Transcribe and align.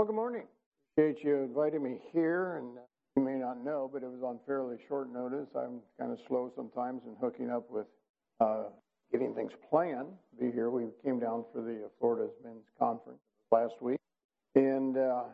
Well, 0.00 0.06
good 0.06 0.16
morning. 0.16 0.44
Appreciate 0.96 1.22
you 1.22 1.36
inviting 1.42 1.82
me 1.82 1.98
here, 2.10 2.56
and 2.56 2.78
you 3.16 3.22
may 3.22 3.34
not 3.34 3.62
know, 3.62 3.90
but 3.92 4.02
it 4.02 4.10
was 4.10 4.22
on 4.22 4.38
fairly 4.46 4.78
short 4.88 5.12
notice. 5.12 5.48
I'm 5.54 5.80
kind 5.98 6.10
of 6.10 6.18
slow 6.26 6.50
sometimes 6.56 7.02
in 7.04 7.16
hooking 7.20 7.50
up 7.50 7.70
with 7.70 7.84
uh, 8.40 8.62
getting 9.12 9.34
things 9.34 9.52
planned. 9.68 10.06
To 10.06 10.42
be 10.42 10.50
here, 10.52 10.70
we 10.70 10.84
came 11.04 11.20
down 11.20 11.44
for 11.52 11.60
the 11.60 11.90
Florida's 11.98 12.32
Men's 12.42 12.64
Conference 12.78 13.18
last 13.52 13.74
week, 13.82 13.98
and 14.54 14.96
uh, 14.96 15.24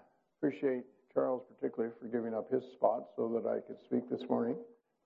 appreciate 0.41 0.83
Charles 1.15 1.43
particularly 1.55 1.95
for 2.01 2.09
giving 2.09 2.35
up 2.35 2.51
his 2.51 2.65
spot 2.73 3.05
so 3.15 3.29
that 3.41 3.49
I 3.49 3.61
could 3.61 3.81
speak 3.85 4.11
this 4.11 4.29
morning. 4.29 4.57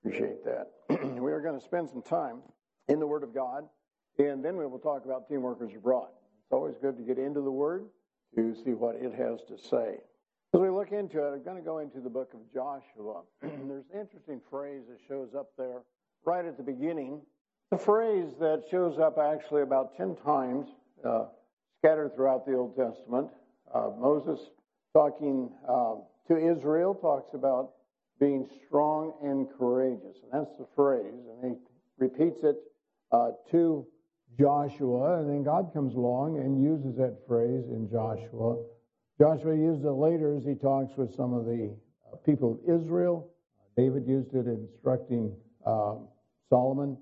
Appreciate 0.03 0.43
that. 0.47 0.71
we 1.21 1.33
are 1.33 1.43
going 1.43 1.61
to 1.61 1.63
spend 1.63 1.91
some 1.91 2.01
time 2.01 2.39
in 2.89 2.99
the 2.99 3.07
Word 3.07 3.23
of 3.23 3.35
God, 3.35 3.65
and 4.19 4.43
then 4.43 4.57
we 4.57 4.65
will 4.65 4.79
talk 4.79 5.05
about 5.05 5.29
team 5.29 5.43
workers 5.43 5.73
abroad. 5.77 6.09
It's 6.47 6.53
always 6.53 6.77
good 6.81 6.97
to 6.97 7.03
get 7.03 7.19
into 7.19 7.43
the 7.43 7.53
Word 7.53 7.85
to 8.35 8.55
see 8.65 8.73
what 8.73 8.97
it 8.97 9.13
has 9.15 9.41
to 9.49 9.59
say. 9.69 9.99
As 10.53 10.61
we 10.61 10.69
look 10.69 10.93
into 10.93 11.25
it, 11.25 11.33
I'm 11.33 11.43
going 11.45 11.57
to 11.57 11.63
go 11.63 11.79
into 11.79 12.01
the 12.01 12.11
book 12.11 12.33
of 12.35 12.41
Joshua. 12.53 13.23
There's 13.43 13.85
an 13.93 14.01
interesting 14.01 14.41
phrase 14.51 14.83
that 14.89 14.99
shows 15.07 15.29
up 15.37 15.51
there 15.57 15.83
right 16.25 16.45
at 16.45 16.57
the 16.57 16.63
beginning. 16.63 17.21
The 17.71 17.79
phrase 17.79 18.33
that 18.41 18.65
shows 18.71 18.99
up 18.99 19.19
actually 19.19 19.63
about 19.63 19.97
10 19.97 20.17
times, 20.25 20.67
uh, 21.05 21.27
scattered 21.79 22.15
throughout 22.17 22.47
the 22.47 22.57
Old 22.57 22.77
Testament. 22.77 23.29
Uh, 23.73 23.91
Moses 23.97 24.41
talking 24.93 25.51
uh, 25.69 25.95
to 26.29 26.37
Israel 26.37 26.95
talks 26.95 27.33
about 27.35 27.71
being 28.19 28.49
strong 28.67 29.15
and 29.23 29.49
courageous. 29.57 30.17
And 30.23 30.33
that's 30.33 30.57
the 30.59 30.67
phrase. 30.77 31.15
And 31.43 31.57
he 31.57 31.59
repeats 31.99 32.43
it 32.43 32.57
uh, 33.13 33.31
to 33.51 33.87
Joshua, 34.39 35.21
and 35.21 35.29
then 35.29 35.43
God 35.43 35.73
comes 35.73 35.95
along 35.95 36.39
and 36.39 36.63
uses 36.63 36.97
that 36.97 37.19
phrase 37.27 37.65
in 37.69 37.89
Joshua. 37.91 38.63
Joshua 39.19 39.55
used 39.55 39.85
it 39.85 39.91
later 39.91 40.37
as 40.37 40.45
he 40.45 40.55
talks 40.55 40.97
with 40.97 41.15
some 41.15 41.35
of 41.35 41.45
the 41.45 41.75
uh, 42.11 42.17
people 42.25 42.53
of 42.53 42.81
Israel. 42.81 43.31
David 43.77 44.07
used 44.07 44.35
it 44.35 44.47
instructing 44.47 45.35
uh, 45.67 45.97
Solomon 46.49 46.97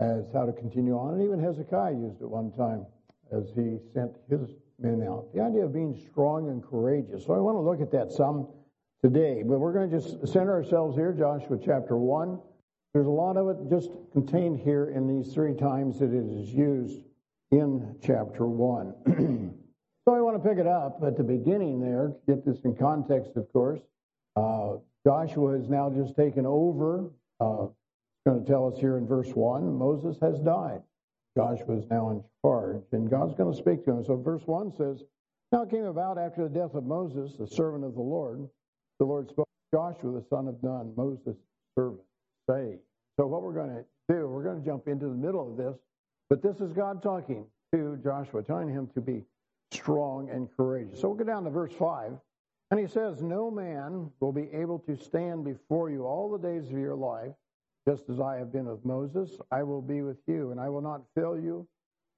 as 0.00 0.24
how 0.32 0.46
to 0.46 0.52
continue 0.52 0.96
on, 0.96 1.14
and 1.14 1.22
even 1.22 1.40
Hezekiah 1.42 1.92
used 1.92 2.22
it 2.22 2.28
one 2.28 2.52
time 2.52 2.86
as 3.32 3.50
he 3.54 3.78
sent 3.92 4.12
his 4.30 4.48
men 4.78 5.02
out. 5.06 5.26
The 5.34 5.42
idea 5.42 5.64
of 5.64 5.72
being 5.72 5.98
strong 6.10 6.48
and 6.48 6.62
courageous. 6.62 7.26
So 7.26 7.34
I 7.34 7.38
want 7.38 7.56
to 7.56 7.60
look 7.60 7.80
at 7.80 7.90
that 7.92 8.12
some 8.12 8.48
today, 9.02 9.42
but 9.44 9.58
we're 9.58 9.72
going 9.72 9.90
to 9.90 9.96
just 9.98 10.26
center 10.32 10.52
ourselves 10.52 10.96
here, 10.96 11.12
Joshua 11.12 11.58
chapter 11.62 11.96
1. 11.96 12.38
There's 12.98 13.06
a 13.06 13.10
lot 13.10 13.36
of 13.36 13.48
it 13.48 13.70
just 13.70 13.90
contained 14.10 14.58
here 14.58 14.90
in 14.90 15.06
these 15.06 15.32
three 15.32 15.54
times 15.54 16.00
that 16.00 16.12
it 16.12 16.26
is 16.36 16.48
used 16.52 17.04
in 17.52 17.94
chapter 18.02 18.44
1. 18.44 18.92
so 20.04 20.16
I 20.16 20.20
want 20.20 20.42
to 20.42 20.48
pick 20.48 20.58
it 20.58 20.66
up 20.66 20.98
at 21.06 21.16
the 21.16 21.22
beginning 21.22 21.78
there, 21.78 22.12
get 22.26 22.44
this 22.44 22.58
in 22.64 22.74
context, 22.74 23.36
of 23.36 23.52
course. 23.52 23.78
Uh, 24.34 24.78
Joshua 25.06 25.56
has 25.56 25.68
now 25.68 25.90
just 25.90 26.16
taken 26.16 26.44
over. 26.44 27.08
Uh, 27.38 27.68
going 28.26 28.44
to 28.44 28.44
tell 28.44 28.66
us 28.66 28.80
here 28.80 28.98
in 28.98 29.06
verse 29.06 29.30
1 29.30 29.78
Moses 29.78 30.16
has 30.20 30.40
died. 30.40 30.82
Joshua 31.36 31.76
is 31.76 31.84
now 31.88 32.10
in 32.10 32.24
charge, 32.44 32.82
and 32.90 33.08
God's 33.08 33.36
going 33.36 33.52
to 33.52 33.56
speak 33.56 33.84
to 33.84 33.92
him. 33.92 34.04
So 34.04 34.16
verse 34.16 34.42
1 34.44 34.72
says, 34.72 35.04
Now 35.52 35.62
it 35.62 35.70
came 35.70 35.84
about 35.84 36.18
after 36.18 36.48
the 36.48 36.52
death 36.52 36.74
of 36.74 36.82
Moses, 36.82 37.36
the 37.38 37.46
servant 37.46 37.84
of 37.84 37.94
the 37.94 38.00
Lord, 38.00 38.48
the 38.98 39.06
Lord 39.06 39.28
spoke 39.28 39.46
to 39.46 39.76
Joshua, 39.76 40.20
the 40.20 40.26
son 40.28 40.48
of 40.48 40.60
Nun, 40.64 40.94
Moses' 40.96 41.36
servant 41.78 42.00
say. 42.48 42.78
So, 43.18 43.26
what 43.26 43.42
we're 43.42 43.52
going 43.52 43.70
to 43.70 43.84
do, 44.08 44.28
we're 44.28 44.44
going 44.44 44.60
to 44.60 44.64
jump 44.64 44.86
into 44.86 45.06
the 45.06 45.14
middle 45.14 45.50
of 45.50 45.56
this, 45.56 45.76
but 46.30 46.40
this 46.40 46.60
is 46.60 46.72
God 46.72 47.02
talking 47.02 47.44
to 47.74 47.98
Joshua, 48.02 48.44
telling 48.44 48.68
him 48.68 48.88
to 48.94 49.00
be 49.00 49.24
strong 49.72 50.30
and 50.30 50.48
courageous. 50.56 51.00
So, 51.00 51.08
we'll 51.08 51.18
go 51.18 51.24
down 51.24 51.42
to 51.42 51.50
verse 51.50 51.72
5. 51.76 52.12
And 52.70 52.78
he 52.78 52.86
says, 52.86 53.20
No 53.20 53.50
man 53.50 54.08
will 54.20 54.30
be 54.30 54.48
able 54.52 54.78
to 54.80 54.96
stand 54.96 55.44
before 55.44 55.90
you 55.90 56.04
all 56.04 56.30
the 56.30 56.38
days 56.38 56.66
of 56.66 56.78
your 56.78 56.94
life, 56.94 57.32
just 57.88 58.04
as 58.08 58.20
I 58.20 58.36
have 58.36 58.52
been 58.52 58.66
with 58.66 58.84
Moses. 58.84 59.40
I 59.50 59.64
will 59.64 59.82
be 59.82 60.02
with 60.02 60.18
you, 60.28 60.52
and 60.52 60.60
I 60.60 60.68
will 60.68 60.82
not 60.82 61.02
fail 61.16 61.36
you 61.36 61.66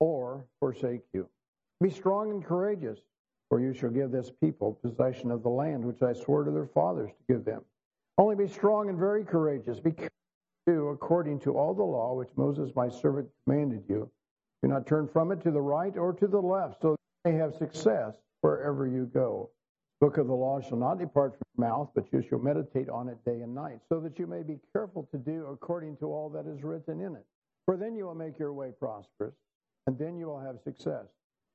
or 0.00 0.44
forsake 0.59 1.03
you. 1.15 1.27
Be 1.81 1.89
strong 1.89 2.31
and 2.31 2.44
courageous, 2.44 2.99
for 3.49 3.59
you 3.59 3.72
shall 3.72 3.91
give 3.91 4.10
this 4.10 4.31
people 4.43 4.78
possession 4.83 5.31
of 5.31 5.43
the 5.43 5.49
land 5.49 5.83
which 5.83 6.03
I 6.03 6.12
swore 6.12 6.44
to 6.44 6.50
their 6.50 6.66
fathers 6.66 7.10
to 7.10 7.33
give 7.33 7.47
them. 7.47 7.62
Only 8.19 8.37
be 8.37 8.49
strong 8.49 8.91
and 8.91 8.99
very 8.99 9.25
courageous. 9.25 9.81
Be 9.81 9.93
do 10.70 10.88
according 10.88 11.41
to 11.41 11.56
all 11.56 11.75
the 11.75 11.82
law 11.82 12.14
which 12.14 12.31
Moses 12.36 12.70
my 12.76 12.88
servant 12.88 13.28
commanded 13.44 13.82
you. 13.88 14.10
Do 14.62 14.69
not 14.69 14.86
turn 14.86 15.08
from 15.08 15.32
it 15.32 15.41
to 15.42 15.50
the 15.50 15.60
right 15.60 15.97
or 15.97 16.12
to 16.12 16.26
the 16.26 16.41
left, 16.41 16.82
so 16.82 16.91
that 16.91 17.31
you 17.31 17.32
may 17.32 17.38
have 17.38 17.54
success 17.54 18.14
wherever 18.42 18.86
you 18.86 19.06
go. 19.06 19.50
The 20.00 20.06
book 20.06 20.19
of 20.19 20.26
the 20.26 20.34
law 20.34 20.60
shall 20.60 20.78
not 20.78 20.98
depart 20.98 21.32
from 21.32 21.42
your 21.56 21.69
mouth, 21.69 21.91
but 21.94 22.12
you 22.12 22.22
shall 22.22 22.38
meditate 22.38 22.88
on 22.88 23.09
it 23.09 23.25
day 23.25 23.41
and 23.41 23.54
night, 23.54 23.80
so 23.88 24.00
that 24.00 24.19
you 24.19 24.26
may 24.26 24.42
be 24.42 24.59
careful 24.72 25.09
to 25.12 25.19
do 25.19 25.47
according 25.47 25.97
to 25.98 26.06
all 26.06 26.28
that 26.30 26.47
is 26.47 26.62
written 26.62 27.00
in 27.00 27.16
it. 27.16 27.26
For 27.66 27.76
then 27.76 27.97
you 27.97 28.04
will 28.04 28.14
make 28.14 28.38
your 28.38 28.53
way 28.53 28.72
prosperous, 28.78 29.34
and 29.86 29.98
then 29.98 30.16
you 30.16 30.26
will 30.26 30.41
have 30.41 30.60
success. 30.62 31.06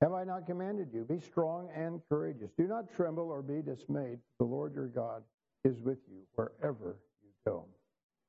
Have 0.01 0.13
I 0.13 0.23
not 0.23 0.45
commanded 0.45 0.89
you? 0.93 1.03
Be 1.03 1.19
strong 1.19 1.69
and 1.75 2.01
courageous. 2.09 2.51
Do 2.57 2.67
not 2.67 2.93
tremble 2.93 3.29
or 3.29 3.41
be 3.41 3.61
dismayed. 3.61 4.19
The 4.39 4.45
Lord 4.45 4.75
your 4.75 4.87
God 4.87 5.23
is 5.63 5.79
with 5.79 5.99
you 6.11 6.21
wherever 6.35 6.97
you 7.23 7.29
go. 7.45 7.65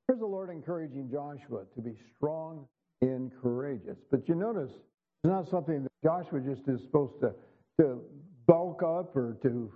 Here's 0.07 0.19
the 0.19 0.25
Lord 0.25 0.49
encouraging 0.49 1.09
Joshua 1.11 1.63
to 1.75 1.81
be 1.81 1.93
strong 2.15 2.65
and 3.01 3.29
courageous. 3.41 3.97
But 4.09 4.29
you 4.29 4.35
notice 4.35 4.71
it's 4.71 5.29
not 5.29 5.49
something 5.49 5.83
that 5.83 5.91
Joshua 6.01 6.39
just 6.39 6.65
is 6.69 6.81
supposed 6.81 7.19
to, 7.19 7.33
to 7.81 7.99
bulk 8.45 8.83
up 8.83 9.13
or 9.17 9.37
to 9.41 9.69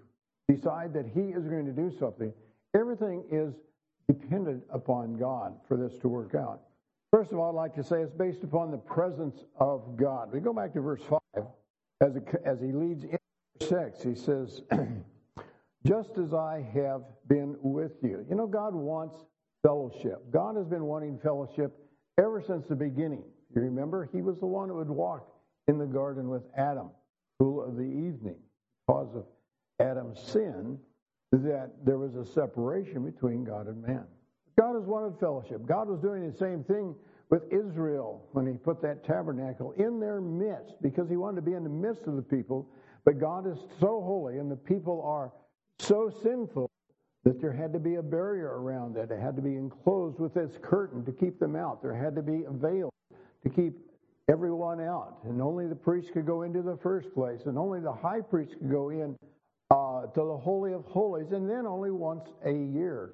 decide 0.47 0.93
that 0.93 1.05
he 1.05 1.31
is 1.31 1.43
going 1.47 1.65
to 1.65 1.73
do 1.73 1.91
something. 1.99 2.31
Everything 2.73 3.25
is 3.29 3.53
dependent 4.07 4.63
upon 4.69 5.17
God 5.17 5.53
for 5.67 5.75
this 5.75 5.97
to 5.99 6.07
work 6.07 6.33
out. 6.33 6.61
First 7.11 7.33
of 7.33 7.39
all, 7.39 7.49
I'd 7.49 7.61
like 7.61 7.75
to 7.75 7.83
say 7.83 8.01
it's 8.01 8.13
based 8.13 8.43
upon 8.43 8.71
the 8.71 8.77
presence 8.77 9.43
of 9.59 9.97
God. 9.97 10.31
We 10.31 10.39
go 10.39 10.53
back 10.53 10.71
to 10.73 10.79
verse 10.79 11.01
5 11.35 11.43
as, 11.99 12.15
as 12.45 12.61
he 12.61 12.71
leads 12.71 13.03
in 13.03 13.17
verse 13.59 13.69
6. 13.69 14.03
He 14.03 14.15
says, 14.15 14.61
Just 15.85 16.17
as 16.17 16.33
I 16.33 16.65
have 16.73 17.01
been 17.27 17.57
with 17.61 17.93
you. 18.01 18.25
You 18.29 18.35
know, 18.35 18.47
God 18.47 18.73
wants 18.73 19.15
fellowship. 19.63 20.19
God 20.31 20.55
has 20.55 20.67
been 20.67 20.83
wanting 20.85 21.19
fellowship 21.19 21.77
ever 22.17 22.41
since 22.41 22.65
the 22.67 22.75
beginning. 22.75 23.23
You 23.55 23.61
remember, 23.61 24.09
He 24.11 24.21
was 24.21 24.37
the 24.39 24.45
one 24.45 24.69
who 24.69 24.75
would 24.75 24.89
walk 24.89 25.27
in 25.67 25.77
the 25.77 25.85
garden 25.85 26.29
with 26.29 26.43
Adam, 26.57 26.89
cool 27.39 27.63
of 27.63 27.75
the 27.75 27.83
evening. 27.83 28.37
Because 28.87 29.15
of 29.15 29.25
Adam's 29.79 30.19
sin, 30.21 30.77
that 31.31 31.71
there 31.85 31.97
was 31.97 32.15
a 32.15 32.25
separation 32.25 33.05
between 33.05 33.43
God 33.43 33.67
and 33.67 33.81
man. 33.81 34.05
God 34.59 34.75
has 34.75 34.83
wanted 34.83 35.19
fellowship. 35.19 35.65
God 35.65 35.87
was 35.87 35.99
doing 35.99 36.29
the 36.29 36.37
same 36.37 36.63
thing 36.63 36.93
with 37.29 37.43
Israel 37.51 38.27
when 38.33 38.45
he 38.45 38.53
put 38.53 38.81
that 38.81 39.05
tabernacle 39.05 39.71
in 39.77 39.99
their 39.99 40.19
midst 40.19 40.75
because 40.81 41.09
he 41.09 41.15
wanted 41.15 41.37
to 41.37 41.41
be 41.41 41.53
in 41.53 41.63
the 41.63 41.69
midst 41.69 42.05
of 42.05 42.17
the 42.17 42.21
people. 42.21 42.67
But 43.05 43.19
God 43.19 43.47
is 43.47 43.57
so 43.79 44.01
holy 44.01 44.37
and 44.37 44.51
the 44.51 44.57
people 44.57 45.01
are 45.03 45.31
so 45.79 46.11
sinful 46.21 46.69
that 47.23 47.39
there 47.39 47.53
had 47.53 47.71
to 47.73 47.79
be 47.79 47.95
a 47.95 48.01
barrier 48.01 48.59
around 48.59 48.97
it. 48.97 49.11
It 49.11 49.19
had 49.19 49.35
to 49.35 49.41
be 49.41 49.55
enclosed 49.55 50.19
with 50.19 50.33
this 50.33 50.51
curtain 50.61 51.05
to 51.05 51.11
keep 51.11 51.39
them 51.39 51.55
out. 51.55 51.81
There 51.81 51.93
had 51.93 52.15
to 52.15 52.21
be 52.21 52.43
a 52.45 52.51
veil 52.51 52.89
to 53.43 53.49
keep 53.49 53.77
everyone 54.29 54.81
out. 54.81 55.17
And 55.23 55.41
only 55.41 55.67
the 55.67 55.75
priest 55.75 56.09
could 56.13 56.25
go 56.25 56.43
into 56.43 56.61
the 56.61 56.77
first 56.81 57.13
place, 57.13 57.41
and 57.45 57.57
only 57.57 57.79
the 57.79 57.93
high 57.93 58.21
priest 58.21 58.53
could 58.57 58.71
go 58.71 58.89
in 58.89 59.15
uh, 59.69 60.07
to 60.07 60.21
the 60.25 60.37
Holy 60.37 60.73
of 60.73 60.83
Holies, 60.85 61.31
and 61.31 61.49
then 61.49 61.65
only 61.67 61.91
once 61.91 62.27
a 62.45 62.51
year. 62.51 63.13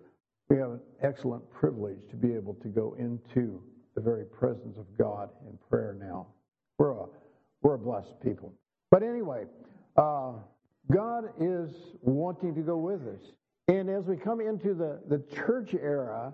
We 0.50 0.57
have 0.57 0.72
an 0.72 0.79
excellent 1.03 1.44
privilege 1.51 2.00
to 2.09 2.16
be 2.16 2.34
able 2.34 2.53
to 2.56 2.69
go 2.69 2.95
into 2.97 3.62
the 3.95 4.01
very 4.01 4.25
presence 4.25 4.78
of 4.78 4.85
God 4.97 5.29
in 5.50 5.57
prayer 5.69 5.97
now. 6.00 6.28
We're 6.78 6.91
a, 6.91 7.06
we're 7.62 7.74
a 7.74 7.79
blessed 7.79 8.22
people. 8.24 8.53
But 8.89 9.03
anyway, 9.03 9.44
uh, 9.97 10.34
God 10.89 11.25
is 11.41 11.69
wanting 12.01 12.56
to 12.56 12.62
go 12.62 12.78
with 12.78 13.01
us. 13.01 13.19
And 13.68 13.90
as 13.90 14.06
we 14.06 14.16
come 14.16 14.40
into 14.40 14.74
the, 14.74 15.02
the 15.08 15.19
church 15.36 15.74
era, 15.74 16.34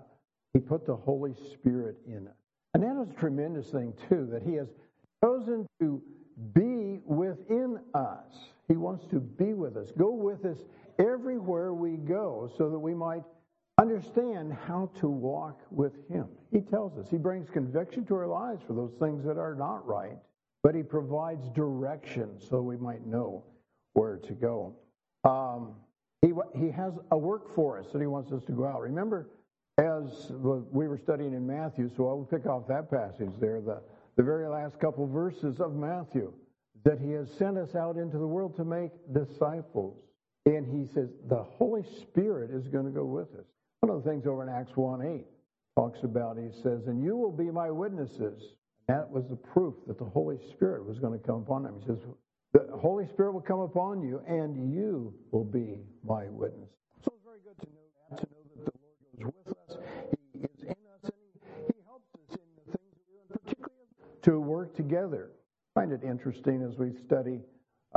he 0.52 0.60
put 0.60 0.86
the 0.86 0.96
Holy 0.96 1.34
Spirit 1.52 1.96
in 2.06 2.26
it. 2.26 2.34
And 2.74 2.82
that 2.82 3.00
is 3.02 3.10
a 3.10 3.20
tremendous 3.20 3.70
thing, 3.70 3.92
too, 4.08 4.28
that 4.30 4.42
he 4.42 4.54
has 4.54 4.68
chosen 5.22 5.66
to 5.80 6.00
be 6.52 7.00
within 7.04 7.78
us. 7.94 8.50
He 8.68 8.76
wants 8.76 9.06
to 9.06 9.20
be 9.20 9.52
with 9.52 9.76
us, 9.76 9.92
go 9.96 10.10
with 10.10 10.44
us 10.44 10.58
everywhere 10.98 11.74
we 11.74 11.96
go 11.96 12.50
so 12.56 12.70
that 12.70 12.78
we 12.78 12.94
might 12.94 13.24
understand 13.80 14.56
how 14.66 14.90
to 15.00 15.08
walk 15.08 15.60
with 15.70 15.92
him. 16.08 16.26
He 16.52 16.60
tells 16.60 16.96
us, 16.98 17.08
he 17.10 17.16
brings 17.16 17.50
conviction 17.50 18.04
to 18.06 18.14
our 18.14 18.26
lives 18.26 18.62
for 18.66 18.72
those 18.72 18.94
things 19.00 19.24
that 19.24 19.38
are 19.38 19.54
not 19.54 19.86
right, 19.86 20.16
but 20.62 20.74
he 20.74 20.82
provides 20.82 21.48
direction 21.50 22.30
so 22.38 22.60
we 22.60 22.76
might 22.76 23.04
know 23.06 23.44
where 23.94 24.16
to 24.18 24.32
go. 24.32 24.74
Um, 25.24 25.74
he, 26.24 26.32
he 26.58 26.70
has 26.70 26.94
a 27.10 27.18
work 27.18 27.54
for 27.54 27.78
us 27.78 27.86
that 27.92 28.00
he 28.00 28.06
wants 28.06 28.32
us 28.32 28.42
to 28.44 28.52
go 28.52 28.66
out. 28.66 28.80
Remember, 28.80 29.28
as 29.78 30.30
we 30.30 30.88
were 30.88 30.98
studying 30.98 31.34
in 31.34 31.46
Matthew, 31.46 31.90
so 31.96 32.08
I 32.08 32.14
will 32.14 32.24
pick 32.24 32.46
off 32.46 32.66
that 32.68 32.90
passage 32.90 33.32
there, 33.40 33.60
the, 33.60 33.82
the 34.16 34.22
very 34.22 34.48
last 34.48 34.78
couple 34.80 35.06
verses 35.06 35.60
of 35.60 35.74
Matthew, 35.74 36.32
that 36.84 36.98
he 36.98 37.10
has 37.12 37.30
sent 37.36 37.58
us 37.58 37.74
out 37.74 37.96
into 37.96 38.18
the 38.18 38.26
world 38.26 38.56
to 38.56 38.64
make 38.64 38.90
disciples. 39.12 39.98
And 40.46 40.66
he 40.66 40.86
says, 40.92 41.08
the 41.28 41.42
Holy 41.42 41.82
Spirit 42.02 42.50
is 42.50 42.68
going 42.68 42.84
to 42.84 42.90
go 42.90 43.04
with 43.04 43.28
us. 43.34 43.46
One 43.80 43.94
of 43.94 44.02
the 44.02 44.10
things 44.10 44.26
over 44.26 44.42
in 44.42 44.48
Acts 44.48 44.76
1 44.76 45.02
8 45.02 45.24
talks 45.76 46.04
about, 46.04 46.38
he 46.38 46.50
says, 46.62 46.86
and 46.86 47.02
you 47.02 47.16
will 47.16 47.32
be 47.32 47.50
my 47.50 47.70
witnesses. 47.70 48.54
That 48.86 49.10
was 49.10 49.28
the 49.28 49.36
proof 49.36 49.74
that 49.86 49.98
the 49.98 50.04
Holy 50.04 50.38
Spirit 50.50 50.86
was 50.86 50.98
going 50.98 51.18
to 51.18 51.26
come 51.26 51.36
upon 51.36 51.64
them. 51.64 51.74
He 51.80 51.86
says, 51.86 51.98
the 52.54 52.76
Holy 52.76 53.06
Spirit 53.06 53.32
will 53.32 53.40
come 53.40 53.60
upon 53.60 54.00
you, 54.00 54.22
and 54.26 54.72
you 54.72 55.12
will 55.32 55.44
be 55.44 55.80
my 56.06 56.26
witness. 56.28 56.70
So 57.04 57.12
it's 57.14 57.24
very 57.24 57.40
good 57.44 57.58
to 57.58 57.66
know 57.74 57.82
that, 58.10 58.18
to 58.18 58.26
know 58.30 58.38
that 58.54 58.64
the 58.64 58.78
Lord 59.20 59.34
goes 59.34 59.44
with 59.46 59.56
us. 59.58 59.76
He 60.32 60.38
is 60.38 60.62
in 60.62 60.70
us, 60.70 61.02
and 61.02 61.12
He, 61.34 61.74
he 61.74 61.82
helps 61.84 62.08
us 62.14 62.38
in 62.38 62.46
the 62.64 62.78
things 62.78 62.94
we 63.08 63.14
do, 63.14 63.18
and 63.20 63.42
particularly 63.42 63.86
to 64.22 64.40
work 64.40 64.76
together. 64.76 65.32
I 65.74 65.80
find 65.80 65.92
it 65.92 66.04
interesting 66.04 66.62
as 66.62 66.78
we 66.78 66.92
study 66.92 67.40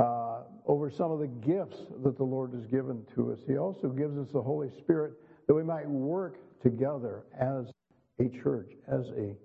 uh, 0.00 0.40
over 0.66 0.90
some 0.90 1.12
of 1.12 1.20
the 1.20 1.28
gifts 1.28 1.78
that 2.02 2.16
the 2.16 2.24
Lord 2.24 2.52
has 2.52 2.66
given 2.66 3.04
to 3.14 3.32
us. 3.32 3.38
He 3.46 3.56
also 3.56 3.88
gives 3.88 4.18
us 4.18 4.32
the 4.32 4.42
Holy 4.42 4.70
Spirit 4.76 5.12
that 5.46 5.54
we 5.54 5.62
might 5.62 5.88
work 5.88 6.36
together 6.60 7.26
as 7.38 7.70
a 8.18 8.28
church, 8.28 8.72
as 8.88 9.08
a 9.10 9.36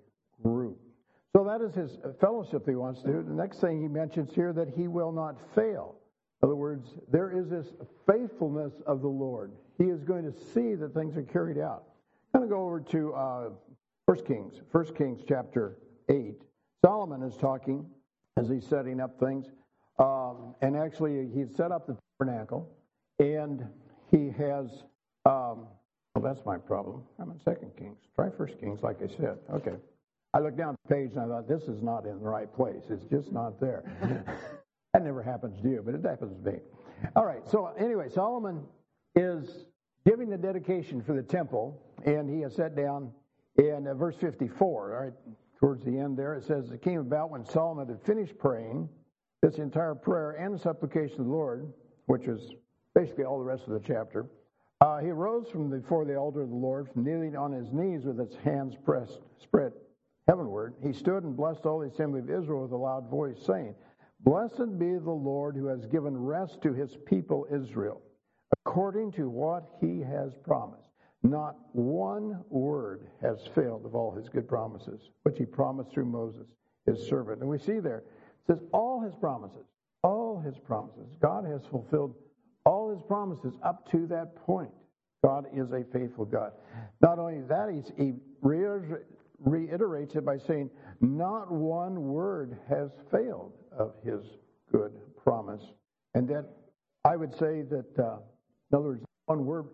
group. 0.42 0.78
So 1.36 1.42
that 1.42 1.60
is 1.60 1.74
his 1.74 1.98
fellowship 2.20 2.64
that 2.64 2.70
he 2.70 2.76
wants 2.76 3.02
to 3.02 3.08
do. 3.08 3.24
The 3.26 3.34
next 3.34 3.60
thing 3.60 3.80
he 3.82 3.88
mentions 3.88 4.32
here 4.32 4.52
that 4.52 4.68
he 4.76 4.86
will 4.86 5.10
not 5.10 5.36
fail. 5.54 5.96
In 6.42 6.46
other 6.46 6.54
words, 6.54 6.94
there 7.10 7.30
is 7.30 7.48
this 7.48 7.66
faithfulness 8.06 8.74
of 8.86 9.00
the 9.00 9.08
Lord. 9.08 9.50
He 9.78 9.84
is 9.84 10.04
going 10.04 10.24
to 10.24 10.32
see 10.52 10.74
that 10.74 10.94
things 10.94 11.16
are 11.16 11.22
carried 11.22 11.58
out. 11.58 11.84
I'm 12.32 12.40
going 12.40 12.50
to 12.50 12.54
go 12.54 12.62
over 12.62 12.80
to 12.80 13.14
uh, 13.14 13.48
1 14.06 14.24
Kings, 14.24 14.60
1 14.70 14.94
Kings 14.94 15.22
chapter 15.26 15.78
8. 16.08 16.40
Solomon 16.84 17.22
is 17.22 17.36
talking 17.36 17.84
as 18.36 18.48
he's 18.48 18.66
setting 18.66 19.00
up 19.00 19.18
things. 19.18 19.46
Um, 19.98 20.54
and 20.60 20.76
actually, 20.76 21.28
he 21.34 21.44
set 21.56 21.72
up 21.72 21.86
the 21.86 21.96
tabernacle, 22.18 22.68
and 23.18 23.66
he 24.10 24.30
has. 24.30 24.84
Um, 25.24 25.66
well, 26.14 26.22
that's 26.22 26.44
my 26.44 26.58
problem. 26.58 27.02
I'm 27.18 27.30
in 27.30 27.40
Second 27.40 27.72
Kings. 27.76 27.98
Try 28.14 28.28
First 28.36 28.60
Kings, 28.60 28.82
like 28.82 29.02
I 29.02 29.06
said. 29.06 29.38
Okay. 29.52 29.74
I 30.34 30.40
looked 30.40 30.58
down 30.58 30.76
the 30.88 30.94
page 30.94 31.12
and 31.12 31.20
I 31.20 31.26
thought, 31.28 31.48
this 31.48 31.62
is 31.62 31.80
not 31.80 32.06
in 32.06 32.18
the 32.18 32.28
right 32.28 32.52
place. 32.52 32.82
It's 32.90 33.04
just 33.04 33.32
not 33.32 33.60
there. 33.60 33.84
that 34.92 35.04
never 35.04 35.22
happens 35.22 35.62
to 35.62 35.68
you, 35.68 35.80
but 35.84 35.94
it 35.94 36.04
happens 36.04 36.36
to 36.44 36.50
me. 36.50 36.58
All 37.14 37.24
right. 37.24 37.48
So 37.48 37.72
anyway, 37.78 38.08
Solomon 38.12 38.64
is 39.14 39.66
giving 40.04 40.28
the 40.28 40.36
dedication 40.36 41.00
for 41.00 41.14
the 41.14 41.22
temple, 41.22 41.80
and 42.04 42.28
he 42.28 42.40
has 42.40 42.56
set 42.56 42.74
down 42.74 43.12
in 43.56 43.86
uh, 43.86 43.94
verse 43.94 44.16
54. 44.20 44.94
All 44.96 45.04
right, 45.04 45.12
towards 45.60 45.84
the 45.84 45.96
end 45.96 46.18
there, 46.18 46.34
it 46.34 46.44
says 46.44 46.68
it 46.72 46.82
came 46.82 46.98
about 46.98 47.30
when 47.30 47.46
Solomon 47.46 47.86
had 47.86 48.02
finished 48.02 48.36
praying 48.36 48.88
this 49.40 49.58
entire 49.58 49.94
prayer 49.94 50.32
and 50.32 50.60
supplication 50.60 51.20
of 51.20 51.26
the 51.26 51.32
Lord, 51.32 51.72
which 52.06 52.24
is 52.24 52.54
basically 52.92 53.24
all 53.24 53.38
the 53.38 53.44
rest 53.44 53.68
of 53.68 53.72
the 53.74 53.86
chapter. 53.86 54.26
Uh, 54.80 54.98
he 54.98 55.10
rose 55.10 55.48
from 55.48 55.70
before 55.70 56.04
the 56.04 56.16
altar 56.16 56.42
of 56.42 56.48
the 56.48 56.56
Lord, 56.56 56.88
from 56.92 57.04
kneeling 57.04 57.36
on 57.36 57.52
his 57.52 57.72
knees 57.72 58.04
with 58.04 58.18
his 58.18 58.34
hands 58.42 58.74
pressed, 58.84 59.20
spread 59.40 59.72
heavenward. 60.28 60.74
He 60.82 60.92
stood 60.92 61.24
and 61.24 61.36
blessed 61.36 61.66
all 61.66 61.80
the 61.80 61.88
assembly 61.88 62.20
of 62.20 62.30
Israel 62.30 62.62
with 62.62 62.72
a 62.72 62.76
loud 62.76 63.10
voice, 63.10 63.36
saying, 63.44 63.74
Blessed 64.20 64.78
be 64.78 64.94
the 64.94 65.10
Lord 65.10 65.56
who 65.56 65.66
has 65.66 65.86
given 65.86 66.16
rest 66.16 66.62
to 66.62 66.72
his 66.72 66.96
people 67.06 67.46
Israel, 67.52 68.00
according 68.64 69.12
to 69.12 69.28
what 69.28 69.64
he 69.80 70.00
has 70.00 70.32
promised. 70.42 70.88
Not 71.22 71.56
one 71.72 72.42
word 72.50 73.06
has 73.22 73.38
failed 73.54 73.84
of 73.86 73.94
all 73.94 74.12
his 74.12 74.28
good 74.28 74.48
promises, 74.48 75.00
which 75.22 75.38
he 75.38 75.46
promised 75.46 75.90
through 75.92 76.06
Moses, 76.06 76.46
his 76.86 77.06
servant. 77.06 77.40
And 77.40 77.48
we 77.48 77.58
see 77.58 77.80
there, 77.80 77.98
it 77.98 78.46
says, 78.46 78.62
all 78.72 79.00
his 79.00 79.14
promises, 79.14 79.64
all 80.02 80.40
his 80.40 80.58
promises. 80.58 81.16
God 81.20 81.46
has 81.46 81.64
fulfilled 81.70 82.14
all 82.66 82.90
his 82.90 83.02
promises 83.02 83.54
up 83.62 83.90
to 83.90 84.06
that 84.08 84.36
point. 84.36 84.70
God 85.24 85.46
is 85.54 85.72
a 85.72 85.84
faithful 85.92 86.26
God. 86.26 86.52
Not 87.00 87.18
only 87.18 87.40
that, 87.48 87.70
he 87.96 88.12
reiterates 89.38 90.14
it 90.14 90.24
by 90.24 90.38
saying, 90.38 90.70
Not 91.00 91.50
one 91.50 92.08
word 92.08 92.58
has 92.68 92.90
failed 93.10 93.52
of 93.76 93.94
his 94.04 94.24
good 94.72 94.92
promise. 95.22 95.62
And 96.14 96.28
that 96.28 96.46
I 97.04 97.16
would 97.16 97.32
say 97.32 97.62
that, 97.62 97.98
uh, 97.98 98.18
in 98.70 98.78
other 98.78 98.84
words, 98.84 99.04
one 99.26 99.44
word, 99.44 99.66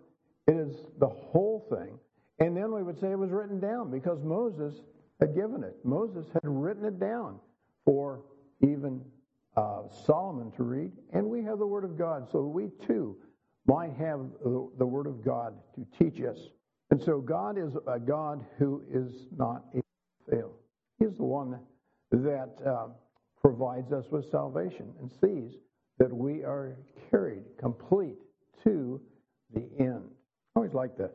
it 0.47 0.55
is 0.55 0.75
the 0.99 1.07
whole 1.07 1.67
thing. 1.69 1.99
And 2.39 2.57
then 2.57 2.73
we 2.73 2.83
would 2.83 2.99
say 2.99 3.11
it 3.11 3.19
was 3.19 3.29
written 3.29 3.59
down 3.59 3.91
because 3.91 4.23
Moses 4.23 4.81
had 5.19 5.35
given 5.35 5.63
it. 5.63 5.75
Moses 5.83 6.25
had 6.33 6.41
written 6.43 6.85
it 6.85 6.99
down 6.99 7.39
for 7.85 8.21
even 8.61 9.01
uh, 9.55 9.83
Solomon 10.05 10.51
to 10.53 10.63
read. 10.63 10.91
And 11.13 11.27
we 11.27 11.43
have 11.43 11.59
the 11.59 11.67
Word 11.67 11.83
of 11.83 11.97
God, 11.97 12.27
so 12.31 12.41
we 12.41 12.69
too 12.85 13.17
might 13.67 13.93
have 13.93 14.19
the, 14.43 14.69
the 14.77 14.85
Word 14.85 15.07
of 15.07 15.23
God 15.23 15.53
to 15.75 15.85
teach 15.99 16.21
us. 16.21 16.37
And 16.91 17.01
so 17.01 17.19
God 17.21 17.57
is 17.57 17.73
a 17.87 17.99
God 17.99 18.45
who 18.59 18.83
is 18.91 19.27
not 19.35 19.63
a 19.73 19.81
fail. 20.29 20.51
He's 20.99 21.15
the 21.17 21.23
one 21.23 21.57
that 22.11 22.49
uh, 22.65 22.87
provides 23.41 23.91
us 23.93 24.05
with 24.11 24.29
salvation 24.29 24.93
and 24.99 25.09
sees 25.09 25.57
that 25.97 26.13
we 26.13 26.43
are 26.43 26.75
carried 27.09 27.43
complete 27.57 28.17
to 28.65 28.99
the 29.53 29.63
end. 29.79 30.03
I 30.55 30.59
always 30.59 30.73
like 30.73 30.97
the, 30.97 31.09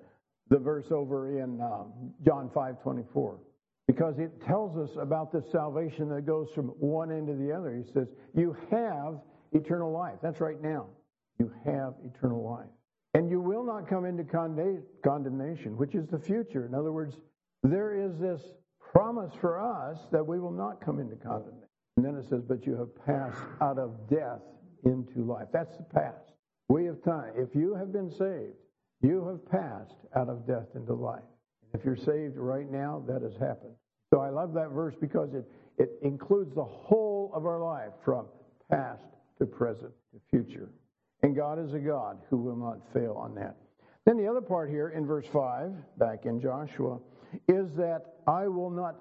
the 0.48 0.58
verse 0.58 0.86
over 0.90 1.38
in 1.38 1.60
um, 1.60 1.92
John 2.24 2.50
5 2.54 2.82
24 2.82 3.38
because 3.86 4.18
it 4.18 4.32
tells 4.46 4.76
us 4.78 4.96
about 5.00 5.32
this 5.32 5.44
salvation 5.52 6.08
that 6.08 6.26
goes 6.26 6.48
from 6.54 6.68
one 6.80 7.12
end 7.12 7.28
to 7.28 7.34
the 7.34 7.52
other. 7.52 7.76
He 7.76 7.84
says, 7.92 8.08
You 8.34 8.56
have 8.70 9.18
eternal 9.52 9.92
life. 9.92 10.16
That's 10.22 10.40
right 10.40 10.60
now. 10.60 10.86
You 11.38 11.52
have 11.64 11.94
eternal 12.04 12.42
life. 12.42 12.66
And 13.16 13.30
you 13.30 13.40
will 13.40 13.64
not 13.64 13.88
come 13.88 14.04
into 14.04 14.24
condemnation, 15.02 15.78
which 15.78 15.94
is 15.94 16.06
the 16.06 16.18
future. 16.18 16.66
In 16.66 16.74
other 16.74 16.92
words, 16.92 17.16
there 17.62 17.94
is 17.94 18.18
this 18.18 18.42
promise 18.92 19.32
for 19.40 19.58
us 19.58 19.96
that 20.12 20.26
we 20.26 20.38
will 20.38 20.52
not 20.52 20.84
come 20.84 20.98
into 21.00 21.16
condemnation. 21.16 21.66
And 21.96 22.04
then 22.04 22.14
it 22.16 22.28
says, 22.28 22.42
But 22.46 22.66
you 22.66 22.76
have 22.76 22.94
passed 23.06 23.42
out 23.62 23.78
of 23.78 24.10
death 24.10 24.42
into 24.84 25.24
life. 25.24 25.46
That's 25.50 25.74
the 25.78 25.84
past. 25.84 26.34
We 26.68 26.84
have 26.84 27.02
time. 27.02 27.32
If 27.36 27.54
you 27.54 27.74
have 27.74 27.90
been 27.90 28.10
saved, 28.10 28.52
you 29.00 29.26
have 29.28 29.50
passed 29.50 29.96
out 30.14 30.28
of 30.28 30.46
death 30.46 30.66
into 30.74 30.92
life. 30.92 31.24
If 31.72 31.86
you're 31.86 31.96
saved 31.96 32.36
right 32.36 32.70
now, 32.70 33.02
that 33.08 33.22
has 33.22 33.32
happened. 33.38 33.76
So 34.12 34.20
I 34.20 34.28
love 34.28 34.52
that 34.52 34.72
verse 34.72 34.94
because 35.00 35.32
it, 35.32 35.46
it 35.78 35.88
includes 36.02 36.54
the 36.54 36.64
whole 36.64 37.32
of 37.34 37.46
our 37.46 37.64
life 37.64 37.92
from 38.04 38.26
past 38.70 39.06
to 39.38 39.46
present 39.46 39.92
to 40.12 40.20
future. 40.28 40.68
And 41.22 41.34
God 41.34 41.58
is 41.58 41.74
a 41.74 41.78
God 41.78 42.18
who 42.30 42.36
will 42.36 42.56
not 42.56 42.78
fail 42.92 43.14
on 43.18 43.34
that. 43.36 43.56
Then 44.04 44.16
the 44.16 44.28
other 44.28 44.40
part 44.40 44.70
here 44.70 44.90
in 44.90 45.06
verse 45.06 45.26
5, 45.32 45.72
back 45.98 46.26
in 46.26 46.40
Joshua, 46.40 46.98
is 47.48 47.72
that 47.74 48.14
I 48.26 48.46
will 48.46 48.70
not 48.70 48.96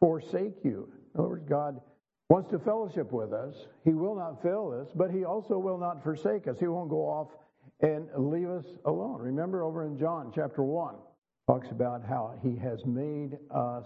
forsake 0.00 0.64
you. 0.64 0.88
In 1.14 1.20
other 1.20 1.28
words, 1.28 1.44
God 1.48 1.80
wants 2.28 2.50
to 2.50 2.58
fellowship 2.58 3.12
with 3.12 3.32
us. 3.32 3.54
He 3.84 3.92
will 3.92 4.16
not 4.16 4.42
fail 4.42 4.76
us, 4.80 4.92
but 4.94 5.10
He 5.10 5.24
also 5.24 5.58
will 5.58 5.78
not 5.78 6.02
forsake 6.02 6.48
us. 6.48 6.58
He 6.58 6.66
won't 6.66 6.90
go 6.90 7.02
off 7.02 7.28
and 7.80 8.08
leave 8.16 8.48
us 8.48 8.64
alone. 8.84 9.20
Remember 9.20 9.62
over 9.62 9.84
in 9.84 9.96
John 9.96 10.32
chapter 10.34 10.62
1, 10.62 10.96
talks 11.46 11.70
about 11.70 12.04
how 12.04 12.34
He 12.42 12.56
has 12.56 12.84
made 12.84 13.38
us 13.50 13.84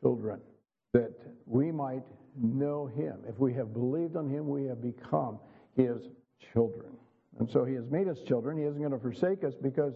children, 0.00 0.40
that 0.94 1.12
we 1.46 1.70
might 1.70 2.04
know 2.40 2.86
Him. 2.86 3.18
If 3.28 3.38
we 3.38 3.52
have 3.54 3.74
believed 3.74 4.16
on 4.16 4.30
Him, 4.30 4.48
we 4.48 4.64
have 4.64 4.80
become 4.80 5.38
His 5.76 6.00
children. 6.52 6.93
And 7.38 7.50
so 7.50 7.64
He 7.64 7.74
has 7.74 7.90
made 7.90 8.08
us 8.08 8.20
children. 8.20 8.58
He 8.58 8.64
isn't 8.64 8.80
going 8.80 8.92
to 8.92 8.98
forsake 8.98 9.44
us 9.44 9.54
because, 9.60 9.94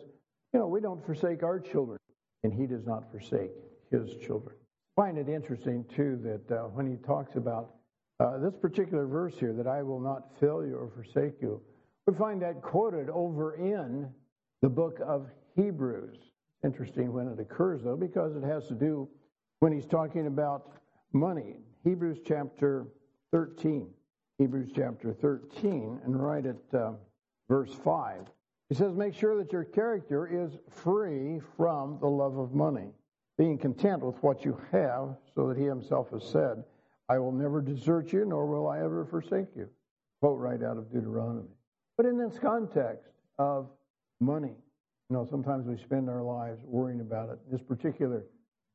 you 0.53 0.61
know, 0.61 0.67
we 0.67 0.81
don't 0.81 1.05
forsake 1.05 1.43
our 1.43 1.61
children, 1.61 1.99
and 2.43 2.53
He 2.53 2.67
does 2.67 2.87
not 2.87 3.11
forsake 3.11 3.51
His 3.91 4.17
children. 4.17 4.57
I 4.97 5.03
find 5.03 5.19
it 5.19 5.29
interesting, 5.29 5.85
too, 5.95 6.19
that 6.23 6.57
uh, 6.57 6.63
when 6.69 6.87
He 6.87 6.97
talks 6.97 7.37
about 7.37 7.75
uh, 8.21 8.39
this 8.39 8.55
particular 8.57 9.07
verse 9.07 9.35
here, 9.39 9.53
that 9.53 9.67
I 9.67 9.83
will 9.83 10.01
not 10.01 10.39
fail 10.41 10.65
you 10.67 10.77
or 10.77 10.91
forsake 10.91 11.41
you, 11.41 11.61
we 12.07 12.15
find 12.15 12.43
that 12.43 12.63
quoted 12.63 13.09
over 13.11 13.55
in 13.55 14.09
the 14.63 14.69
book 14.69 14.99
of 15.07 15.29
Hebrews. 15.57 16.17
Interesting 16.65 17.13
when 17.13 17.29
it 17.29 17.39
occurs, 17.39 17.83
though, 17.85 17.97
because 17.97 18.35
it 18.35 18.43
has 18.43 18.67
to 18.69 18.75
do 18.75 19.09
when 19.61 19.73
he's 19.73 19.87
talking 19.87 20.27
about 20.27 20.73
money. 21.13 21.57
Hebrews 21.85 22.19
chapter 22.27 22.87
13. 23.33 23.89
Hebrews 24.39 24.71
chapter 24.75 25.13
13, 25.13 26.01
and 26.05 26.23
right 26.23 26.47
at 26.47 26.79
uh, 26.79 26.93
verse 27.49 27.73
5. 27.73 28.27
He 28.69 28.75
says, 28.75 28.95
Make 28.95 29.15
sure 29.15 29.37
that 29.37 29.53
your 29.53 29.65
character 29.65 30.27
is 30.27 30.59
free 30.71 31.41
from 31.57 31.99
the 32.01 32.09
love 32.09 32.37
of 32.39 32.55
money, 32.55 32.91
being 33.37 33.59
content 33.59 34.03
with 34.03 34.23
what 34.23 34.45
you 34.45 34.61
have, 34.73 35.17
so 35.35 35.49
that 35.49 35.57
he 35.57 35.65
himself 35.65 36.11
has 36.11 36.25
said, 36.25 36.63
I 37.09 37.19
will 37.19 37.33
never 37.33 37.63
desert 37.63 38.13
you, 38.13 38.25
nor 38.27 38.47
will 38.47 38.69
I 38.69 38.79
ever 38.79 39.07
forsake 39.07 39.49
you. 39.57 39.69
Quote 40.21 40.39
right 40.39 40.63
out 40.63 40.77
of 40.77 40.93
Deuteronomy. 40.93 41.49
But 41.97 42.07
in 42.07 42.19
this 42.19 42.39
context 42.39 43.09
of 43.39 43.69
money, 44.21 44.55
you 45.09 45.17
know, 45.17 45.27
sometimes 45.31 45.67
we 45.67 45.79
spend 45.79 46.11
our 46.11 46.23
lives 46.23 46.61
worrying 46.65 47.01
about 47.01 47.31
it. 47.31 47.39
This 47.51 47.63
particular 47.63 48.25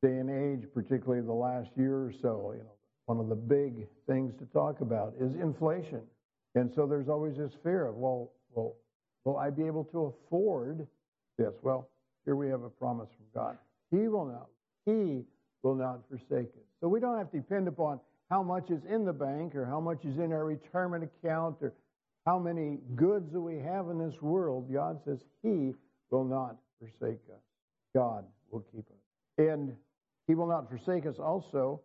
day 0.02 0.18
and 0.18 0.30
age, 0.30 0.68
particularly 0.74 1.22
the 1.22 1.32
last 1.32 1.70
year 1.78 1.96
or 1.96 2.12
so, 2.22 2.54
you 2.58 2.64
know, 2.64 2.72
one 3.06 3.20
of 3.20 3.30
the 3.30 3.36
big 3.36 3.88
things 4.08 4.34
to 4.40 4.46
talk 4.46 4.82
about 4.82 5.14
is 5.20 5.36
inflation. 5.36 6.02
And 6.56 6.72
so 6.74 6.88
there's 6.88 7.10
always 7.10 7.38
this 7.38 7.52
fear 7.64 7.86
of, 7.88 7.96
well, 7.96 8.32
well, 8.54 8.76
Will 9.26 9.38
I 9.38 9.50
be 9.50 9.64
able 9.64 9.86
to 9.86 10.14
afford 10.28 10.86
this? 11.38 11.54
Well, 11.62 11.90
here 12.26 12.36
we 12.36 12.50
have 12.50 12.64
a 12.64 12.70
promise 12.70 13.08
from 13.16 13.42
God. 13.42 13.58
He 13.92 14.08
will 14.08 14.26
not. 14.26 14.48
He 14.86 15.24
will 15.62 15.76
not 15.76 16.02
forsake 16.10 16.50
us. 16.50 16.68
So 16.82 16.88
we 16.88 17.00
don't 17.00 17.18
have 17.18 17.32
to 17.32 17.38
depend 17.38 17.68
upon 17.68 18.00
how 18.30 18.44
much 18.44 18.70
is 18.70 18.82
in 18.90 19.06
the 19.06 19.14
bank 19.14 19.56
or 19.56 19.66
how 19.66 19.80
much 19.80 20.04
is 20.04 20.18
in 20.18 20.34
our 20.34 20.46
retirement 20.46 21.04
account 21.04 21.58
or 21.62 21.74
how 22.26 22.40
many 22.40 22.80
goods 22.96 23.32
that 23.32 23.40
we 23.40 23.60
have 23.60 23.90
in 23.90 23.98
this 23.98 24.22
world. 24.22 24.72
God 24.72 25.00
says 25.06 25.20
He 25.42 25.74
will 26.10 26.26
not 26.26 26.58
forsake 26.80 27.22
us. 27.32 27.42
God 27.96 28.26
will 28.52 28.66
keep 28.74 28.86
us. 28.90 28.98
And 29.38 29.74
He 30.28 30.36
will 30.36 30.48
not 30.48 30.70
forsake 30.70 31.06
us 31.06 31.16
also 31.18 31.80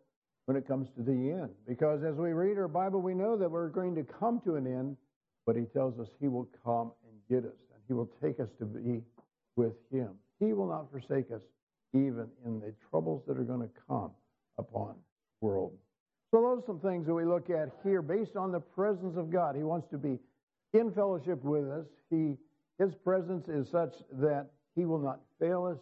when 0.46 0.56
it 0.56 0.66
comes 0.66 0.88
to 0.96 1.02
the 1.02 1.12
end. 1.12 1.50
Because 1.68 2.02
as 2.02 2.16
we 2.16 2.32
read 2.32 2.58
our 2.58 2.68
Bible, 2.68 3.00
we 3.00 3.14
know 3.14 3.36
that 3.36 3.50
we're 3.50 3.68
going 3.68 3.94
to 3.94 4.02
come 4.02 4.40
to 4.44 4.56
an 4.56 4.66
end, 4.66 4.96
but 5.48 5.56
He 5.56 5.64
tells 5.64 5.98
us 5.98 6.08
He 6.20 6.28
will 6.28 6.46
come 6.62 6.92
and 7.08 7.16
get 7.30 7.48
us, 7.48 7.56
and 7.72 7.82
He 7.86 7.94
will 7.94 8.10
take 8.22 8.38
us 8.38 8.50
to 8.58 8.66
be 8.66 9.00
with 9.56 9.72
Him. 9.90 10.10
He 10.38 10.52
will 10.52 10.68
not 10.68 10.90
forsake 10.90 11.32
us 11.32 11.40
even 11.94 12.26
in 12.44 12.60
the 12.60 12.74
troubles 12.90 13.22
that 13.26 13.38
are 13.38 13.44
going 13.44 13.62
to 13.62 13.70
come 13.88 14.10
upon 14.58 14.88
the 14.88 15.46
world. 15.46 15.72
So 16.30 16.42
those 16.42 16.62
are 16.62 16.66
some 16.66 16.80
things 16.80 17.06
that 17.06 17.14
we 17.14 17.24
look 17.24 17.48
at 17.48 17.70
here 17.82 18.02
based 18.02 18.36
on 18.36 18.52
the 18.52 18.60
presence 18.60 19.16
of 19.16 19.30
God. 19.32 19.56
He 19.56 19.62
wants 19.62 19.88
to 19.90 19.96
be 19.96 20.18
in 20.74 20.92
fellowship 20.92 21.42
with 21.42 21.66
us. 21.70 21.86
He, 22.10 22.36
his 22.78 22.94
presence 23.02 23.48
is 23.48 23.70
such 23.70 23.94
that 24.20 24.50
he 24.76 24.84
will 24.84 24.98
not 24.98 25.20
fail 25.40 25.64
us. 25.64 25.78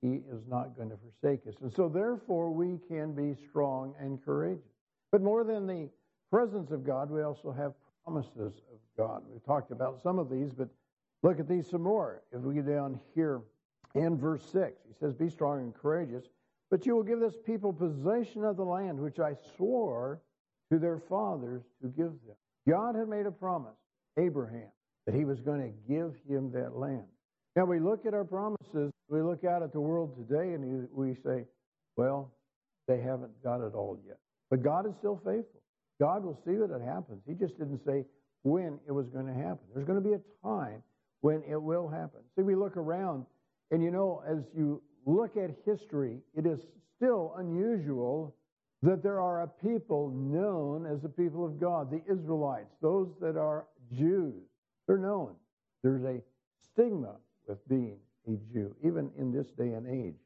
He 0.00 0.22
is 0.32 0.40
not 0.48 0.78
going 0.78 0.88
to 0.88 0.96
forsake 0.96 1.46
us. 1.46 1.60
And 1.60 1.70
so 1.70 1.90
therefore 1.90 2.50
we 2.50 2.78
can 2.88 3.12
be 3.12 3.38
strong 3.50 3.92
and 4.00 4.18
courageous. 4.24 4.64
But 5.12 5.20
more 5.20 5.44
than 5.44 5.66
the 5.66 5.90
presence 6.30 6.70
of 6.70 6.86
God, 6.86 7.10
we 7.10 7.20
also 7.20 7.52
have 7.52 7.74
promises 8.10 8.60
of 8.72 8.78
God. 8.96 9.22
We've 9.30 9.44
talked 9.44 9.70
about 9.70 10.02
some 10.02 10.18
of 10.18 10.28
these, 10.28 10.52
but 10.52 10.68
look 11.22 11.38
at 11.38 11.48
these 11.48 11.70
some 11.70 11.82
more. 11.82 12.22
If 12.32 12.42
we 12.42 12.54
get 12.54 12.66
down 12.66 12.98
here 13.14 13.40
in 13.94 14.18
verse 14.18 14.42
6, 14.50 14.80
he 14.88 14.94
says, 14.98 15.14
Be 15.14 15.28
strong 15.28 15.60
and 15.60 15.74
courageous, 15.74 16.24
but 16.70 16.86
you 16.86 16.96
will 16.96 17.04
give 17.04 17.20
this 17.20 17.36
people 17.46 17.72
possession 17.72 18.44
of 18.44 18.56
the 18.56 18.64
land 18.64 18.98
which 18.98 19.20
I 19.20 19.34
swore 19.56 20.20
to 20.72 20.78
their 20.78 20.98
fathers 20.98 21.62
to 21.82 21.88
give 21.88 22.12
them. 22.26 22.36
God 22.68 22.96
had 22.96 23.08
made 23.08 23.26
a 23.26 23.30
promise, 23.30 23.78
Abraham, 24.18 24.70
that 25.06 25.14
he 25.14 25.24
was 25.24 25.40
going 25.40 25.60
to 25.60 25.92
give 25.92 26.14
him 26.28 26.50
that 26.52 26.76
land. 26.76 27.06
Now 27.54 27.64
we 27.64 27.78
look 27.78 28.06
at 28.06 28.14
our 28.14 28.24
promises, 28.24 28.90
we 29.08 29.22
look 29.22 29.44
out 29.44 29.62
at 29.62 29.72
the 29.72 29.80
world 29.80 30.16
today, 30.16 30.54
and 30.54 30.88
we 30.92 31.14
say, 31.14 31.44
well, 31.96 32.32
they 32.88 33.00
haven't 33.00 33.40
got 33.42 33.60
it 33.60 33.74
all 33.74 33.96
yet. 34.04 34.18
But 34.50 34.62
God 34.62 34.86
is 34.86 34.94
still 34.98 35.20
faithful. 35.24 35.59
God 36.00 36.24
will 36.24 36.40
see 36.46 36.54
that 36.54 36.74
it 36.74 36.82
happens. 36.82 37.20
He 37.26 37.34
just 37.34 37.58
didn't 37.58 37.84
say 37.84 38.04
when 38.42 38.80
it 38.88 38.92
was 38.92 39.06
going 39.08 39.26
to 39.26 39.34
happen. 39.34 39.60
There's 39.74 39.86
going 39.86 40.02
to 40.02 40.08
be 40.08 40.14
a 40.14 40.20
time 40.42 40.82
when 41.20 41.42
it 41.48 41.60
will 41.60 41.88
happen. 41.88 42.20
See, 42.34 42.42
we 42.42 42.54
look 42.54 42.78
around, 42.78 43.26
and 43.70 43.82
you 43.84 43.90
know, 43.90 44.22
as 44.26 44.38
you 44.56 44.82
look 45.04 45.36
at 45.36 45.50
history, 45.66 46.18
it 46.34 46.46
is 46.46 46.58
still 46.96 47.34
unusual 47.36 48.34
that 48.82 49.02
there 49.02 49.20
are 49.20 49.42
a 49.42 49.46
people 49.46 50.10
known 50.10 50.86
as 50.86 51.02
the 51.02 51.08
people 51.08 51.44
of 51.44 51.60
God, 51.60 51.90
the 51.90 52.02
Israelites, 52.10 52.74
those 52.80 53.08
that 53.20 53.36
are 53.36 53.66
Jews. 53.92 54.42
They're 54.86 54.96
known. 54.96 55.34
There's 55.82 56.04
a 56.04 56.22
stigma 56.72 57.16
with 57.46 57.58
being 57.68 57.98
a 58.26 58.38
Jew, 58.52 58.74
even 58.82 59.10
in 59.18 59.32
this 59.32 59.48
day 59.58 59.74
and 59.74 59.86
age. 59.86 60.16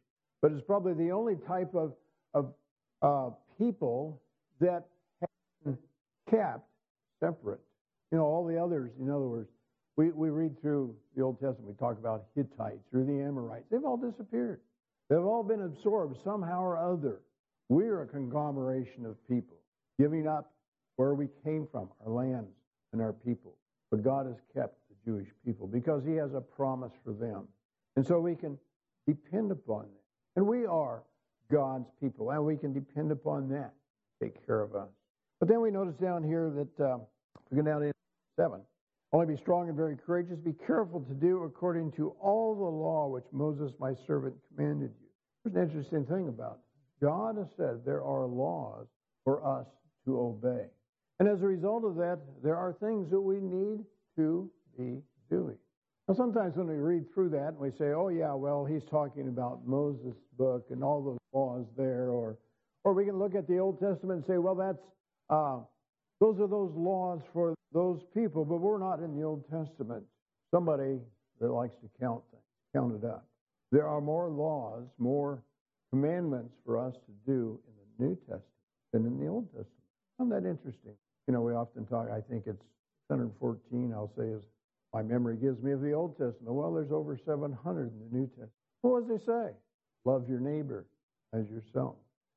But 0.41 0.53
it's 0.53 0.65
probably 0.65 0.95
the 0.95 1.11
only 1.11 1.35
type 1.49 1.75
of, 1.75 1.95
of 2.33 2.55
uh, 3.03 3.31
people 3.59 4.23
that 4.61 4.87
kept 6.31 6.67
separate. 7.21 7.61
You 8.11 8.19
know, 8.19 8.25
all 8.25 8.47
the 8.47 8.61
others, 8.61 8.91
in 9.01 9.11
other 9.11 9.27
words, 9.27 9.49
we, 9.97 10.11
we 10.11 10.31
read 10.31 10.61
through 10.61 10.95
the 11.17 11.23
Old 11.23 11.41
Testament, 11.41 11.67
we 11.67 11.75
talk 11.75 11.99
about 11.99 12.27
Hittites 12.35 12.89
or 12.93 13.05
the 13.05 13.21
Amorites. 13.23 13.67
They've 13.71 13.85
all 13.85 13.97
disappeared. 13.97 14.61
They've 15.09 15.25
all 15.25 15.43
been 15.43 15.63
absorbed 15.63 16.19
somehow 16.25 16.63
or 16.63 16.77
other. 16.77 17.21
We're 17.69 18.03
a 18.03 18.07
conglomeration 18.07 19.07
of 19.07 19.17
people 19.29 19.57
giving 19.99 20.27
up 20.27 20.53
where 20.97 21.15
we 21.15 21.29
came 21.45 21.67
from, 21.71 21.89
our 22.05 22.13
lands 22.13 22.51
and 22.93 23.01
our 23.01 23.13
people. 23.13 23.55
But 23.91 24.03
God 24.03 24.27
has 24.27 24.37
kept 24.55 24.77
the 24.89 25.11
Jewish 25.11 25.29
people 25.45 25.67
because 25.67 26.05
He 26.05 26.15
has 26.15 26.35
a 26.35 26.41
promise 26.41 26.93
for 27.05 27.13
them. 27.13 27.47
And 27.97 28.05
so 28.05 28.19
we 28.19 28.35
can 28.35 28.59
depend 29.07 29.53
upon 29.53 29.83
them. 29.83 30.03
And 30.37 30.47
we 30.47 30.67
are 30.67 31.03
God's 31.51 31.89
people, 32.01 32.31
and 32.31 32.45
we 32.45 32.57
can 32.57 32.73
depend 32.73 33.13
upon 33.13 33.49
that 33.51 33.73
take 34.21 34.45
care 34.47 34.63
of 34.63 34.75
us. 34.75 34.89
But 35.45 35.51
then 35.51 35.61
we 35.61 35.71
notice 35.71 35.97
down 35.97 36.25
here 36.25 36.51
that, 36.57 36.83
uh, 36.83 36.97
we 37.51 37.59
go 37.59 37.63
down 37.63 37.83
to 37.83 37.93
7. 38.41 38.63
Only 39.13 39.27
be 39.27 39.37
strong 39.37 39.69
and 39.69 39.77
very 39.77 39.95
courageous. 39.95 40.39
Be 40.39 40.55
careful 40.67 41.01
to 41.03 41.13
do 41.13 41.43
according 41.43 41.93
to 41.99 42.17
all 42.19 42.55
the 42.55 42.63
law 42.65 43.09
which 43.09 43.27
Moses, 43.31 43.71
my 43.79 43.93
servant, 44.07 44.35
commanded 44.49 44.93
you. 44.99 45.09
There's 45.45 45.55
an 45.55 45.69
interesting 45.69 46.07
thing 46.07 46.29
about 46.29 46.61
it. 46.61 47.05
God 47.05 47.37
has 47.37 47.49
said 47.59 47.85
there 47.85 48.03
are 48.03 48.25
laws 48.25 48.87
for 49.23 49.47
us 49.47 49.67
to 50.07 50.19
obey. 50.19 50.65
And 51.21 51.29
as 51.29 51.43
a 51.43 51.47
result 51.47 51.85
of 51.85 51.97
that, 51.97 52.21
there 52.43 52.57
are 52.57 52.73
things 52.81 53.11
that 53.11 53.21
we 53.21 53.39
need 53.39 53.85
to 54.17 54.51
be 54.79 55.03
doing. 55.29 55.59
Now, 56.09 56.15
sometimes 56.15 56.57
when 56.57 56.69
we 56.69 56.77
read 56.77 57.05
through 57.13 57.29
that 57.37 57.49
and 57.49 57.59
we 57.59 57.71
say, 57.73 57.93
oh, 57.93 58.09
yeah, 58.09 58.33
well, 58.33 58.65
he's 58.65 58.85
talking 58.91 59.29
about 59.29 59.67
Moses' 59.67 60.17
book 60.39 60.65
and 60.71 60.83
all 60.83 61.05
those 61.05 61.19
laws 61.35 61.67
there, 61.77 62.09
or, 62.09 62.39
or 62.83 62.95
we 62.95 63.05
can 63.05 63.19
look 63.19 63.35
at 63.35 63.47
the 63.47 63.59
Old 63.59 63.79
Testament 63.79 64.25
and 64.25 64.25
say, 64.27 64.39
well, 64.39 64.55
that's, 64.55 64.81
uh, 65.31 65.59
those 66.21 66.39
are 66.41 66.47
those 66.47 66.73
laws 66.75 67.21
for 67.33 67.55
those 67.73 68.01
people, 68.15 68.45
but 68.45 68.57
we're 68.57 68.79
not 68.79 69.01
in 69.01 69.17
the 69.17 69.25
Old 69.25 69.45
Testament. 69.51 70.05
Somebody 70.53 70.99
that 71.41 71.51
likes 71.51 71.75
to 71.83 71.91
count 72.01 72.23
things, 72.31 72.43
count 72.75 72.95
it 72.95 73.07
up. 73.07 73.27
There 73.73 73.89
are 73.89 74.01
more 74.01 74.29
laws, 74.29 74.85
more 74.99 75.43
commandments 75.91 76.55
for 76.65 76.79
us 76.79 76.95
to 76.95 77.13
do 77.27 77.59
in 77.67 77.75
the 77.77 78.05
New 78.07 78.15
Testament 78.17 78.43
than 78.93 79.07
in 79.07 79.19
the 79.19 79.27
Old 79.27 79.47
Testament. 79.47 79.69
Isn't 80.21 80.31
that 80.31 80.49
interesting? 80.49 80.95
You 81.27 81.35
know, 81.35 81.41
we 81.41 81.53
often 81.53 81.87
talk, 81.87 82.09
I 82.11 82.21
think 82.21 82.45
it's 82.47 82.63
114, 83.09 83.93
I'll 83.93 84.13
say, 84.17 84.29
is 84.29 84.43
my 84.93 85.03
memory 85.03 85.37
gives 85.37 85.61
me 85.61 85.73
of 85.73 85.81
the 85.81 85.93
Old 85.93 86.13
Testament. 86.13 86.55
Well, 86.55 86.73
there's 86.73 86.93
over 86.93 87.19
700 87.27 87.93
in 87.93 87.99
the 87.99 88.17
New 88.17 88.27
Testament. 88.29 88.53
What 88.83 89.09
does 89.09 89.21
it 89.21 89.27
say? 89.27 89.51
Love 90.05 90.29
your 90.29 90.39
neighbor 90.39 90.87
as 91.33 91.49
yourself. 91.49 91.97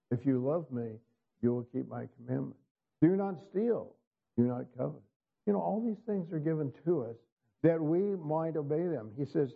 If 0.10 0.26
you 0.26 0.40
love 0.40 0.66
me, 0.72 0.94
you 1.42 1.54
will 1.54 1.68
keep 1.72 1.88
my 1.88 2.08
commandments. 2.18 2.58
Do 3.02 3.16
not 3.16 3.36
steal. 3.50 3.94
Do 4.38 4.44
not 4.44 4.66
covet. 4.78 5.02
You 5.46 5.54
know, 5.54 5.60
all 5.60 5.84
these 5.86 6.04
things 6.06 6.32
are 6.34 6.40
given 6.40 6.74
to 6.86 7.04
us 7.04 7.16
that 7.64 7.82
we 7.82 8.16
might 8.16 8.56
obey 8.56 8.88
them. 8.88 9.12
He 9.18 9.26
says, 9.26 9.54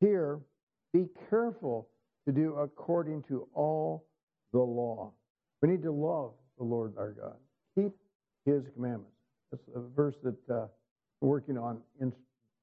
here, 0.00 0.40
be 0.92 1.06
careful 1.30 1.88
to 2.26 2.32
do 2.32 2.54
according 2.54 3.22
to 3.24 3.48
all 3.54 4.06
the 4.52 4.60
law. 4.60 5.12
We 5.60 5.68
need 5.68 5.82
to 5.82 5.92
love 5.92 6.32
the 6.58 6.64
Lord 6.64 6.94
our 6.96 7.12
God. 7.12 7.36
Keep 7.74 7.92
his 8.44 8.64
commandments. 8.74 9.10
That's 9.50 9.64
a 9.74 9.80
verse 9.94 10.16
that 10.22 10.36
uh, 10.50 10.66
I'm 11.22 11.28
working 11.28 11.58
on 11.58 11.80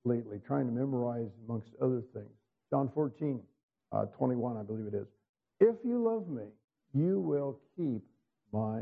lately, 0.03 0.39
trying 0.45 0.65
to 0.65 0.71
memorize 0.71 1.29
amongst 1.47 1.69
other 1.81 2.03
things. 2.13 2.31
John 2.69 2.89
14, 2.93 3.41
uh, 3.91 4.05
21, 4.05 4.57
I 4.57 4.63
believe 4.63 4.88
it 4.88 4.95
is. 4.95 5.07
If 5.59 5.75
you 5.85 6.03
love 6.03 6.27
me, 6.27 6.43
you 6.93 7.19
will 7.19 7.59
keep 7.77 8.01
my. 8.51 8.81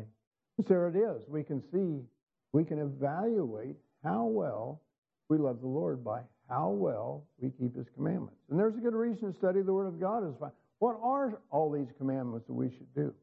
There 0.68 0.88
it 0.90 0.96
is. 0.96 1.22
We 1.28 1.44
can 1.44 1.62
see, 1.72 2.04
we 2.52 2.64
can 2.64 2.80
evaluate 2.80 3.78
how 4.04 4.26
well 4.26 4.82
we 5.30 5.38
love 5.38 5.62
the 5.62 5.68
Lord 5.68 6.04
by 6.04 6.22
how 6.50 6.70
well 6.70 7.26
we 7.40 7.52
keep 7.52 7.76
his 7.76 7.88
commandments. 7.96 8.36
And 8.50 8.60
there's 8.60 8.76
a 8.76 8.80
good 8.80 8.96
reason 8.96 9.32
to 9.32 9.38
study 9.38 9.62
the 9.62 9.74
Word 9.74 9.88
of 9.88 10.00
God 10.00 10.28
is 10.28 10.36
what 10.80 10.98
are 11.02 11.40
all 11.52 11.72
these 11.72 11.94
commandments 11.98 12.48
that 12.48 12.54
we 12.54 12.70
should 12.70 12.94
do? 12.96 13.14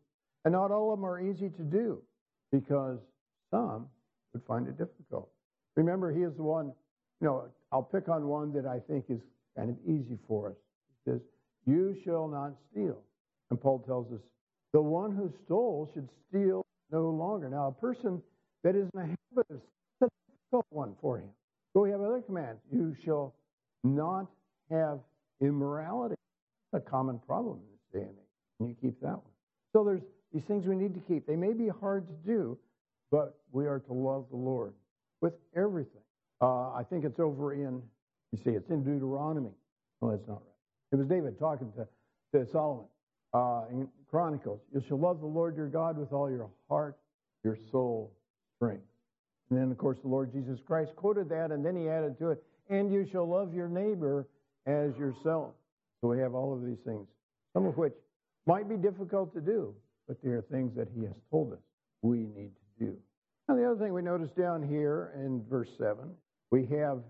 And 0.45 0.53
not 0.53 0.71
all 0.71 0.93
of 0.93 0.99
them 0.99 1.05
are 1.05 1.21
easy 1.21 1.51
to 1.51 1.63
do 1.63 2.01
because 2.53 2.99
some 3.51 3.89
would 4.33 4.43
find 4.47 4.69
it 4.69 4.79
difficult. 4.79 5.29
Remember, 5.75 6.13
he 6.13 6.23
is 6.23 6.35
the 6.37 6.43
one, 6.43 6.73
you 7.21 7.27
know, 7.27 7.49
I'll 7.73 7.83
pick 7.83 8.09
on 8.09 8.29
one 8.29 8.53
that 8.53 8.67
I 8.67 8.79
think 8.79 9.07
is 9.09 9.21
kind 9.57 9.71
of 9.71 9.77
easy 9.85 10.19
for 10.29 10.51
us. 10.51 10.57
He 10.89 11.11
says, 11.11 11.21
You 11.67 11.97
shall 12.05 12.29
not 12.29 12.53
steal. 12.71 12.99
And 13.51 13.61
Paul 13.61 13.81
tells 13.81 14.13
us, 14.13 14.21
The 14.73 14.81
one 14.81 15.15
who 15.15 15.33
stole 15.45 15.91
should 15.93 16.09
steal 16.29 16.66
no 16.91 17.11
longer. 17.11 17.49
Now, 17.49 17.69
a 17.69 17.73
person 17.73 18.23
that 18.65 18.75
is 18.75 18.89
in 18.95 19.01
a 19.01 19.03
habit 19.05 19.47
of 19.51 19.61
a 20.03 20.05
difficult 20.05 20.67
one 20.71 20.95
for 21.01 21.19
him. 21.19 21.29
But 21.75 21.81
we 21.81 21.91
have 21.91 22.01
other 22.01 22.21
commands. 22.21 22.61
You 22.73 22.97
shall 23.05 23.35
not 23.85 24.27
have 24.71 25.01
immorality. 25.41 26.15
It's 26.73 26.87
a 26.87 26.91
common 26.91 27.19
problem 27.27 27.59
in 27.59 27.67
this 27.71 28.03
day 28.03 28.09
and 28.09 28.17
age. 28.17 28.25
And 28.61 28.69
you 28.69 28.77
keep 28.81 29.01
that 29.03 29.13
one. 29.13 29.33
So 29.73 29.85
there's 29.85 30.03
these 30.33 30.45
things 30.45 30.67
we 30.67 30.75
need 30.77 30.95
to 30.95 31.01
keep. 31.01 31.27
They 31.27 31.37
may 31.37 31.53
be 31.53 31.69
hard 31.69 32.07
to 32.09 32.15
do, 32.27 32.59
but 33.11 33.39
we 33.53 33.67
are 33.67 33.79
to 33.81 33.93
love 33.93 34.27
the 34.31 34.37
Lord 34.37 34.73
with 35.21 35.35
everything. 35.55 36.03
Uh, 36.41 36.73
I 36.73 36.83
think 36.89 37.05
it's 37.05 37.21
over 37.21 37.55
in, 37.55 37.83
you 38.33 38.39
see, 38.45 38.51
it's 38.51 38.71
in 38.71 38.83
Deuteronomy. 38.83 39.53
No, 40.03 40.11
that's 40.11 40.27
not 40.27 40.43
right. 40.43 40.93
It 40.93 40.97
was 40.97 41.07
David 41.07 41.39
talking 41.39 41.73
to, 41.77 41.87
to 42.39 42.51
Solomon 42.51 42.85
uh, 43.37 43.63
in 43.71 43.89
Chronicles. 44.11 44.61
You 44.73 44.83
shall 44.89 44.99
love 44.99 45.21
the 45.21 45.27
Lord 45.27 45.57
your 45.57 45.69
God 45.69 45.99
with 45.99 46.13
all 46.13 46.31
your 46.31 46.49
heart, 46.71 46.97
your 47.45 47.59
soul, 47.71 48.13
strength. 48.57 48.85
And 49.51 49.59
then, 49.59 49.71
of 49.71 49.79
course, 49.79 49.99
the 50.03 50.09
Lord 50.09 50.33
Jesus 50.33 50.59
Christ 50.67 50.97
quoted 50.97 51.29
that, 51.29 51.51
and 51.51 51.65
then 51.65 51.77
he 51.77 51.89
added 51.89 52.19
to 52.21 52.31
it, 52.31 52.43
and 52.71 52.93
you 52.93 53.07
shall 53.13 53.29
love 53.29 53.53
your 53.53 53.69
neighbor 53.69 54.27
as 54.67 54.97
yourself. 54.97 55.53
So 56.01 56.09
we 56.09 56.19
have 56.19 56.35
all 56.35 56.55
of 56.55 56.65
these 56.65 56.79
things, 56.85 57.07
some 57.53 57.67
of 57.67 57.77
which 57.77 57.93
might 58.47 58.69
be 58.69 58.77
difficult 58.77 59.35
to 59.35 59.41
do, 59.41 59.75
but 60.09 60.17
they 60.23 60.31
are 60.31 60.43
things 60.51 60.75
that 60.77 60.89
he 60.97 61.03
has 61.03 61.15
told 61.31 61.53
us 61.53 61.59
we 62.03 62.19
need 62.19 62.53
to 62.79 62.87
do. 62.87 62.97
Now, 63.49 63.57
the 63.57 63.71
other 63.71 63.79
thing 63.79 63.93
we 63.93 64.03
notice 64.03 64.31
down 64.31 64.67
here 64.67 65.13
in 65.17 65.45
verse 65.49 65.69
7, 65.79 66.11
we 66.51 66.67
have 66.67 67.01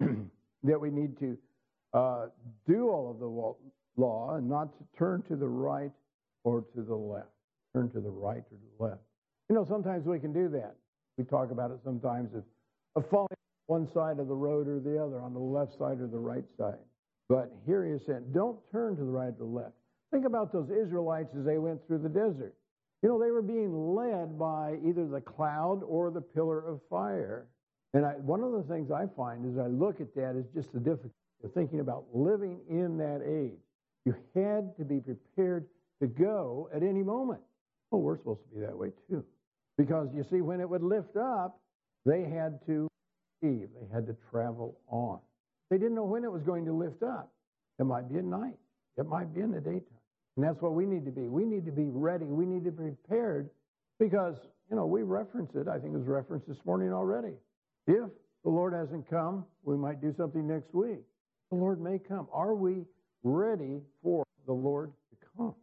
that 0.64 0.80
we 0.80 0.90
need 0.90 1.18
to 1.18 1.36
uh, 1.92 2.26
do 2.66 2.88
all 2.88 3.10
of 3.10 3.18
the 3.18 3.26
law 3.96 4.36
and 4.36 4.48
not 4.48 4.72
to 4.78 4.84
turn 4.98 5.22
to 5.28 5.36
the 5.36 5.48
right 5.48 5.92
or 6.44 6.64
to 6.74 6.82
the 6.82 6.94
left. 6.94 7.28
Turn 7.74 7.90
to 7.90 8.00
the 8.00 8.10
right 8.10 8.38
or 8.38 8.56
to 8.56 8.68
the 8.78 8.84
left. 8.84 9.00
You 9.48 9.56
know, 9.56 9.64
sometimes 9.64 10.06
we 10.06 10.18
can 10.18 10.32
do 10.32 10.48
that. 10.50 10.74
We 11.18 11.24
talk 11.24 11.50
about 11.50 11.70
it 11.70 11.78
sometimes 11.84 12.34
of, 12.34 12.44
of 12.96 13.08
falling 13.10 13.28
one 13.66 13.88
side 13.92 14.18
of 14.18 14.28
the 14.28 14.34
road 14.34 14.68
or 14.68 14.80
the 14.80 15.02
other, 15.02 15.20
on 15.20 15.32
the 15.32 15.40
left 15.40 15.72
side 15.78 16.00
or 16.00 16.06
the 16.06 16.18
right 16.18 16.44
side. 16.58 16.78
But 17.28 17.52
here 17.66 17.86
he 17.86 17.92
is 17.92 18.02
saying, 18.06 18.24
don't 18.34 18.58
turn 18.70 18.96
to 18.96 19.04
the 19.04 19.10
right 19.10 19.28
or 19.28 19.36
the 19.38 19.44
left. 19.44 19.74
Think 20.10 20.26
about 20.26 20.52
those 20.52 20.68
Israelites 20.70 21.34
as 21.38 21.44
they 21.44 21.58
went 21.58 21.80
through 21.86 21.98
the 21.98 22.08
desert. 22.08 22.54
You 23.02 23.08
know, 23.08 23.18
they 23.18 23.30
were 23.30 23.42
being 23.42 23.94
led 23.94 24.38
by 24.38 24.76
either 24.86 25.06
the 25.08 25.20
cloud 25.20 25.82
or 25.86 26.10
the 26.10 26.20
pillar 26.20 26.60
of 26.60 26.80
fire. 26.90 27.48
And 27.94 28.04
I, 28.04 28.12
one 28.12 28.42
of 28.42 28.52
the 28.52 28.62
things 28.62 28.90
I 28.90 29.06
find 29.16 29.50
as 29.50 29.58
I 29.58 29.68
look 29.68 30.00
at 30.00 30.14
that 30.14 30.36
is 30.36 30.46
just 30.54 30.72
the 30.72 30.80
difficulty 30.80 31.14
of 31.42 31.52
thinking 31.52 31.80
about 31.80 32.04
living 32.12 32.60
in 32.68 32.96
that 32.98 33.22
age. 33.26 33.58
You 34.04 34.14
had 34.34 34.76
to 34.76 34.84
be 34.84 35.00
prepared 35.00 35.66
to 36.00 36.06
go 36.06 36.68
at 36.74 36.82
any 36.82 37.02
moment. 37.02 37.40
Well, 37.90 38.02
we're 38.02 38.18
supposed 38.18 38.40
to 38.48 38.54
be 38.54 38.60
that 38.66 38.76
way 38.76 38.90
too. 39.08 39.24
Because 39.78 40.08
you 40.14 40.24
see, 40.30 40.40
when 40.40 40.60
it 40.60 40.68
would 40.68 40.82
lift 40.82 41.16
up, 41.16 41.60
they 42.04 42.22
had 42.22 42.58
to 42.66 42.88
leave. 43.42 43.68
They 43.80 43.94
had 43.94 44.06
to 44.06 44.16
travel 44.30 44.78
on. 44.88 45.18
They 45.70 45.78
didn't 45.78 45.94
know 45.94 46.04
when 46.04 46.24
it 46.24 46.32
was 46.32 46.42
going 46.42 46.64
to 46.66 46.72
lift 46.72 47.02
up. 47.02 47.32
It 47.78 47.84
might 47.84 48.10
be 48.10 48.18
at 48.18 48.24
night. 48.24 48.56
It 48.96 49.06
might 49.06 49.34
be 49.34 49.40
in 49.40 49.52
the 49.52 49.60
daytime. 49.60 49.82
And 50.36 50.44
that's 50.44 50.60
what 50.60 50.74
we 50.74 50.86
need 50.86 51.04
to 51.04 51.10
be. 51.10 51.22
We 51.22 51.44
need 51.44 51.64
to 51.66 51.72
be 51.72 51.86
ready. 51.88 52.24
We 52.24 52.46
need 52.46 52.64
to 52.64 52.70
be 52.70 52.90
prepared 52.90 53.50
because, 53.98 54.36
you 54.70 54.76
know, 54.76 54.86
we 54.86 55.02
reference 55.02 55.54
it. 55.54 55.68
I 55.68 55.78
think 55.78 55.94
it 55.94 55.98
was 55.98 56.06
referenced 56.06 56.48
this 56.48 56.58
morning 56.64 56.92
already. 56.92 57.34
If 57.86 58.10
the 58.44 58.50
Lord 58.50 58.72
hasn't 58.72 59.08
come, 59.08 59.44
we 59.62 59.76
might 59.76 60.00
do 60.00 60.14
something 60.16 60.46
next 60.46 60.74
week. 60.74 61.00
The 61.50 61.56
Lord 61.56 61.80
may 61.80 61.98
come. 61.98 62.28
Are 62.32 62.54
we 62.54 62.84
ready 63.22 63.80
for 64.02 64.24
the 64.46 64.52
Lord 64.52 64.92
to 65.10 65.26
come? 65.36 65.54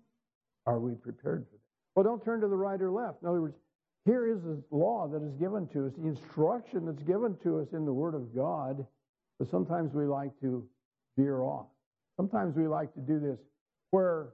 Are 0.65 0.79
we 0.79 0.93
prepared 0.93 1.45
for 1.45 1.55
that? 1.55 1.59
Well, 1.95 2.03
don't 2.03 2.23
turn 2.23 2.41
to 2.41 2.47
the 2.47 2.55
right 2.55 2.81
or 2.81 2.91
left. 2.91 3.21
In 3.21 3.27
other 3.27 3.41
words, 3.41 3.55
here 4.05 4.27
is 4.27 4.41
the 4.41 4.61
law 4.71 5.07
that 5.07 5.21
is 5.21 5.33
given 5.33 5.67
to 5.73 5.87
us, 5.87 5.93
the 5.97 6.07
instruction 6.07 6.85
that's 6.85 7.03
given 7.03 7.35
to 7.43 7.59
us 7.59 7.67
in 7.73 7.85
the 7.85 7.93
Word 7.93 8.15
of 8.15 8.33
God, 8.35 8.85
but 9.37 9.49
sometimes 9.49 9.93
we 9.93 10.05
like 10.05 10.31
to 10.41 10.67
veer 11.17 11.41
off. 11.41 11.67
Sometimes 12.17 12.55
we 12.55 12.67
like 12.67 12.93
to 12.93 12.99
do 12.99 13.19
this 13.19 13.39
where 13.91 14.29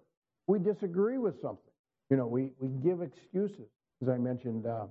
we 0.48 0.60
disagree 0.60 1.18
with 1.18 1.42
something. 1.42 1.60
You 2.10 2.18
know, 2.18 2.28
we, 2.28 2.52
we 2.60 2.70
give 2.84 3.02
excuses. 3.02 3.68
As 4.02 4.10
I 4.10 4.18
mentioned, 4.18 4.66
uh, 4.66 4.86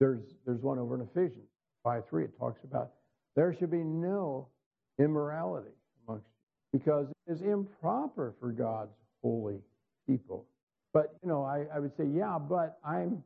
there's, 0.00 0.22
there's 0.46 0.60
one 0.60 0.78
over 0.78 0.94
in 0.94 1.02
Ephesians 1.02 1.48
5 1.82 2.08
3. 2.08 2.24
It 2.24 2.38
talks 2.38 2.60
about 2.64 2.92
there 3.36 3.54
should 3.58 3.70
be 3.70 3.82
no 3.84 4.48
immorality 4.98 5.74
amongst 6.06 6.26
you 6.72 6.78
because 6.78 7.06
is 7.26 7.40
improper 7.42 8.34
for 8.40 8.50
God's 8.50 8.92
holy 9.22 9.60
people. 10.06 10.46
But, 10.92 11.16
you 11.22 11.28
know, 11.28 11.44
I, 11.44 11.66
I 11.74 11.80
would 11.80 11.96
say, 11.96 12.04
yeah, 12.04 12.38
but 12.38 12.78
I'm, 12.84 13.22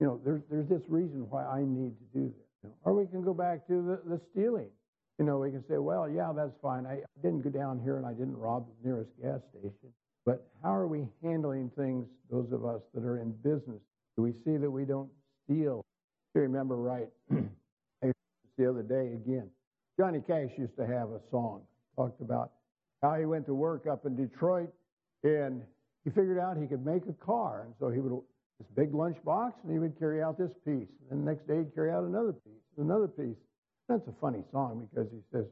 you 0.00 0.06
know, 0.06 0.20
there's, 0.24 0.42
there's 0.50 0.68
this 0.68 0.82
reason 0.88 1.26
why 1.30 1.44
I 1.44 1.60
need 1.60 1.94
to 1.98 2.18
do 2.18 2.26
this. 2.26 2.46
You 2.62 2.68
know? 2.68 2.74
Or 2.84 2.94
we 2.94 3.06
can 3.06 3.22
go 3.22 3.34
back 3.34 3.66
to 3.68 3.74
the, 3.82 4.00
the 4.08 4.20
stealing. 4.32 4.70
You 5.18 5.26
know, 5.26 5.38
we 5.38 5.50
can 5.50 5.62
say, 5.68 5.78
well, 5.78 6.08
yeah, 6.08 6.32
that's 6.34 6.54
fine. 6.60 6.86
I 6.86 7.00
didn't 7.22 7.42
go 7.42 7.50
down 7.50 7.80
here 7.84 7.96
and 7.96 8.06
I 8.06 8.12
didn't 8.12 8.36
rob 8.36 8.66
the 8.66 8.88
nearest 8.88 9.10
gas 9.22 9.40
station. 9.50 9.92
But 10.24 10.48
how 10.62 10.74
are 10.74 10.86
we 10.86 11.06
handling 11.22 11.70
things, 11.76 12.06
those 12.30 12.50
of 12.52 12.64
us 12.64 12.80
that 12.94 13.04
are 13.04 13.18
in 13.18 13.32
business? 13.42 13.80
Do 14.16 14.22
we 14.22 14.32
see 14.44 14.56
that 14.56 14.70
we 14.70 14.84
don't 14.84 15.10
steal? 15.44 15.84
If 16.30 16.36
you 16.36 16.40
remember 16.42 16.76
right, 16.76 17.08
the 18.58 18.68
other 18.68 18.82
day 18.82 19.14
again. 19.14 19.48
Johnny 19.98 20.20
Cash 20.26 20.50
used 20.56 20.76
to 20.76 20.86
have 20.86 21.10
a 21.10 21.20
song, 21.30 21.62
talked 21.96 22.20
about 22.20 22.52
how 23.02 23.14
he 23.14 23.24
went 23.24 23.46
to 23.46 23.54
work 23.54 23.86
up 23.86 24.06
in 24.06 24.16
Detroit 24.16 24.70
and 25.24 25.62
he 26.04 26.10
figured 26.10 26.38
out 26.38 26.56
he 26.56 26.66
could 26.66 26.84
make 26.84 27.02
a 27.08 27.24
car. 27.24 27.62
And 27.66 27.74
so 27.78 27.90
he 27.90 28.00
would, 28.00 28.12
this 28.58 28.68
big 28.76 28.94
lunch 28.94 29.16
box, 29.24 29.54
and 29.62 29.72
he 29.72 29.78
would 29.78 29.98
carry 29.98 30.22
out 30.22 30.38
this 30.38 30.50
piece. 30.64 30.88
And 31.10 31.26
the 31.26 31.30
next 31.30 31.46
day 31.46 31.58
he'd 31.58 31.74
carry 31.74 31.90
out 31.90 32.04
another 32.04 32.32
piece, 32.32 32.62
another 32.78 33.08
piece. 33.08 33.36
That's 33.88 34.06
a 34.08 34.14
funny 34.20 34.42
song 34.50 34.88
because 34.90 35.10
he 35.12 35.18
says, 35.32 35.44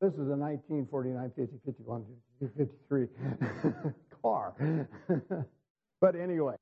this 0.00 0.12
is 0.14 0.28
a 0.28 0.36
1949, 0.36 1.32
50, 1.36 1.56
51, 1.64 2.04
53 2.40 3.06
car. 4.22 4.54
but 6.00 6.16
anyway, 6.16 6.54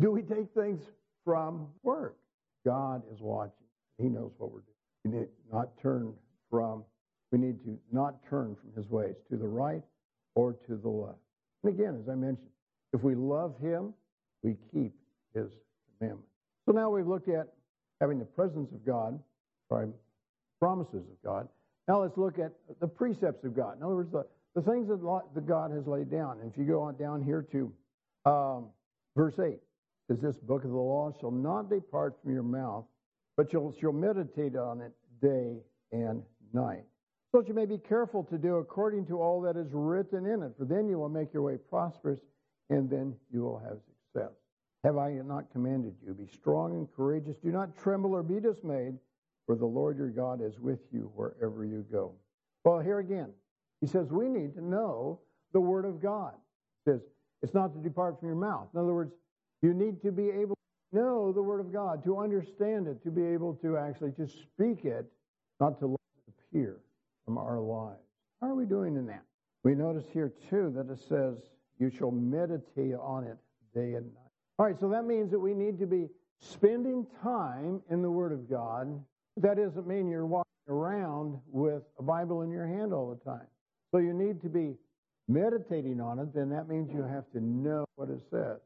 do 0.00 0.10
we 0.10 0.22
take 0.22 0.52
things 0.54 0.82
from 1.24 1.68
work? 1.82 2.16
God 2.64 3.02
is 3.12 3.20
watching. 3.20 3.52
He 3.98 4.08
knows 4.08 4.32
what 4.38 4.52
we're 4.52 4.60
doing. 4.60 4.76
We 5.04 5.10
need 5.20 5.28
not 5.52 5.70
turn 5.80 6.12
from, 6.50 6.84
we 7.32 7.38
need 7.38 7.62
to 7.64 7.78
not 7.92 8.16
turn 8.28 8.56
from 8.56 8.72
his 8.80 8.90
ways 8.90 9.14
to 9.30 9.36
the 9.36 9.46
right 9.46 9.82
or 10.34 10.52
to 10.68 10.76
the 10.76 10.88
left. 10.88 11.18
And 11.64 11.74
again, 11.74 11.98
as 12.00 12.08
I 12.08 12.14
mentioned, 12.14 12.48
if 12.92 13.02
we 13.02 13.14
love 13.14 13.54
him, 13.60 13.92
we 14.42 14.56
keep 14.72 14.92
his 15.34 15.50
commandments. 15.98 16.30
So 16.66 16.72
now 16.72 16.90
we've 16.90 17.06
looked 17.06 17.28
at 17.28 17.48
having 18.00 18.18
the 18.18 18.24
presence 18.24 18.70
of 18.72 18.84
God, 18.84 19.18
sorry, 19.68 19.88
promises 20.60 20.94
of 20.94 21.22
God. 21.24 21.48
Now 21.88 22.02
let's 22.02 22.16
look 22.16 22.38
at 22.38 22.52
the 22.80 22.86
precepts 22.86 23.44
of 23.44 23.56
God. 23.56 23.76
In 23.76 23.82
other 23.82 23.96
words, 23.96 24.12
the, 24.12 24.26
the 24.54 24.62
things 24.62 24.88
that, 24.88 25.46
God 25.46 25.70
has 25.70 25.86
laid 25.86 26.10
down. 26.10 26.38
And 26.40 26.50
if 26.50 26.58
you 26.58 26.64
go 26.64 26.82
on 26.82 26.96
down 26.96 27.22
here 27.22 27.46
to 27.52 27.72
um, 28.30 28.66
verse 29.16 29.38
8, 29.38 29.58
is 30.08 30.20
This 30.20 30.36
book 30.36 30.64
of 30.64 30.70
the 30.70 30.76
law 30.76 31.12
shall 31.20 31.30
not 31.30 31.68
depart 31.68 32.16
from 32.22 32.32
your 32.32 32.42
mouth, 32.42 32.84
but 33.36 33.52
you'll, 33.52 33.74
you'll 33.80 33.92
meditate 33.92 34.56
on 34.56 34.80
it 34.80 34.92
day 35.20 35.56
and 35.92 36.22
night. 36.52 36.84
So 37.36 37.44
you 37.46 37.52
may 37.52 37.66
be 37.66 37.76
careful 37.76 38.24
to 38.30 38.38
do 38.38 38.56
according 38.56 39.04
to 39.08 39.20
all 39.20 39.42
that 39.42 39.58
is 39.58 39.68
written 39.70 40.24
in 40.24 40.42
it, 40.42 40.52
for 40.56 40.64
then 40.64 40.88
you 40.88 40.98
will 40.98 41.10
make 41.10 41.34
your 41.34 41.42
way 41.42 41.58
prosperous, 41.58 42.18
and 42.70 42.88
then 42.88 43.14
you 43.30 43.42
will 43.42 43.58
have 43.58 43.76
success. 43.84 44.32
Have 44.84 44.96
I 44.96 45.10
not 45.22 45.52
commanded 45.52 45.96
you? 46.02 46.14
Be 46.14 46.26
strong 46.32 46.72
and 46.72 46.88
courageous. 46.96 47.36
Do 47.44 47.52
not 47.52 47.76
tremble 47.76 48.14
or 48.14 48.22
be 48.22 48.40
dismayed, 48.40 48.94
for 49.44 49.54
the 49.54 49.66
Lord 49.66 49.98
your 49.98 50.08
God 50.08 50.40
is 50.40 50.58
with 50.58 50.78
you 50.90 51.12
wherever 51.14 51.66
you 51.66 51.84
go. 51.92 52.14
Well, 52.64 52.78
here 52.78 53.00
again, 53.00 53.34
he 53.82 53.86
says 53.86 54.06
we 54.10 54.30
need 54.30 54.54
to 54.54 54.64
know 54.64 55.20
the 55.52 55.60
Word 55.60 55.84
of 55.84 56.00
God. 56.00 56.32
He 56.86 56.92
says 56.92 57.02
it's 57.42 57.52
not 57.52 57.74
to 57.74 57.80
depart 57.80 58.18
from 58.18 58.28
your 58.28 58.38
mouth. 58.38 58.68
In 58.72 58.80
other 58.80 58.94
words, 58.94 59.12
you 59.60 59.74
need 59.74 60.00
to 60.00 60.10
be 60.10 60.30
able 60.30 60.56
to 60.90 60.98
know 60.98 61.32
the 61.34 61.42
Word 61.42 61.60
of 61.60 61.70
God, 61.70 62.02
to 62.04 62.18
understand 62.18 62.88
it, 62.88 63.02
to 63.02 63.10
be 63.10 63.26
able 63.26 63.56
to 63.56 63.76
actually 63.76 64.12
to 64.12 64.26
speak 64.26 64.86
it, 64.86 65.04
not 65.60 65.78
to 65.80 65.86
let 65.88 66.00
it 66.26 66.32
appear 66.50 66.78
from 67.26 67.36
our 67.36 67.60
lives. 67.60 68.00
How 68.40 68.48
are 68.48 68.54
we 68.54 68.64
doing 68.64 68.96
in 68.96 69.06
that? 69.08 69.22
We 69.64 69.74
notice 69.74 70.04
here 70.12 70.32
too 70.48 70.72
that 70.76 70.90
it 70.90 71.00
says, 71.08 71.36
You 71.78 71.90
shall 71.90 72.10
meditate 72.10 72.94
on 72.94 73.24
it 73.24 73.36
day 73.74 73.94
and 73.94 74.06
night. 74.06 74.30
All 74.58 74.64
right, 74.64 74.80
so 74.80 74.88
that 74.88 75.04
means 75.04 75.30
that 75.32 75.38
we 75.38 75.52
need 75.52 75.78
to 75.80 75.86
be 75.86 76.08
spending 76.40 77.06
time 77.22 77.82
in 77.90 78.00
the 78.00 78.10
Word 78.10 78.32
of 78.32 78.48
God 78.48 79.02
that 79.38 79.56
doesn't 79.56 79.86
mean 79.86 80.08
you're 80.08 80.26
walking 80.26 80.46
around 80.68 81.38
with 81.48 81.82
a 81.98 82.02
Bible 82.02 82.42
in 82.42 82.50
your 82.50 82.66
hand 82.66 82.92
all 82.92 83.10
the 83.10 83.30
time. 83.30 83.46
So 83.90 83.98
you 83.98 84.14
need 84.14 84.40
to 84.42 84.48
be 84.48 84.76
meditating 85.28 86.00
on 86.00 86.18
it, 86.18 86.32
then 86.34 86.48
that 86.50 86.68
means 86.68 86.90
you 86.92 87.02
have 87.02 87.30
to 87.32 87.40
know 87.40 87.84
what 87.96 88.08
it 88.08 88.20
says. 88.30 88.58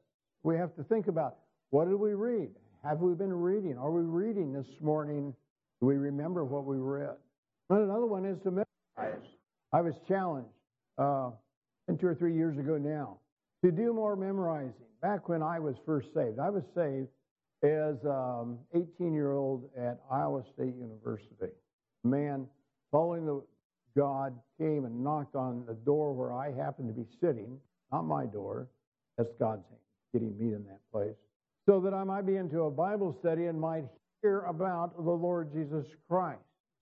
We 0.42 0.57
have 0.57 0.75
to 0.77 0.85
think 0.85 1.09
about 1.09 1.37
what 1.70 1.87
did 1.87 1.96
we 1.96 2.14
read? 2.14 2.51
Have 2.85 3.01
we 3.01 3.14
been 3.14 3.33
reading? 3.33 3.77
Are 3.79 3.90
we 3.90 4.03
reading 4.03 4.53
this 4.53 4.66
morning? 4.81 5.35
Do 5.81 5.87
we 5.87 5.96
remember 5.96 6.44
what 6.44 6.64
we 6.64 6.77
read? 6.77 7.16
And 7.70 7.83
another 7.85 8.06
one 8.06 8.24
is 8.24 8.37
to 8.42 8.50
memorize. 8.50 9.26
I 9.72 9.80
was 9.80 9.94
challenged 10.09 10.50
uh, 10.98 11.30
two 12.00 12.06
or 12.06 12.14
three 12.16 12.35
years 12.35 12.59
ago 12.59 12.76
now 12.76 13.18
to 13.64 13.70
do 13.70 13.92
more 13.92 14.16
memorizing. 14.16 14.74
Back 15.00 15.28
when 15.28 15.42
I 15.42 15.61
was 15.61 15.76
first 15.87 16.09
saved, 16.12 16.38
I 16.40 16.50
was 16.50 16.64
saved 16.74 17.09
as 17.62 17.94
um, 18.04 18.59
18 18.74 19.14
year 19.14 19.33
old 19.33 19.68
at 19.78 20.00
Iowa 20.11 20.42
State 20.52 20.74
University. 20.76 21.52
A 22.04 22.09
man 22.09 22.46
following 22.90 23.24
the 23.24 23.42
God 23.96 24.35
came 24.59 24.85
and 24.85 25.02
knocked 25.02 25.37
on 25.37 25.64
the 25.66 25.74
door 25.74 26.12
where 26.12 26.33
I 26.33 26.52
happened 26.52 26.88
to 26.88 26.94
be 26.94 27.06
sitting, 27.20 27.59
not 27.92 28.02
my 28.02 28.26
door. 28.26 28.68
That's 29.16 29.30
God's 29.38 29.64
hand, 29.68 29.80
getting 30.12 30.37
me 30.38 30.54
in 30.54 30.64
that 30.64 30.80
place, 30.92 31.16
so 31.66 31.80
that 31.80 31.94
I 31.94 32.04
might 32.04 32.26
be 32.26 32.37
into 32.37 32.62
a 32.62 32.70
Bible 32.70 33.16
study 33.20 33.46
and 33.46 33.61
might 33.61 33.85
hear 34.22 34.40
about 34.42 34.96
the 34.96 35.11
Lord 35.11 35.52
Jesus 35.52 35.87
Christ. 36.09 36.40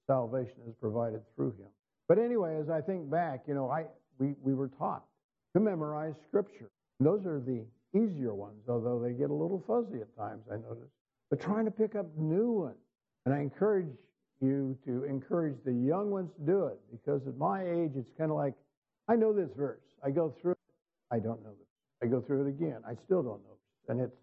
Salvation 0.09 0.57
is 0.66 0.75
provided 0.81 1.21
through 1.37 1.53
him. 1.53 1.68
But 2.09 2.18
anyway, 2.18 2.57
as 2.61 2.71
I 2.71 2.81
think 2.81 3.09
back, 3.11 3.42
you 3.47 3.55
know, 3.55 3.71
I 3.71 3.85
we, 4.18 4.35
we 4.42 4.55
were 4.55 4.68
taught 4.68 5.05
to 5.55 5.61
memorize 5.61 6.14
Scripture. 6.27 6.71
Those 6.99 7.25
are 7.27 7.40
the 7.40 7.64
easier 7.94 8.35
ones, 8.35 8.62
although 8.68 9.01
they 9.01 9.12
get 9.12 9.31
a 9.31 9.35
little 9.35 9.62
fuzzy 9.66 10.01
at 10.01 10.16
times, 10.16 10.42
I 10.51 10.57
notice. 10.57 10.90
But 11.31 11.40
trying 11.40 11.66
to 11.66 11.71
pick 11.71 11.94
up 11.94 12.07
new 12.16 12.51
ones. 12.51 12.77
And 13.27 13.35
I 13.35 13.40
encourage 13.40 13.88
you 14.40 14.77
to 14.87 15.05
encourage 15.05 15.57
the 15.64 15.73
young 15.73 16.11
ones 16.11 16.31
to 16.38 16.47
do 16.47 16.66
it 16.66 16.79
because 16.90 17.21
at 17.27 17.37
my 17.37 17.62
age, 17.62 17.92
it's 17.97 18.11
kind 18.16 18.31
of 18.31 18.37
like, 18.37 18.55
I 19.09 19.16
know 19.16 19.33
this 19.33 19.51
verse. 19.57 19.83
I 20.05 20.11
go 20.11 20.35
through 20.40 20.53
it. 20.53 20.59
I 21.11 21.18
don't 21.18 21.42
know 21.42 21.51
this. 21.51 21.68
I 22.03 22.07
go 22.07 22.21
through 22.21 22.47
it 22.47 22.49
again. 22.49 22.79
I 22.87 22.94
still 23.05 23.23
don't 23.23 23.42
know. 23.42 23.57
This. 23.57 23.90
And 23.90 24.01
it's 24.01 24.16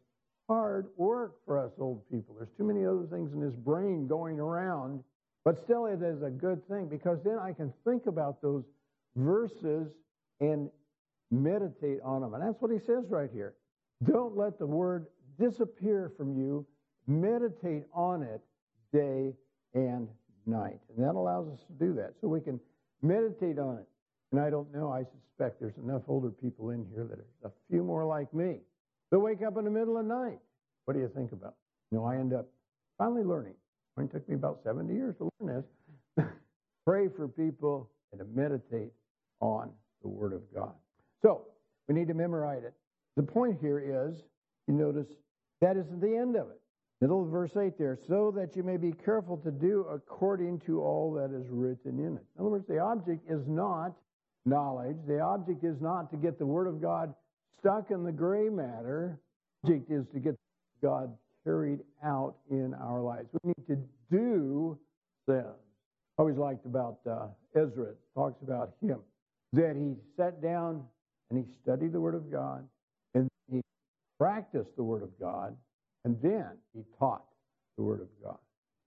hard 0.48 0.88
work 0.98 1.36
for 1.45 1.60
us 1.60 1.71
old 1.80 2.02
people. 2.10 2.36
There's 2.36 2.50
too 2.58 2.63
many 2.63 2.86
other 2.86 3.08
things 3.12 3.34
in 3.34 3.41
this 3.41 3.56
brain 3.56 4.08
going 4.08 4.39
around. 4.39 5.04
But 5.45 5.60
still, 5.63 5.86
it 5.86 6.01
is 6.01 6.23
a 6.23 6.29
good 6.29 6.67
thing 6.67 6.88
because 6.88 7.19
then 7.23 7.38
I 7.39 7.53
can 7.53 7.71
think 7.86 8.08
about 8.08 8.41
those 8.41 8.63
verses 9.15 9.88
and 10.41 10.69
meditate 11.31 11.99
on 12.03 12.21
them. 12.21 12.34
And 12.34 12.43
that's 12.43 12.60
what 12.62 12.71
he 12.71 12.79
says 12.79 13.05
right 13.10 13.29
here. 13.31 13.53
Don't 14.03 14.36
let 14.36 14.58
the 14.58 14.65
word 14.65 15.05
disappear 15.39 16.12
from 16.17 16.36
you. 16.36 16.65
Meditate 17.08 17.84
on 17.93 18.23
it 18.23 18.41
day 18.91 19.34
and 19.75 20.08
night. 20.47 20.79
And 20.95 21.05
that 21.05 21.13
allows 21.13 21.47
us 21.47 21.60
to 21.67 21.73
do 21.73 21.93
that. 21.93 22.13
So 22.19 22.27
we 22.27 22.41
can 22.41 22.60
meditate 23.03 23.60
on 23.60 23.77
it. 23.77 23.86
And 24.31 24.41
I 24.41 24.49
don't 24.49 24.73
know, 24.73 24.91
I 24.91 25.03
suspect 25.03 25.60
there's 25.60 25.77
enough 25.77 26.01
older 26.08 26.29
people 26.29 26.71
in 26.71 26.86
here 26.93 27.05
that 27.05 27.19
are 27.19 27.49
a 27.49 27.51
few 27.69 27.84
more 27.84 28.03
like 28.03 28.34
me. 28.34 28.58
They'll 29.12 29.21
wake 29.21 29.43
up 29.43 29.58
in 29.58 29.65
the 29.65 29.71
middle 29.71 29.97
of 29.97 30.08
the 30.08 30.13
night. 30.13 30.39
What 30.86 30.95
do 30.95 30.99
you 30.99 31.12
think 31.15 31.31
about? 31.31 31.55
You 31.91 31.99
know, 31.99 32.05
I 32.05 32.15
end 32.17 32.34
up 32.34 32.47
finally 32.97 33.23
learning. 33.23 33.53
It 33.97 34.12
took 34.12 34.27
me 34.27 34.36
about 34.36 34.60
70 34.63 34.93
years 34.93 35.15
to 35.17 35.29
learn 35.39 35.63
this. 36.17 36.25
Pray 36.86 37.08
for 37.15 37.27
people 37.27 37.89
and 38.12 38.19
to 38.19 38.25
meditate 38.39 38.91
on 39.39 39.71
the 40.01 40.10
Word 40.10 40.34
of 40.34 40.41
God. 40.53 40.73
So, 41.21 41.43
we 41.88 41.95
need 41.95 42.08
to 42.10 42.13
memorize 42.13 42.63
it. 42.63 42.73
The 43.15 43.23
point 43.23 43.58
here 43.62 43.79
is, 43.79 44.21
you 44.67 44.73
notice, 44.73 45.08
that 45.62 45.77
isn't 45.77 46.01
the 46.01 46.15
end 46.15 46.36
of 46.36 46.49
it. 46.49 46.60
Middle 47.01 47.23
of 47.23 47.29
verse 47.29 47.55
8 47.55 47.77
there, 47.77 47.97
so 48.08 48.34
that 48.36 48.55
you 48.55 48.63
may 48.63 48.77
be 48.77 48.91
careful 48.91 49.38
to 49.38 49.51
do 49.51 49.86
according 49.91 50.60
to 50.62 50.81
all 50.81 51.13
that 51.13 51.36
is 51.36 51.45
written 51.49 51.99
in 51.99 52.17
it. 52.17 52.23
In 52.36 52.41
other 52.41 52.49
words, 52.49 52.67
the 52.67 52.79
object 52.79 53.29
is 53.29 53.45
not 53.47 53.93
knowledge. 54.45 54.97
The 55.08 55.19
object 55.19 55.63
is 55.63 55.81
not 55.81 56.10
to 56.12 56.17
get 56.17 56.38
the 56.39 56.45
Word 56.45 56.67
of 56.67 56.81
God 56.81 57.13
stuck 57.60 57.91
in 57.91 58.03
the 58.03 58.12
gray 58.12 58.49
matter. 58.49 59.19
The 59.63 59.73
object 59.73 59.91
is 59.91 60.05
to 60.13 60.19
get 60.19 60.36
God 60.81 61.13
carried 61.45 61.79
out 62.03 62.36
in 62.49 62.73
our 62.73 63.01
lives. 63.01 63.29
We 63.43 63.53
need 63.55 63.67
to 63.67 63.77
do 64.12 64.77
them. 65.27 65.53
I 66.17 66.21
always 66.21 66.38
liked 66.38 66.65
about 66.65 66.97
uh, 67.10 67.27
Ezra, 67.55 67.93
talks 68.13 68.41
about 68.41 68.73
him, 68.81 68.99
that 69.53 69.75
he 69.75 69.95
sat 70.17 70.41
down 70.41 70.84
and 71.29 71.43
he 71.43 71.51
studied 71.62 71.91
the 71.93 71.99
Word 71.99 72.15
of 72.15 72.31
God, 72.31 72.67
and 73.13 73.27
he 73.51 73.62
practiced 74.19 74.75
the 74.75 74.84
Word 74.84 75.03
of 75.03 75.10
God, 75.19 75.55
and 76.03 76.17
then 76.21 76.45
he 76.73 76.84
taught 76.99 77.25
the 77.77 77.84
Word 77.84 78.01
of 78.01 78.08
God. 78.23 78.38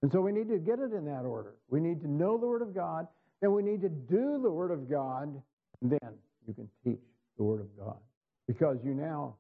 And 0.03 0.13
so 0.13 0.21
we 0.21 0.33
need 0.33 0.49
to 0.49 0.59
get 0.59 0.79
it 0.79 0.93
in 0.93 1.05
that 1.07 1.25
order. 1.25 1.55
We 1.69 1.81
need 1.81 2.01
to 2.03 2.09
know 2.09 2.39
the 2.39 2.47
Word 2.47 2.63
of 2.63 2.75
God, 2.75 3.07
then 3.41 3.53
we 3.53 3.63
need 3.63 3.83
to 3.83 3.89
do 3.89 4.41
the 4.43 4.51
Word 4.51 4.71
of 4.71 4.89
God, 4.89 5.29
and 5.83 5.91
then 5.91 6.13
you 6.47 6.55
can 6.55 6.69
teach 6.85 7.03
the 7.37 7.45
Word 7.45 7.61
of 7.61 7.77
God. 7.77 7.97
Because 8.47 8.79
you 8.85 8.95
now, 8.95 9.35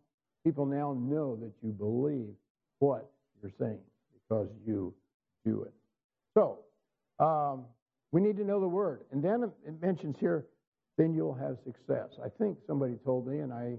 people 0.45 0.67
now 0.67 0.97
know 0.99 1.37
that 1.37 1.53
you 1.63 1.73
believe 1.73 2.35
what 2.79 3.11
you're 3.43 3.53
saying 3.59 3.81
because 4.29 4.49
you 4.67 4.95
do 5.45 5.63
it. 5.63 5.73
So, 6.35 6.59
um, 7.25 7.65
we 8.13 8.21
need 8.21 8.37
to 8.39 8.45
know 8.45 8.61
the 8.61 8.69
Word. 8.69 9.03
And 9.13 9.23
then 9.23 9.51
it 9.67 9.83
mentions 9.83 10.17
here, 10.19 10.47
then 10.97 11.15
you'll 11.15 11.35
have 11.35 11.57
success. 11.65 12.09
I 12.25 12.29
think 12.39 12.59
somebody 12.67 12.95
told 13.05 13.27
me, 13.27 13.41
and 13.41 13.53
I 13.53 13.75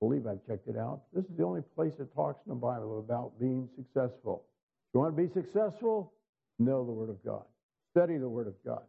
believe 0.00 0.26
I've 0.26 0.44
checked 0.46 0.68
it 0.68 0.76
out. 0.76 1.02
This 1.12 1.24
is 1.24 1.36
the 1.36 1.44
only 1.44 1.62
place 1.74 1.92
that 1.98 2.14
talks 2.14 2.40
in 2.46 2.50
the 2.50 2.56
Bible 2.56 2.98
about 2.98 3.38
being 3.38 3.68
successful. 3.76 4.44
You 4.94 5.00
want 5.00 5.16
to 5.16 5.22
be 5.22 5.32
successful, 5.32 6.12
know 6.58 6.84
the 6.84 6.92
Word 6.92 7.10
of 7.10 7.22
God. 7.24 7.44
Study 7.92 8.16
the 8.18 8.28
Word 8.28 8.46
of 8.46 8.54
God. 8.64 8.82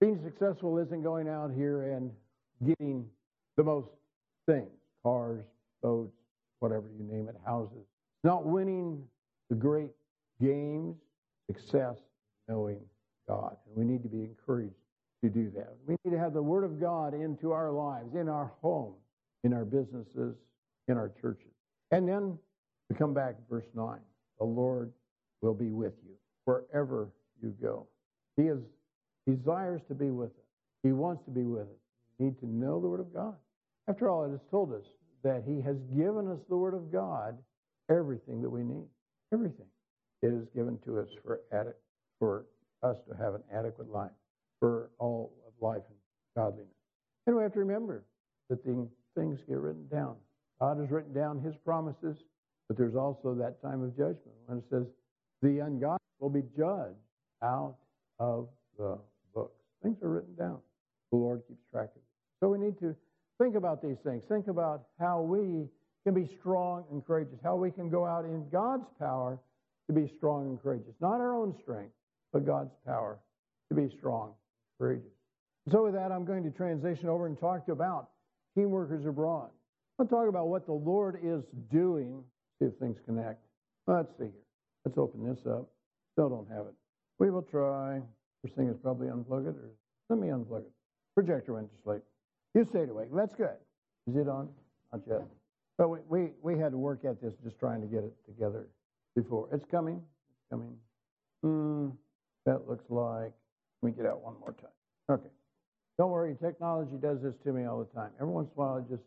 Being 0.00 0.20
successful 0.24 0.78
isn't 0.78 1.02
going 1.02 1.28
out 1.28 1.52
here 1.54 1.92
and 1.92 2.10
getting 2.66 3.06
the 3.56 3.64
most 3.64 3.88
things 4.46 4.70
cars, 5.02 5.42
boats, 5.82 6.12
whatever 6.58 6.84
you 6.98 7.04
name 7.04 7.28
it, 7.28 7.36
houses. 7.44 7.86
Not 8.24 8.46
winning 8.46 9.02
the 9.48 9.56
great 9.56 9.90
games, 10.40 10.96
success, 11.46 11.96
knowing 12.48 12.80
God. 13.28 13.56
And 13.66 13.76
we 13.76 13.84
need 13.90 14.02
to 14.02 14.08
be 14.08 14.22
encouraged 14.22 14.74
to 15.22 15.30
do 15.30 15.50
that. 15.56 15.76
We 15.86 15.96
need 16.04 16.16
to 16.16 16.18
have 16.18 16.32
the 16.32 16.42
Word 16.42 16.64
of 16.64 16.80
God 16.80 17.14
into 17.14 17.52
our 17.52 17.70
lives, 17.70 18.14
in 18.14 18.28
our 18.28 18.52
homes, 18.62 18.96
in 19.44 19.52
our 19.52 19.64
businesses, 19.64 20.36
in 20.88 20.96
our 20.96 21.10
churches. 21.20 21.52
And 21.90 22.08
then 22.08 22.38
we 22.88 22.96
come 22.96 23.14
back 23.14 23.36
to 23.36 23.42
verse 23.48 23.66
9. 23.74 23.98
The 24.38 24.44
Lord 24.44 24.92
will 25.42 25.54
be 25.54 25.70
with 25.70 25.92
you 26.04 26.14
wherever 26.44 27.10
you 27.42 27.54
go. 27.60 27.86
He 28.36 28.44
is 28.44 28.58
desires 29.26 29.80
to 29.88 29.94
be 29.94 30.10
with 30.10 30.30
us. 30.30 30.44
He 30.82 30.92
wants 30.92 31.24
to 31.24 31.30
be 31.30 31.42
with 31.42 31.62
us. 31.62 31.80
We 32.18 32.26
need 32.26 32.40
to 32.40 32.46
know 32.46 32.80
the 32.80 32.88
Word 32.88 33.00
of 33.00 33.12
God. 33.12 33.34
After 33.88 34.08
all, 34.08 34.24
it 34.24 34.30
has 34.30 34.40
told 34.50 34.72
us 34.72 34.84
that 35.22 35.44
He 35.46 35.60
has 35.60 35.76
given 35.94 36.28
us 36.28 36.38
the 36.48 36.56
Word 36.56 36.74
of 36.74 36.90
God, 36.90 37.36
everything 37.90 38.40
that 38.42 38.50
we 38.50 38.62
need. 38.62 38.86
Everything. 39.32 39.66
It 40.22 40.28
is 40.28 40.46
given 40.54 40.78
to 40.84 41.00
us 41.00 41.08
for, 41.24 41.40
adi- 41.52 41.76
for 42.18 42.46
us 42.82 42.96
to 43.08 43.16
have 43.16 43.34
an 43.34 43.42
adequate 43.52 43.90
life, 43.90 44.10
for 44.58 44.90
all 44.98 45.32
of 45.46 45.52
life 45.60 45.82
and 45.88 45.98
godliness. 46.36 46.72
And 47.26 47.36
we 47.36 47.42
have 47.42 47.52
to 47.54 47.60
remember 47.60 48.04
that 48.48 48.64
the 48.64 48.88
things 49.16 49.38
get 49.48 49.58
written 49.58 49.86
down. 49.88 50.16
God 50.60 50.78
has 50.78 50.90
written 50.90 51.12
down 51.12 51.40
His 51.40 51.54
promises, 51.64 52.16
but 52.68 52.76
there's 52.76 52.96
also 52.96 53.34
that 53.34 53.62
time 53.62 53.82
of 53.82 53.96
judgment 53.96 54.36
when 54.46 54.58
it 54.58 54.64
says, 54.70 54.84
the 55.42 55.60
ungodly 55.60 55.98
will 56.18 56.30
be 56.30 56.42
judged 56.56 56.98
out 57.42 57.76
of 58.18 58.48
the 58.78 58.98
books. 59.34 59.56
Things 59.82 59.96
are 60.02 60.10
written 60.10 60.34
down. 60.34 60.58
The 61.10 61.16
Lord 61.16 61.42
keeps 61.48 61.62
track 61.72 61.90
of 61.90 61.96
it. 61.96 62.02
So 62.40 62.48
we 62.48 62.58
need 62.58 62.78
to 62.80 62.94
think 63.40 63.54
about 63.56 63.82
these 63.82 63.96
things. 64.04 64.22
Think 64.28 64.48
about 64.48 64.82
how 64.98 65.22
we 65.22 65.66
can 66.04 66.14
be 66.14 66.26
strong 66.38 66.84
and 66.90 67.04
courageous, 67.06 67.38
how 67.42 67.56
we 67.56 67.70
can 67.70 67.90
go 67.90 68.06
out 68.06 68.24
in 68.24 68.48
God's 68.50 68.86
power 68.98 69.38
to 69.86 69.92
be 69.92 70.10
strong 70.16 70.46
and 70.46 70.62
courageous. 70.62 70.94
Not 71.00 71.20
our 71.20 71.34
own 71.34 71.54
strength, 71.62 71.92
but 72.32 72.46
God's 72.46 72.72
power 72.86 73.18
to 73.68 73.74
be 73.74 73.94
strong 73.98 74.28
and 74.28 74.78
courageous. 74.78 75.12
So 75.70 75.84
with 75.84 75.94
that, 75.94 76.10
I'm 76.10 76.24
going 76.24 76.42
to 76.44 76.50
transition 76.50 77.08
over 77.08 77.26
and 77.26 77.38
talk 77.38 77.68
about 77.68 78.10
team 78.56 78.70
workers 78.70 79.04
abroad. 79.06 79.50
I'll 79.98 80.06
talk 80.06 80.28
about 80.28 80.48
what 80.48 80.64
the 80.64 80.72
Lord 80.72 81.18
is 81.22 81.42
doing, 81.70 82.24
see 82.58 82.66
if 82.66 82.74
things 82.78 82.96
connect. 83.04 83.44
Let's 83.86 84.10
see 84.18 84.24
here. 84.24 84.46
Let's 84.84 84.96
open 84.96 85.28
this 85.28 85.44
up. 85.46 85.68
Still 86.12 86.30
don't 86.30 86.48
have 86.48 86.66
it. 86.66 86.74
We 87.18 87.30
will 87.30 87.42
try. 87.42 88.00
First 88.42 88.54
thing 88.54 88.68
is 88.68 88.76
probably 88.82 89.08
unplug 89.08 89.46
it, 89.46 89.54
or 89.54 89.70
let 90.08 90.18
me 90.18 90.28
unplug 90.28 90.60
it. 90.60 90.72
Projector 91.14 91.52
went 91.52 91.68
to 91.70 91.82
sleep. 91.82 92.02
You 92.54 92.64
stayed 92.70 92.88
awake. 92.88 93.08
That's 93.14 93.34
good. 93.34 93.56
Is 94.08 94.16
it 94.16 94.28
on? 94.28 94.48
Not 94.92 95.02
yet. 95.06 95.26
But 95.80 95.88
we, 95.88 95.98
we, 96.10 96.28
we 96.42 96.58
had 96.60 96.72
to 96.72 96.76
work 96.76 97.06
at 97.06 97.22
this 97.22 97.32
just 97.42 97.58
trying 97.58 97.80
to 97.80 97.86
get 97.86 98.04
it 98.04 98.12
together 98.26 98.68
before. 99.16 99.48
It's 99.50 99.64
coming. 99.70 99.96
It's 99.96 100.50
coming. 100.50 100.76
Hmm. 101.42 101.96
That 102.44 102.68
looks 102.68 102.84
like. 102.90 103.32
Let 103.80 103.88
me 103.88 103.92
get 103.96 104.04
out 104.04 104.22
one 104.22 104.34
more 104.40 104.52
time. 104.52 104.76
Okay. 105.10 105.30
Don't 105.96 106.10
worry. 106.10 106.36
Technology 106.38 106.98
does 107.00 107.22
this 107.22 107.32
to 107.44 107.52
me 107.54 107.64
all 107.64 107.78
the 107.78 107.98
time. 107.98 108.10
Every 108.20 108.30
once 108.30 108.50
in 108.54 108.60
a 108.60 108.66
while, 108.66 108.76
it 108.76 108.90
just 108.90 109.02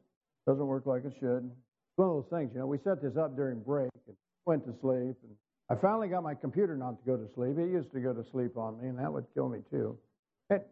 doesn't 0.48 0.66
work 0.66 0.88
like 0.88 1.06
it 1.06 1.14
should. 1.20 1.46
It's 1.46 1.98
one 1.98 2.10
of 2.10 2.16
those 2.16 2.40
things, 2.40 2.50
you 2.56 2.60
know. 2.60 2.66
We 2.66 2.80
set 2.84 3.04
this 3.04 3.18
up 3.18 3.36
during 3.36 3.60
break 3.60 3.92
and 4.08 4.16
went 4.48 4.66
to 4.66 4.74
sleep. 4.82 5.16
And 5.22 5.36
I 5.70 5.76
finally 5.76 6.08
got 6.08 6.24
my 6.24 6.34
computer 6.34 6.76
not 6.76 6.98
to 6.98 7.06
go 7.06 7.16
to 7.18 7.32
sleep. 7.36 7.60
It 7.60 7.70
used 7.70 7.92
to 7.94 8.00
go 8.00 8.14
to 8.14 8.26
sleep 8.32 8.58
on 8.58 8.82
me, 8.82 8.88
and 8.88 8.98
that 8.98 9.14
would 9.14 9.26
kill 9.36 9.48
me 9.48 9.60
too. 9.70 9.96
It, 10.50 10.68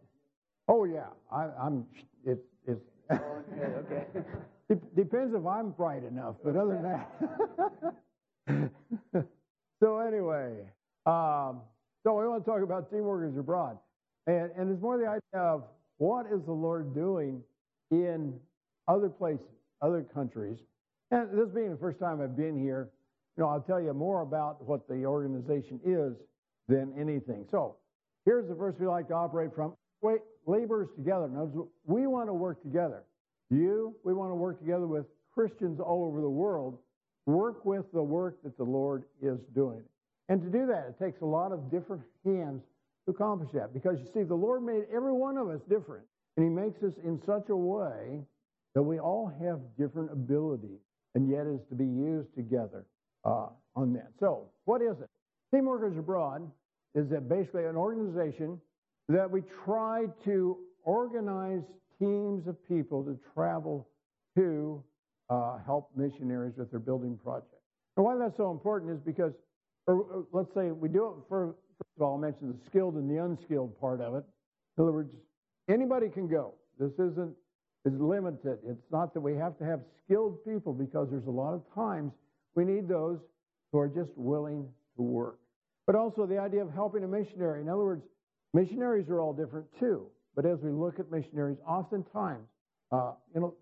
oh 0.68 0.86
yeah, 0.86 1.14
I, 1.32 1.50
I'm. 1.62 1.86
It, 2.26 2.44
it's. 2.66 2.82
okay. 3.12 3.22
okay. 3.62 4.06
Depends 4.96 5.34
if 5.36 5.46
I'm 5.46 5.72
bright 5.72 6.04
enough, 6.04 6.36
but 6.44 6.56
other 6.56 6.80
than 8.48 8.64
that. 8.68 8.72
so 9.82 10.00
anyway, 10.00 10.60
um, 11.06 11.62
so 12.04 12.18
we 12.18 12.28
want 12.28 12.46
to 12.46 12.50
talk 12.50 12.62
about 12.62 12.90
team 12.90 13.02
workers 13.02 13.38
abroad, 13.38 13.78
and 14.28 14.50
and 14.58 14.72
it's 14.72 14.82
more 14.82 14.98
the 14.98 15.08
idea 15.08 15.42
of 15.42 15.64
what 15.98 16.26
is 16.28 16.42
the 16.46 16.54
Lord 16.54 16.96
doing 16.96 17.44
in 17.92 18.34
other 18.88 19.10
places, 19.10 19.46
other 19.82 20.04
countries, 20.14 20.60
and 21.12 21.38
this 21.38 21.50
being 21.50 21.72
the 21.72 21.78
first 21.78 22.00
time 22.00 22.22
I've 22.22 22.38
been 22.38 22.58
here, 22.58 22.90
you 23.36 23.44
know, 23.44 23.50
I'll 23.50 23.62
tell 23.62 23.82
you 23.82 23.94
more 23.94 24.22
about 24.22 24.66
what 24.66 24.88
the 24.88 25.06
organization 25.06 25.82
is 25.84 26.14
than 26.70 26.94
anything. 26.98 27.46
So 27.52 27.76
here's 28.24 28.48
the 28.48 28.56
verse 28.56 28.76
we 28.80 28.88
like 28.88 29.10
to 29.10 29.16
operate 29.16 29.54
from. 29.54 29.74
Wait, 30.02 30.22
laborers 30.46 30.88
together. 30.96 31.28
Now, 31.28 31.68
we 31.86 32.08
want 32.08 32.30
to 32.30 32.34
work 32.34 32.62
together. 32.64 33.04
You, 33.52 33.96
we 34.04 34.14
want 34.14 34.32
to 34.32 34.36
work 34.36 34.60
together 34.60 34.88
with 34.88 35.06
Christians 35.34 35.80
all 35.80 36.06
over 36.06 36.22
the 36.22 36.30
world, 36.30 36.78
work 37.26 37.66
with 37.66 37.86
the 37.94 38.02
work 38.02 38.42
that 38.44 38.58
the 38.58 38.64
Lord 38.64 39.04
is 39.22 39.40
doing. 39.54 39.84
And 40.30 40.42
to 40.42 40.50
do 40.50 40.66
that, 40.68 40.88
it 40.90 41.04
takes 41.04 41.22
a 41.22 41.26
lot 41.26 41.52
of 41.52 41.70
different 41.70 42.04
hands 42.26 42.64
to 43.06 43.12
accomplish 43.12 43.52
that. 43.54 43.74
Because 43.74 44.00
you 44.00 44.08
see, 44.14 44.24
the 44.24 44.34
Lord 44.34 44.64
made 44.64 44.84
every 44.94 45.12
one 45.12 45.38
of 45.38 45.50
us 45.50 45.60
different. 45.70 46.06
And 46.38 46.46
He 46.46 46.50
makes 46.50 46.82
us 46.82 46.94
in 47.04 47.22
such 47.26 47.50
a 47.50 47.56
way 47.56 48.22
that 48.74 48.82
we 48.82 49.00
all 49.00 49.32
have 49.42 49.60
different 49.78 50.12
abilities, 50.14 50.80
and 51.16 51.30
yet 51.30 51.46
is 51.46 51.60
to 51.68 51.76
be 51.76 51.86
used 51.86 52.34
together 52.34 52.86
uh, 53.26 53.48
on 53.76 53.92
that. 53.94 54.12
So, 54.20 54.48
what 54.64 54.82
is 54.82 54.96
it? 55.02 55.10
Team 55.54 55.66
Workers 55.66 55.98
Abroad 55.98 56.50
is 56.96 57.10
that 57.10 57.28
basically 57.28 57.66
an 57.66 57.76
organization 57.76 58.62
that 59.10 59.30
we 59.30 59.42
try 59.66 60.06
to 60.24 60.58
organize 60.84 61.64
teams 62.02 62.48
of 62.48 62.58
people 62.68 63.04
to 63.04 63.18
travel 63.34 63.88
to 64.36 64.84
uh, 65.30 65.58
help 65.66 65.92
missionaries 65.96 66.54
with 66.58 66.72
their 66.72 66.80
building 66.80 67.18
project. 67.24 67.54
And 67.96 68.06
why 68.06 68.18
that's 68.18 68.38
so 68.38 68.52
important 68.52 68.92
is 68.92 69.00
because, 69.06 69.34
or, 69.88 70.02
or 70.02 70.26
let's 70.32 70.54
say 70.54 70.72
we 70.72 70.90
do 70.90 71.08
it 71.08 71.14
for, 71.30 71.56
first 71.78 71.92
of 71.98 72.02
all, 72.02 72.14
I'll 72.14 72.18
mention 72.18 72.48
the 72.48 72.58
skilled 72.66 72.96
and 72.96 73.10
the 73.10 73.24
unskilled 73.24 73.80
part 73.80 74.02
of 74.02 74.16
it. 74.16 74.24
In 74.78 74.84
other 74.84 74.92
words, 74.92 75.14
anybody 75.70 76.10
can 76.10 76.28
go. 76.28 76.56
This 76.80 76.94
isn't 76.94 77.36
is 77.86 77.94
limited. 78.00 78.60
It's 78.68 78.92
not 78.92 79.14
that 79.14 79.22
we 79.22 79.36
have 79.36 79.58
to 79.58 79.66
have 79.66 79.82
skilled 80.06 80.44
people 80.46 80.74
because 80.74 81.08
there's 81.10 81.26
a 81.26 81.32
lot 81.32 81.54
of 81.54 81.64
times 81.74 82.12
we 82.56 82.64
need 82.64 82.88
those 82.88 83.20
who 83.72 83.80
are 83.80 83.88
just 83.88 84.12
willing 84.16 84.68
to 84.98 85.02
work. 85.02 85.40
But 85.88 85.96
also 85.96 86.26
the 86.26 86.38
idea 86.38 86.62
of 86.62 86.72
helping 86.74 87.04
a 87.04 87.08
missionary. 87.08 87.62
In 87.62 87.70
other 87.70 87.84
words, 87.84 88.04
missionaries 88.54 89.10
are 89.10 89.20
all 89.20 89.34
different 89.34 89.66
too. 89.80 90.06
But 90.36 90.46
as 90.46 90.60
we 90.62 90.72
look 90.72 91.00
at 91.00 91.12
missionaries, 91.12 91.58
oftentimes, 91.68 92.48
uh, 92.92 93.14
you 93.34 93.42
know, 93.42 93.56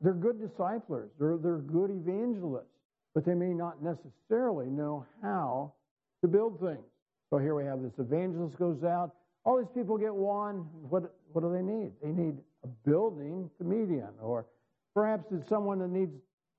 they're 0.00 0.12
good 0.12 0.40
disciplers. 0.40 1.10
They're, 1.18 1.38
they're 1.38 1.58
good 1.58 1.90
evangelists, 1.90 2.66
but 3.14 3.24
they 3.24 3.34
may 3.34 3.54
not 3.54 3.82
necessarily 3.82 4.66
know 4.66 5.06
how 5.22 5.72
to 6.20 6.28
build 6.28 6.60
things. 6.60 6.84
So 7.30 7.38
here 7.38 7.54
we 7.54 7.64
have 7.64 7.82
this 7.82 7.98
evangelist 7.98 8.58
goes 8.58 8.84
out. 8.84 9.12
All 9.44 9.58
these 9.58 9.72
people 9.74 9.96
get 9.96 10.14
one. 10.14 10.68
What, 10.88 11.14
what 11.32 11.40
do 11.40 11.52
they 11.52 11.62
need? 11.62 11.92
They 12.02 12.10
need 12.10 12.36
a 12.62 12.68
building 12.88 13.50
to 13.58 13.64
meet 13.64 13.88
in, 13.88 14.08
or 14.20 14.46
perhaps 14.94 15.24
it's 15.32 15.48
someone 15.48 15.78
that 15.78 15.88
needs 15.88 16.14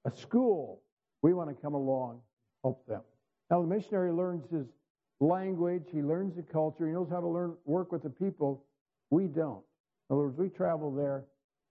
a 0.05 0.11
school. 0.11 0.81
We 1.21 1.33
want 1.33 1.49
to 1.49 1.55
come 1.55 1.75
along, 1.75 2.19
help 2.63 2.85
them. 2.87 3.01
Now, 3.49 3.61
the 3.61 3.67
missionary 3.67 4.11
learns 4.11 4.49
his 4.51 4.65
language, 5.19 5.83
he 5.91 6.01
learns 6.01 6.35
the 6.35 6.41
culture, 6.41 6.87
he 6.87 6.93
knows 6.93 7.09
how 7.09 7.21
to 7.21 7.27
learn 7.27 7.55
work 7.65 7.91
with 7.91 8.03
the 8.03 8.09
people. 8.09 8.65
We 9.13 9.27
don't. 9.27 9.61
In 10.09 10.15
other 10.15 10.23
words, 10.23 10.37
we 10.39 10.49
travel 10.49 10.89
there, 10.91 11.25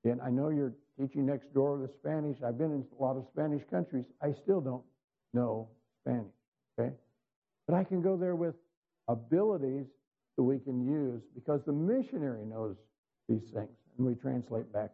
and 0.04 0.20
I 0.22 0.30
know 0.30 0.50
you're 0.50 0.74
teaching 0.96 1.26
next 1.26 1.52
door 1.52 1.76
the 1.76 1.92
Spanish. 1.98 2.36
I've 2.40 2.56
been 2.56 2.70
in 2.70 2.84
a 2.96 3.02
lot 3.02 3.16
of 3.16 3.24
Spanish 3.32 3.62
countries. 3.68 4.04
I 4.22 4.32
still 4.44 4.60
don't 4.60 4.84
know 5.34 5.68
Spanish. 6.04 6.30
Okay? 6.78 6.92
But 7.66 7.74
I 7.74 7.82
can 7.82 8.00
go 8.00 8.16
there 8.16 8.36
with 8.36 8.54
abilities 9.08 9.86
that 10.36 10.44
we 10.44 10.60
can 10.60 10.86
use 10.86 11.20
because 11.34 11.60
the 11.66 11.72
missionary 11.72 12.44
knows 12.44 12.76
these 13.28 13.50
things 13.52 13.76
and 13.98 14.06
we 14.06 14.14
translate 14.14 14.72
back. 14.72 14.90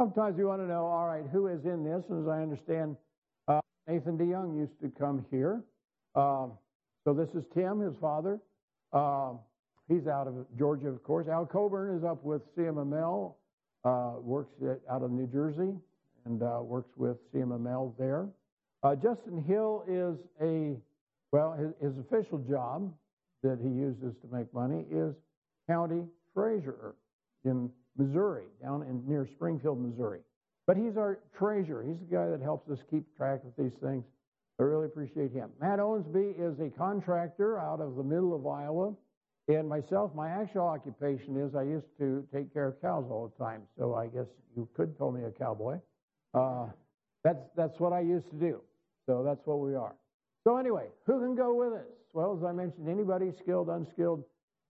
Sometimes 0.00 0.38
you 0.38 0.46
want 0.46 0.62
to 0.62 0.68
know, 0.68 0.86
all 0.86 1.08
right, 1.08 1.24
who 1.32 1.48
is 1.48 1.64
in 1.64 1.82
this? 1.82 2.04
And 2.10 2.22
as 2.22 2.28
I 2.28 2.42
understand, 2.42 2.96
uh, 3.48 3.58
Nathan 3.88 4.16
DeYoung 4.16 4.56
used 4.56 4.80
to 4.82 4.92
come 4.96 5.26
here. 5.32 5.64
Uh, 6.14 6.46
so 7.02 7.12
this 7.12 7.30
is 7.30 7.42
Tim, 7.52 7.80
his 7.80 7.96
father. 8.00 8.38
Uh, 8.92 9.32
he's 9.88 10.06
out 10.06 10.26
of 10.26 10.34
Georgia, 10.58 10.88
of 10.88 11.02
course. 11.02 11.26
Al 11.28 11.46
Coburn 11.46 11.96
is 11.96 12.04
up 12.04 12.22
with 12.24 12.42
CMML, 12.56 13.34
uh, 13.84 14.12
works 14.20 14.52
at, 14.62 14.80
out 14.90 15.02
of 15.02 15.10
New 15.10 15.26
Jersey, 15.26 15.74
and 16.24 16.42
uh, 16.42 16.60
works 16.62 16.90
with 16.96 17.16
CMML 17.32 17.94
there. 17.98 18.28
Uh, 18.82 18.94
Justin 18.94 19.42
Hill 19.42 19.84
is 19.88 20.16
a, 20.40 20.76
well, 21.32 21.52
his, 21.52 21.72
his 21.80 21.98
official 21.98 22.38
job 22.38 22.92
that 23.42 23.58
he 23.62 23.68
uses 23.68 24.14
to 24.22 24.28
make 24.36 24.52
money 24.52 24.84
is 24.90 25.14
county 25.66 26.04
treasurer 26.34 26.94
in 27.44 27.70
Missouri, 27.96 28.44
down 28.62 28.82
in 28.82 29.02
near 29.08 29.26
Springfield, 29.34 29.80
Missouri. 29.80 30.20
But 30.66 30.76
he's 30.76 30.96
our 30.96 31.18
treasurer. 31.36 31.82
He's 31.82 31.98
the 31.98 32.14
guy 32.14 32.28
that 32.28 32.40
helps 32.42 32.70
us 32.70 32.78
keep 32.90 33.04
track 33.16 33.40
of 33.44 33.52
these 33.58 33.72
things. 33.82 34.04
I 34.60 34.64
really 34.64 34.86
appreciate 34.86 35.32
him. 35.32 35.50
Matt 35.60 35.78
Owensby 35.78 36.34
is 36.38 36.58
a 36.60 36.68
contractor 36.76 37.58
out 37.58 37.80
of 37.80 37.96
the 37.96 38.02
middle 38.02 38.34
of 38.34 38.46
Iowa. 38.46 38.92
And 39.48 39.68
myself, 39.68 40.14
my 40.14 40.28
actual 40.28 40.66
occupation 40.66 41.40
is 41.40 41.54
I 41.54 41.62
used 41.62 41.86
to 41.98 42.26
take 42.32 42.52
care 42.52 42.66
of 42.68 42.80
cows 42.82 43.06
all 43.10 43.32
the 43.36 43.44
time. 43.44 43.62
So 43.78 43.94
I 43.94 44.06
guess 44.06 44.26
you 44.56 44.68
could 44.74 44.96
call 44.98 45.10
me 45.10 45.24
a 45.24 45.30
cowboy. 45.30 45.78
Uh, 46.34 46.66
that's, 47.24 47.40
that's 47.56 47.80
what 47.80 47.92
I 47.92 48.00
used 48.00 48.30
to 48.30 48.36
do. 48.36 48.60
So 49.06 49.22
that's 49.24 49.40
what 49.46 49.60
we 49.60 49.74
are. 49.74 49.94
So 50.44 50.58
anyway, 50.58 50.86
who 51.06 51.20
can 51.20 51.34
go 51.34 51.54
with 51.54 51.72
us? 51.72 51.86
Well, 52.12 52.36
as 52.38 52.44
I 52.44 52.52
mentioned, 52.52 52.88
anybody 52.88 53.32
skilled, 53.42 53.68
unskilled. 53.68 54.22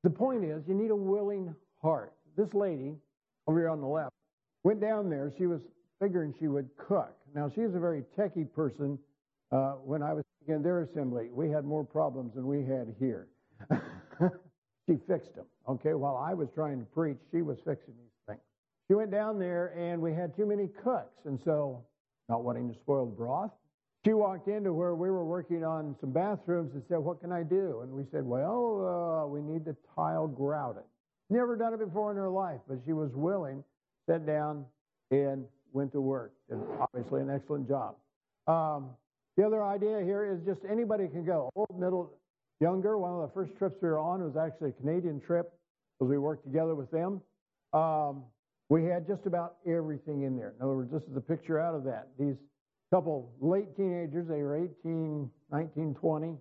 The 0.04 0.10
point 0.10 0.44
is, 0.44 0.62
you 0.68 0.74
need 0.74 0.90
a 0.90 0.96
willing 0.96 1.54
heart. 1.82 2.12
This 2.36 2.52
lady 2.54 2.94
over 3.48 3.58
here 3.58 3.70
on 3.70 3.80
the 3.80 3.86
left, 3.86 4.12
went 4.62 4.80
down 4.80 5.08
there. 5.08 5.32
She 5.38 5.46
was 5.46 5.60
figuring 6.00 6.34
she 6.38 6.46
would 6.46 6.68
cook. 6.76 7.16
Now, 7.34 7.48
she's 7.48 7.74
a 7.74 7.80
very 7.80 8.04
techie 8.16 8.50
person. 8.52 8.98
Uh, 9.50 9.72
when 9.84 10.02
I 10.02 10.12
was 10.12 10.24
in 10.46 10.62
their 10.62 10.82
assembly, 10.82 11.30
we 11.32 11.50
had 11.50 11.64
more 11.64 11.82
problems 11.82 12.34
than 12.34 12.46
we 12.46 12.58
had 12.62 12.94
here. 12.98 13.28
she 14.88 14.96
fixed 15.06 15.34
them. 15.34 15.44
Okay, 15.68 15.94
while 15.94 16.16
I 16.16 16.32
was 16.34 16.48
trying 16.54 16.78
to 16.80 16.86
preach, 16.86 17.18
she 17.30 17.42
was 17.42 17.58
fixing 17.58 17.94
these 17.94 18.16
things. 18.26 18.40
She 18.88 18.94
went 18.94 19.10
down 19.10 19.38
there, 19.38 19.74
and 19.76 20.00
we 20.00 20.14
had 20.14 20.34
too 20.34 20.46
many 20.46 20.68
cooks, 20.82 21.26
and 21.26 21.38
so, 21.44 21.84
not 22.28 22.42
wanting 22.42 22.72
to 22.72 22.74
spoil 22.74 23.06
the 23.06 23.12
broth, 23.12 23.50
she 24.04 24.14
walked 24.14 24.48
into 24.48 24.72
where 24.72 24.94
we 24.94 25.10
were 25.10 25.24
working 25.24 25.64
on 25.64 25.94
some 26.00 26.12
bathrooms 26.12 26.72
and 26.72 26.82
said, 26.88 26.98
"What 26.98 27.20
can 27.20 27.32
I 27.32 27.42
do?" 27.42 27.80
And 27.82 27.92
we 27.92 28.06
said, 28.10 28.26
"Well, 28.26 28.86
uh, 28.86 29.26
we 29.26 29.42
need 29.42 29.64
the 29.64 29.76
tile 29.94 30.26
grouted." 30.26 30.84
Never 31.30 31.56
done 31.56 31.74
it 31.74 31.78
before 31.80 32.10
in 32.10 32.16
her 32.16 32.30
life, 32.30 32.60
but 32.66 32.78
she 32.86 32.94
was 32.94 33.14
willing, 33.14 33.62
sat 34.06 34.24
down, 34.24 34.64
and 35.10 35.46
went 35.72 35.92
to 35.92 36.00
work. 36.00 36.32
And 36.48 36.64
obviously, 36.80 37.20
an 37.20 37.28
excellent 37.28 37.68
job. 37.68 37.96
Um, 38.46 38.96
the 39.36 39.44
other 39.44 39.62
idea 39.62 40.00
here 40.00 40.24
is 40.24 40.40
just 40.46 40.64
anybody 40.64 41.08
can 41.08 41.24
go. 41.24 41.50
Old, 41.54 41.78
middle, 41.78 42.10
younger. 42.60 42.98
One 42.98 43.12
of 43.12 43.28
the 43.28 43.34
first 43.34 43.56
trips 43.56 43.76
we 43.80 43.88
were 43.88 43.98
on 43.98 44.22
was 44.22 44.36
actually 44.36 44.70
a 44.70 44.72
Canadian 44.72 45.20
trip 45.20 45.52
because 45.98 46.10
we 46.10 46.18
worked 46.18 46.44
together 46.44 46.74
with 46.74 46.90
them. 46.90 47.20
Um, 47.72 48.24
we 48.68 48.84
had 48.84 49.06
just 49.06 49.26
about 49.26 49.56
everything 49.66 50.22
in 50.22 50.36
there. 50.36 50.54
In 50.58 50.62
other 50.64 50.76
words, 50.76 50.92
this 50.92 51.02
is 51.04 51.16
a 51.16 51.20
picture 51.20 51.58
out 51.58 51.74
of 51.74 51.84
that. 51.84 52.08
These 52.18 52.36
couple 52.90 53.32
late 53.40 53.76
teenagers, 53.76 54.26
they 54.28 54.42
were 54.42 54.56
18, 54.56 55.30
19, 55.50 55.94
20. 55.94 56.36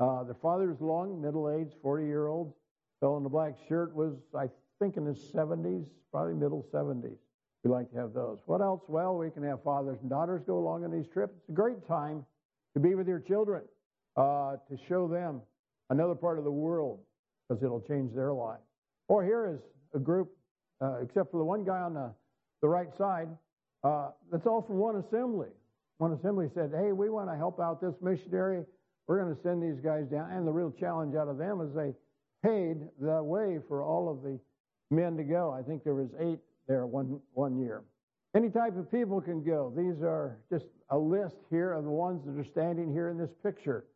Uh, 0.00 0.24
their 0.24 0.36
father 0.40 0.68
was 0.68 0.80
long, 0.80 1.20
middle 1.20 1.50
aged, 1.50 1.74
40 1.82 2.04
year 2.04 2.28
old. 2.28 2.54
fellow 3.00 3.16
in 3.16 3.22
the 3.22 3.28
black 3.28 3.54
shirt 3.68 3.94
was, 3.94 4.14
I 4.36 4.48
think, 4.78 4.96
in 4.96 5.04
his 5.04 5.18
70s, 5.32 5.86
probably 6.12 6.34
middle 6.34 6.64
70s. 6.72 7.16
We 7.64 7.70
like 7.70 7.90
to 7.90 7.96
have 7.96 8.12
those. 8.12 8.38
What 8.46 8.60
else? 8.60 8.82
Well, 8.86 9.16
we 9.16 9.30
can 9.30 9.42
have 9.42 9.62
fathers 9.64 9.98
and 10.00 10.08
daughters 10.08 10.42
go 10.46 10.58
along 10.58 10.84
on 10.84 10.92
these 10.92 11.08
trips. 11.12 11.34
It's 11.36 11.48
a 11.48 11.52
great 11.52 11.86
time 11.88 12.24
to 12.74 12.80
be 12.80 12.94
with 12.94 13.08
your 13.08 13.18
children, 13.18 13.62
uh, 14.16 14.56
to 14.70 14.78
show 14.88 15.08
them 15.08 15.42
another 15.90 16.14
part 16.14 16.38
of 16.38 16.44
the 16.44 16.50
world 16.50 17.00
because 17.48 17.62
it'll 17.62 17.80
change 17.80 18.14
their 18.14 18.32
life. 18.32 18.60
Or 19.08 19.24
here 19.24 19.46
is 19.46 19.60
a 19.94 19.98
group, 19.98 20.30
uh, 20.80 20.98
except 21.02 21.30
for 21.30 21.38
the 21.38 21.44
one 21.44 21.64
guy 21.64 21.80
on 21.80 21.94
the, 21.94 22.12
the 22.62 22.68
right 22.68 22.88
side, 22.98 23.28
uh, 23.84 24.10
that's 24.30 24.46
all 24.46 24.62
from 24.62 24.76
one 24.76 24.96
assembly. 24.96 25.48
One 25.98 26.12
assembly 26.12 26.48
said, 26.54 26.72
hey, 26.76 26.92
we 26.92 27.10
want 27.10 27.30
to 27.30 27.36
help 27.36 27.58
out 27.60 27.80
this 27.80 27.94
missionary. 28.02 28.64
We're 29.06 29.22
going 29.22 29.34
to 29.34 29.42
send 29.42 29.62
these 29.62 29.80
guys 29.82 30.04
down. 30.06 30.30
And 30.30 30.46
the 30.46 30.52
real 30.52 30.72
challenge 30.78 31.16
out 31.16 31.28
of 31.28 31.38
them 31.38 31.60
is 31.60 31.74
they 31.74 31.94
paid 32.44 32.76
the 33.00 33.22
way 33.22 33.58
for 33.66 33.82
all 33.82 34.10
of 34.10 34.22
the 34.22 34.38
men 34.90 35.16
to 35.16 35.24
go. 35.24 35.50
I 35.50 35.62
think 35.62 35.82
there 35.82 35.94
was 35.94 36.10
eight 36.20 36.38
there 36.68 36.86
one, 36.86 37.18
one 37.32 37.58
year. 37.58 37.82
Any 38.36 38.50
type 38.50 38.76
of 38.76 38.90
people 38.90 39.20
can 39.20 39.42
go. 39.42 39.72
These 39.76 40.02
are 40.02 40.38
just 40.52 40.66
a 40.90 40.98
list 40.98 41.36
here 41.50 41.72
of 41.72 41.84
the 41.84 41.90
ones 41.90 42.22
that 42.26 42.38
are 42.38 42.44
standing 42.44 42.92
here 42.92 43.08
in 43.08 43.18
this 43.18 43.30
picture. 43.42 43.86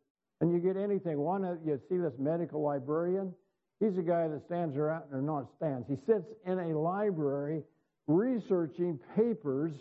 And 0.41 0.51
you 0.51 0.59
get 0.59 0.81
anything. 0.81 1.17
One, 1.19 1.43
you 1.65 1.79
see 1.89 1.97
this 1.97 2.13
medical 2.19 2.61
librarian. 2.61 3.33
He's 3.79 3.97
a 3.97 4.01
guy 4.01 4.27
that 4.27 4.45
stands 4.45 4.75
around, 4.77 5.03
or 5.11 5.21
not 5.21 5.47
stands, 5.57 5.87
he 5.87 5.95
sits 6.05 6.25
in 6.45 6.59
a 6.59 6.77
library 6.77 7.63
researching 8.07 8.99
papers 9.15 9.73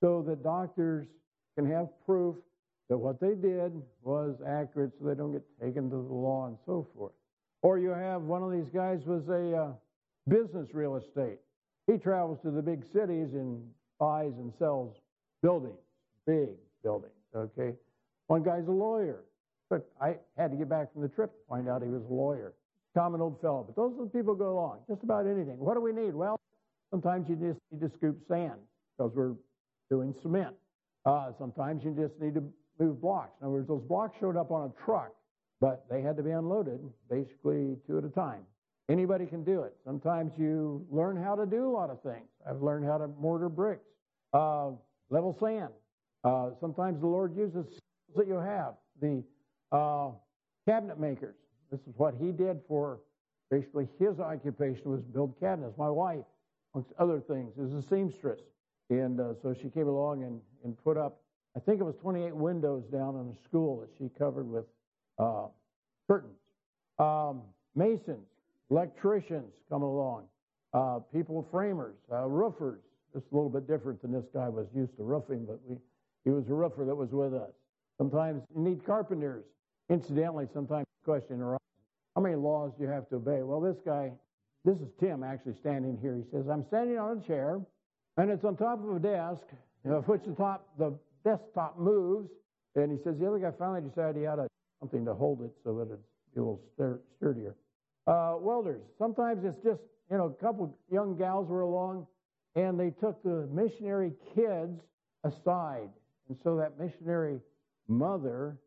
so 0.00 0.22
that 0.26 0.42
doctors 0.42 1.06
can 1.56 1.70
have 1.70 1.88
proof 2.04 2.36
that 2.88 2.96
what 2.96 3.20
they 3.20 3.34
did 3.34 3.72
was 4.02 4.36
accurate 4.46 4.92
so 4.98 5.06
they 5.06 5.14
don't 5.14 5.32
get 5.32 5.44
taken 5.60 5.90
to 5.90 5.96
the 5.96 6.14
law 6.14 6.46
and 6.46 6.56
so 6.64 6.86
forth. 6.96 7.12
Or 7.62 7.78
you 7.78 7.90
have 7.90 8.22
one 8.22 8.42
of 8.42 8.52
these 8.52 8.70
guys 8.72 9.00
was 9.04 9.28
a 9.28 9.56
uh, 9.56 9.72
business 10.28 10.68
real 10.72 10.96
estate. 10.96 11.38
He 11.86 11.98
travels 11.98 12.38
to 12.42 12.50
the 12.50 12.62
big 12.62 12.84
cities 12.92 13.34
and 13.34 13.62
buys 13.98 14.32
and 14.38 14.52
sells 14.58 14.96
buildings, 15.42 15.78
big 16.26 16.50
buildings. 16.82 17.12
Okay, 17.34 17.74
one 18.28 18.42
guy's 18.42 18.66
a 18.68 18.72
lawyer, 18.72 19.24
but 19.70 19.90
I 20.00 20.16
had 20.36 20.50
to 20.50 20.56
get 20.56 20.68
back 20.68 20.92
from 20.92 21.02
the 21.02 21.08
trip 21.08 21.30
to 21.32 21.40
find 21.48 21.68
out 21.68 21.82
he 21.82 21.88
was 21.88 22.02
a 22.08 22.12
lawyer. 22.12 22.54
Common 22.96 23.20
old 23.20 23.40
fellow. 23.40 23.64
But 23.66 23.76
those 23.76 23.92
are 23.98 24.04
the 24.04 24.10
people 24.10 24.34
who 24.34 24.38
go 24.38 24.52
along. 24.52 24.80
Just 24.88 25.02
about 25.02 25.26
anything. 25.26 25.58
What 25.58 25.74
do 25.74 25.80
we 25.80 25.92
need? 25.92 26.14
Well, 26.14 26.40
sometimes 26.90 27.28
you 27.28 27.36
just 27.36 27.58
need 27.70 27.80
to 27.86 27.94
scoop 27.96 28.18
sand 28.28 28.58
because 28.96 29.12
we're 29.14 29.34
doing 29.90 30.14
cement. 30.22 30.54
Uh, 31.04 31.32
sometimes 31.38 31.84
you 31.84 31.92
just 31.92 32.20
need 32.20 32.34
to 32.34 32.42
move 32.78 33.00
blocks. 33.00 33.32
In 33.40 33.46
other 33.46 33.54
words, 33.54 33.68
those 33.68 33.82
blocks 33.82 34.16
showed 34.18 34.36
up 34.36 34.50
on 34.50 34.70
a 34.70 34.84
truck 34.84 35.12
but 35.60 35.84
they 35.90 36.02
had 36.02 36.16
to 36.16 36.22
be 36.22 36.30
unloaded 36.30 36.80
basically 37.10 37.76
two 37.86 37.98
at 37.98 38.04
a 38.04 38.08
time. 38.08 38.42
Anybody 38.88 39.26
can 39.26 39.44
do 39.44 39.62
it. 39.62 39.74
Sometimes 39.84 40.32
you 40.38 40.86
learn 40.90 41.22
how 41.22 41.34
to 41.34 41.44
do 41.44 41.68
a 41.68 41.72
lot 41.72 41.90
of 41.90 42.02
things. 42.02 42.26
I've 42.48 42.62
learned 42.62 42.86
how 42.86 42.98
to 42.98 43.08
mortar 43.20 43.48
bricks, 43.48 43.84
uh, 44.32 44.70
level 45.10 45.36
sand. 45.38 45.72
Uh, 46.24 46.50
sometimes 46.60 47.00
the 47.00 47.06
Lord 47.06 47.36
uses 47.36 47.66
skills 47.66 48.16
that 48.16 48.26
you 48.26 48.34
have. 48.34 48.74
The 49.02 49.22
uh, 49.72 50.10
cabinet 50.66 50.98
makers. 50.98 51.36
This 51.70 51.80
is 51.80 51.94
what 51.96 52.14
he 52.20 52.32
did 52.32 52.60
for 52.66 53.00
basically 53.50 53.88
his 53.98 54.20
occupation 54.20 54.90
was 54.90 55.00
build 55.00 55.38
cabinets. 55.40 55.76
My 55.78 55.90
wife, 55.90 56.24
amongst 56.74 56.92
other 56.98 57.20
things, 57.20 57.52
is 57.58 57.72
a 57.72 57.82
seamstress. 57.88 58.40
And 58.90 59.20
uh, 59.20 59.34
so 59.42 59.54
she 59.54 59.68
came 59.68 59.88
along 59.88 60.22
and, 60.22 60.40
and 60.64 60.76
put 60.82 60.96
up, 60.96 61.20
I 61.56 61.60
think 61.60 61.80
it 61.80 61.84
was 61.84 61.94
28 62.00 62.34
windows 62.34 62.84
down 62.92 63.16
in 63.16 63.34
a 63.34 63.48
school 63.48 63.80
that 63.80 63.90
she 63.98 64.10
covered 64.18 64.48
with 64.48 64.64
uh, 65.18 65.46
curtains. 66.08 66.38
Um, 66.98 67.42
masons, 67.74 68.26
electricians 68.70 69.54
come 69.68 69.82
along, 69.82 70.24
uh, 70.72 71.00
people 71.12 71.46
framers, 71.50 71.96
uh, 72.12 72.26
roofers. 72.26 72.80
It's 73.14 73.26
a 73.32 73.34
little 73.34 73.50
bit 73.50 73.66
different 73.66 74.02
than 74.02 74.12
this 74.12 74.26
guy 74.34 74.48
was 74.48 74.66
used 74.74 74.96
to 74.96 75.02
roofing, 75.02 75.46
but 75.46 75.58
we, 75.66 75.76
he 76.24 76.30
was 76.30 76.44
a 76.48 76.54
roofer 76.54 76.84
that 76.84 76.94
was 76.94 77.10
with 77.10 77.34
us. 77.34 77.50
Sometimes 77.96 78.42
you 78.54 78.62
need 78.62 78.84
carpenters. 78.84 79.44
Incidentally, 79.90 80.46
sometimes 80.52 80.86
the 81.02 81.12
question 81.12 81.40
arises, 81.40 81.58
how 82.14 82.22
many 82.22 82.34
laws 82.34 82.72
do 82.76 82.84
you 82.84 82.90
have 82.90 83.08
to 83.08 83.16
obey? 83.16 83.42
Well, 83.42 83.60
this 83.60 83.76
guy, 83.84 84.12
this 84.64 84.76
is 84.78 84.88
Tim 85.00 85.22
actually 85.22 85.54
standing 85.60 85.98
here. 86.00 86.16
He 86.16 86.24
says, 86.30 86.46
I'm 86.50 86.64
standing 86.66 86.98
on 86.98 87.18
a 87.18 87.26
chair, 87.26 87.60
and 88.16 88.30
it's 88.30 88.44
on 88.44 88.56
top 88.56 88.84
of 88.84 88.96
a 88.96 88.98
desk, 88.98 89.46
you 89.84 89.90
know, 89.90 90.00
which 90.02 90.22
the 90.26 90.34
top, 90.34 90.68
the 90.78 90.98
desktop 91.24 91.78
moves. 91.78 92.28
And 92.74 92.92
he 92.92 92.98
says, 93.02 93.18
the 93.18 93.26
other 93.26 93.38
guy 93.38 93.50
finally 93.58 93.80
decided 93.80 94.16
he 94.16 94.22
had 94.22 94.38
something 94.80 95.04
to 95.04 95.14
hold 95.14 95.42
it 95.42 95.50
so 95.64 95.74
that 95.76 95.92
it's 95.92 96.36
a 96.36 96.40
little 96.40 96.60
sturdier. 97.16 97.54
Uh, 98.06 98.36
welders, 98.38 98.82
sometimes 98.98 99.44
it's 99.44 99.62
just, 99.64 99.80
you 100.10 100.16
know, 100.16 100.26
a 100.26 100.44
couple 100.44 100.76
young 100.90 101.16
gals 101.16 101.48
were 101.48 101.62
along, 101.62 102.06
and 102.56 102.78
they 102.78 102.90
took 102.90 103.22
the 103.22 103.48
missionary 103.52 104.12
kids 104.34 104.80
aside. 105.24 105.88
And 106.28 106.36
so 106.42 106.56
that 106.56 106.78
missionary 106.78 107.40
mother 107.88 108.58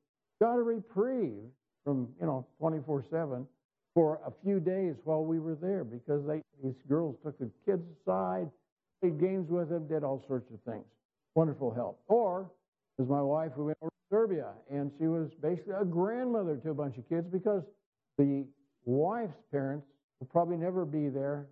got 0.41 0.57
a 0.57 0.61
reprieve 0.61 1.45
from, 1.85 2.09
you 2.19 2.25
know, 2.25 2.45
24 2.59 3.05
7 3.09 3.47
for 3.93 4.19
a 4.25 4.31
few 4.43 4.59
days 4.59 4.95
while 5.03 5.23
we 5.23 5.39
were 5.39 5.55
there 5.55 5.83
because 5.83 6.25
they, 6.25 6.41
these 6.63 6.75
girls 6.89 7.15
took 7.23 7.37
the 7.37 7.49
kids 7.65 7.83
aside, 8.01 8.49
played 9.01 9.19
games 9.19 9.49
with 9.49 9.69
them, 9.69 9.87
did 9.87 10.03
all 10.03 10.23
sorts 10.27 10.51
of 10.51 10.59
things. 10.61 10.85
Wonderful 11.35 11.73
help. 11.73 12.01
Or, 12.07 12.51
as 12.99 13.07
my 13.07 13.21
wife, 13.21 13.51
who 13.55 13.65
went 13.65 13.77
over 13.81 13.89
to 13.89 14.15
Serbia, 14.15 14.47
and 14.69 14.91
she 14.97 15.07
was 15.07 15.29
basically 15.41 15.73
a 15.79 15.85
grandmother 15.85 16.57
to 16.57 16.71
a 16.71 16.73
bunch 16.73 16.97
of 16.97 17.07
kids 17.07 17.27
because 17.31 17.63
the 18.17 18.45
wife's 18.85 19.37
parents 19.51 19.85
will 20.19 20.27
probably 20.27 20.57
never 20.57 20.85
be 20.85 21.09
there. 21.09 21.47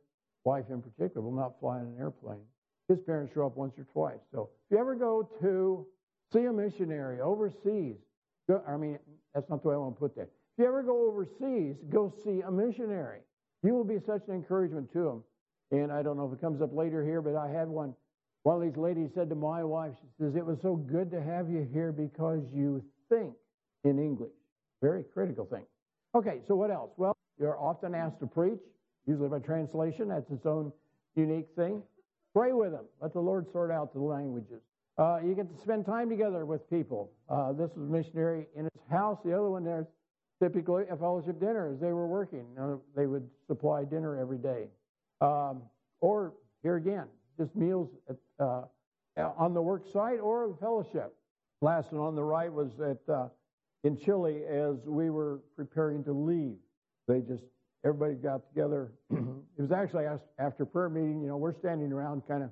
Wife 0.45 0.65
in 0.69 0.81
particular 0.81 1.21
will 1.21 1.35
not 1.35 1.59
fly 1.59 1.79
in 1.79 1.85
an 1.85 1.95
airplane. 1.99 2.41
His 2.87 2.97
parents 3.05 3.33
show 3.33 3.45
up 3.45 3.55
once 3.55 3.73
or 3.77 3.85
twice. 3.93 4.19
So 4.33 4.49
if 4.65 4.71
you 4.71 4.79
ever 4.79 4.95
go 4.95 5.29
to 5.41 5.85
see 6.33 6.45
a 6.45 6.53
missionary 6.53 7.21
overseas, 7.21 7.95
I 8.67 8.77
mean, 8.77 8.99
that's 9.33 9.49
not 9.49 9.61
the 9.61 9.69
way 9.69 9.75
I 9.75 9.77
want 9.77 9.95
to 9.95 9.99
put 9.99 10.15
that. 10.15 10.23
If 10.23 10.59
you 10.59 10.65
ever 10.65 10.83
go 10.83 11.07
overseas, 11.07 11.75
go 11.89 12.13
see 12.23 12.41
a 12.41 12.51
missionary. 12.51 13.19
You 13.63 13.73
will 13.73 13.83
be 13.83 13.99
such 14.05 14.27
an 14.27 14.35
encouragement 14.35 14.91
to 14.93 15.03
them. 15.03 15.23
And 15.71 15.91
I 15.91 16.01
don't 16.01 16.17
know 16.17 16.27
if 16.27 16.33
it 16.33 16.41
comes 16.41 16.61
up 16.61 16.73
later 16.73 17.03
here, 17.03 17.21
but 17.21 17.35
I 17.35 17.47
had 17.49 17.67
one. 17.67 17.93
One 18.43 18.55
of 18.55 18.61
these 18.61 18.77
ladies 18.77 19.11
said 19.13 19.29
to 19.29 19.35
my 19.35 19.63
wife, 19.63 19.91
she 20.01 20.07
says, 20.23 20.35
It 20.35 20.45
was 20.45 20.57
so 20.61 20.75
good 20.75 21.11
to 21.11 21.21
have 21.21 21.49
you 21.49 21.67
here 21.71 21.91
because 21.91 22.41
you 22.53 22.83
think 23.09 23.33
in 23.83 23.99
English. 23.99 24.31
Very 24.81 25.03
critical 25.03 25.45
thing. 25.45 25.65
Okay, 26.15 26.39
so 26.47 26.55
what 26.55 26.71
else? 26.71 26.91
Well, 26.97 27.15
you're 27.39 27.59
often 27.59 27.93
asked 27.93 28.19
to 28.21 28.27
preach, 28.27 28.59
usually 29.05 29.29
by 29.29 29.39
translation. 29.39 30.07
That's 30.07 30.29
its 30.31 30.45
own 30.45 30.71
unique 31.15 31.47
thing. 31.55 31.83
Pray 32.33 32.53
with 32.53 32.71
them. 32.71 32.85
Let 33.01 33.13
the 33.13 33.19
Lord 33.19 33.51
sort 33.51 33.71
out 33.71 33.93
the 33.93 33.99
languages. 33.99 34.61
Uh, 34.99 35.17
you 35.25 35.33
get 35.33 35.49
to 35.49 35.61
spend 35.61 35.85
time 35.85 36.09
together 36.09 36.45
with 36.45 36.69
people. 36.69 37.09
Uh, 37.29 37.53
this 37.53 37.69
was 37.73 37.87
a 37.87 37.91
missionary 37.91 38.47
in 38.53 38.65
his 38.65 38.83
house. 38.91 39.17
The 39.23 39.31
other 39.31 39.49
one 39.49 39.63
there, 39.63 39.87
typically 40.43 40.83
a 40.91 40.97
fellowship 40.97 41.39
dinner 41.39 41.71
as 41.73 41.79
they 41.79 41.93
were 41.93 42.05
working. 42.05 42.45
Uh, 42.59 42.75
they 42.97 43.07
would 43.07 43.25
supply 43.47 43.85
dinner 43.85 44.19
every 44.19 44.37
day. 44.37 44.65
Um, 45.21 45.61
or 46.01 46.33
here 46.63 46.75
again, 46.75 47.05
just 47.37 47.55
meals 47.55 47.89
at, 48.09 48.17
uh, 48.45 48.63
on 49.37 49.53
the 49.53 49.61
work 49.61 49.83
site 49.93 50.19
or 50.19 50.53
fellowship. 50.59 51.15
Last 51.61 51.93
one 51.93 52.05
on 52.05 52.15
the 52.15 52.23
right 52.23 52.51
was 52.51 52.71
at 52.81 53.13
uh, 53.13 53.29
in 53.85 53.97
Chile 53.97 54.41
as 54.49 54.75
we 54.85 55.09
were 55.09 55.39
preparing 55.55 56.03
to 56.03 56.11
leave. 56.11 56.55
They 57.07 57.21
just 57.21 57.43
everybody 57.85 58.15
got 58.15 58.41
together. 58.49 58.91
it 59.11 59.61
was 59.61 59.71
actually 59.71 60.05
after 60.37 60.65
prayer 60.65 60.89
meeting. 60.89 61.21
You 61.21 61.29
know, 61.29 61.37
we're 61.37 61.57
standing 61.57 61.93
around, 61.93 62.23
kind 62.27 62.43
of 62.43 62.49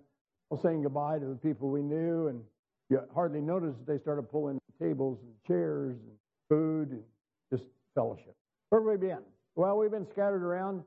saying 0.55 0.83
goodbye 0.83 1.19
to 1.19 1.25
the 1.25 1.35
people 1.35 1.69
we 1.69 1.81
knew, 1.81 2.27
and 2.27 2.41
you 2.89 3.01
hardly 3.13 3.41
noticed 3.41 3.77
they 3.85 3.97
started 3.97 4.23
pulling 4.31 4.59
tables 4.81 5.19
and 5.21 5.33
chairs 5.45 5.97
and 5.97 6.17
food 6.47 6.91
and 6.91 7.03
just 7.51 7.65
fellowship. 7.95 8.35
Where 8.69 8.81
have 8.81 9.01
we 9.01 9.07
been? 9.07 9.19
Well, 9.55 9.77
we've 9.77 9.91
been 9.91 10.07
scattered 10.11 10.43
around 10.43 10.83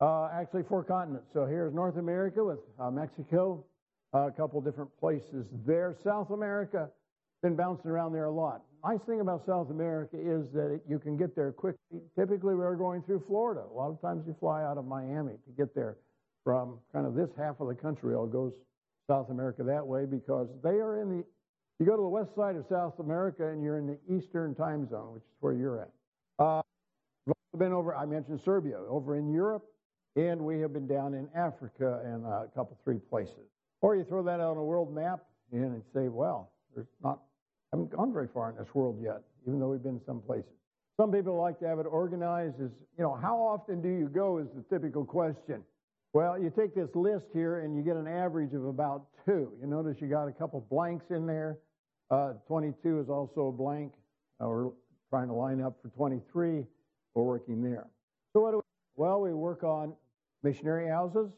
uh, 0.00 0.28
actually 0.32 0.62
four 0.62 0.82
continents. 0.82 1.26
So 1.34 1.44
here's 1.44 1.74
North 1.74 1.96
America 1.96 2.42
with 2.42 2.58
uh, 2.80 2.90
Mexico, 2.90 3.64
uh, 4.14 4.28
a 4.28 4.32
couple 4.32 4.60
different 4.60 4.90
places 4.98 5.46
there. 5.66 5.94
South 6.02 6.30
America, 6.30 6.88
been 7.42 7.56
bouncing 7.56 7.90
around 7.90 8.12
there 8.12 8.26
a 8.26 8.30
lot. 8.30 8.62
Nice 8.84 9.00
thing 9.06 9.20
about 9.20 9.44
South 9.46 9.70
America 9.70 10.16
is 10.16 10.46
that 10.54 10.72
it, 10.74 10.82
you 10.88 10.98
can 10.98 11.16
get 11.16 11.34
there 11.34 11.52
quickly. 11.52 12.00
Typically, 12.18 12.54
we're 12.54 12.76
going 12.76 13.02
through 13.02 13.22
Florida. 13.26 13.62
A 13.68 13.74
lot 13.74 13.90
of 13.90 14.00
times 14.00 14.24
you 14.26 14.34
fly 14.40 14.62
out 14.62 14.78
of 14.78 14.86
Miami 14.86 15.32
to 15.32 15.50
get 15.56 15.74
there 15.74 15.96
from 16.44 16.78
kind 16.92 17.06
of 17.06 17.14
this 17.14 17.30
half 17.36 17.60
of 17.60 17.68
the 17.68 17.74
country. 17.74 18.14
All 18.14 18.26
goes 18.26 18.52
South 19.08 19.30
America 19.30 19.62
that 19.62 19.86
way 19.86 20.04
because 20.04 20.48
they 20.62 20.80
are 20.80 21.00
in 21.00 21.08
the. 21.08 21.24
You 21.78 21.86
go 21.86 21.96
to 21.96 22.02
the 22.02 22.08
west 22.08 22.34
side 22.36 22.54
of 22.56 22.64
South 22.68 22.98
America 23.00 23.48
and 23.48 23.62
you're 23.62 23.78
in 23.78 23.86
the 23.86 23.98
Eastern 24.14 24.54
time 24.54 24.88
zone, 24.88 25.14
which 25.14 25.22
is 25.22 25.36
where 25.40 25.52
you're 25.52 25.80
at. 25.80 25.90
Uh, 26.38 26.62
I've 27.28 27.58
been 27.58 27.72
over. 27.72 27.94
I 27.94 28.06
mentioned 28.06 28.40
Serbia 28.44 28.78
over 28.88 29.16
in 29.16 29.32
Europe, 29.32 29.64
and 30.16 30.40
we 30.40 30.60
have 30.60 30.72
been 30.72 30.86
down 30.86 31.14
in 31.14 31.28
Africa 31.34 32.02
and 32.04 32.24
a 32.24 32.48
couple 32.54 32.78
three 32.84 32.98
places. 32.98 33.48
Or 33.80 33.96
you 33.96 34.04
throw 34.04 34.22
that 34.22 34.38
on 34.38 34.56
a 34.56 34.62
world 34.62 34.94
map 34.94 35.24
and 35.50 35.82
say, 35.92 36.08
well, 36.08 36.52
there's 36.74 36.86
not 37.02 37.18
I 37.72 37.78
haven't 37.78 37.96
gone 37.96 38.12
very 38.12 38.28
far 38.34 38.50
in 38.50 38.56
this 38.56 38.74
world 38.74 38.98
yet, 39.02 39.22
even 39.46 39.58
though 39.58 39.68
we've 39.68 39.82
been 39.82 40.00
some 40.04 40.20
places. 40.20 40.52
Some 41.00 41.10
people 41.10 41.40
like 41.40 41.58
to 41.60 41.66
have 41.66 41.78
it 41.78 41.86
organized 41.86 42.60
as, 42.60 42.68
you 42.98 43.02
know, 43.02 43.14
how 43.14 43.38
often 43.38 43.80
do 43.80 43.88
you 43.88 44.08
go 44.08 44.38
is 44.38 44.46
the 44.54 44.62
typical 44.68 45.06
question. 45.06 45.64
Well, 46.14 46.38
you 46.38 46.52
take 46.54 46.74
this 46.74 46.90
list 46.94 47.26
here 47.32 47.60
and 47.60 47.74
you 47.74 47.82
get 47.82 47.96
an 47.96 48.06
average 48.06 48.52
of 48.52 48.66
about 48.66 49.06
two. 49.24 49.52
You 49.60 49.66
notice 49.66 49.96
you 50.00 50.08
got 50.08 50.28
a 50.28 50.32
couple 50.32 50.60
blanks 50.70 51.06
in 51.10 51.26
there. 51.26 51.58
Uh, 52.10 52.34
22 52.46 53.00
is 53.00 53.08
also 53.08 53.46
a 53.46 53.52
blank. 53.52 53.92
Uh, 54.38 54.48
we're 54.48 54.70
trying 55.08 55.28
to 55.28 55.34
line 55.34 55.62
up 55.62 55.78
for 55.80 55.88
23. 55.88 56.64
We're 57.14 57.22
working 57.22 57.62
there. 57.62 57.86
So 58.34 58.40
what 58.40 58.50
do 58.50 58.56
we? 58.58 58.62
Well, 58.96 59.22
we 59.22 59.32
work 59.32 59.64
on 59.64 59.94
missionary 60.42 60.86
houses 60.86 61.30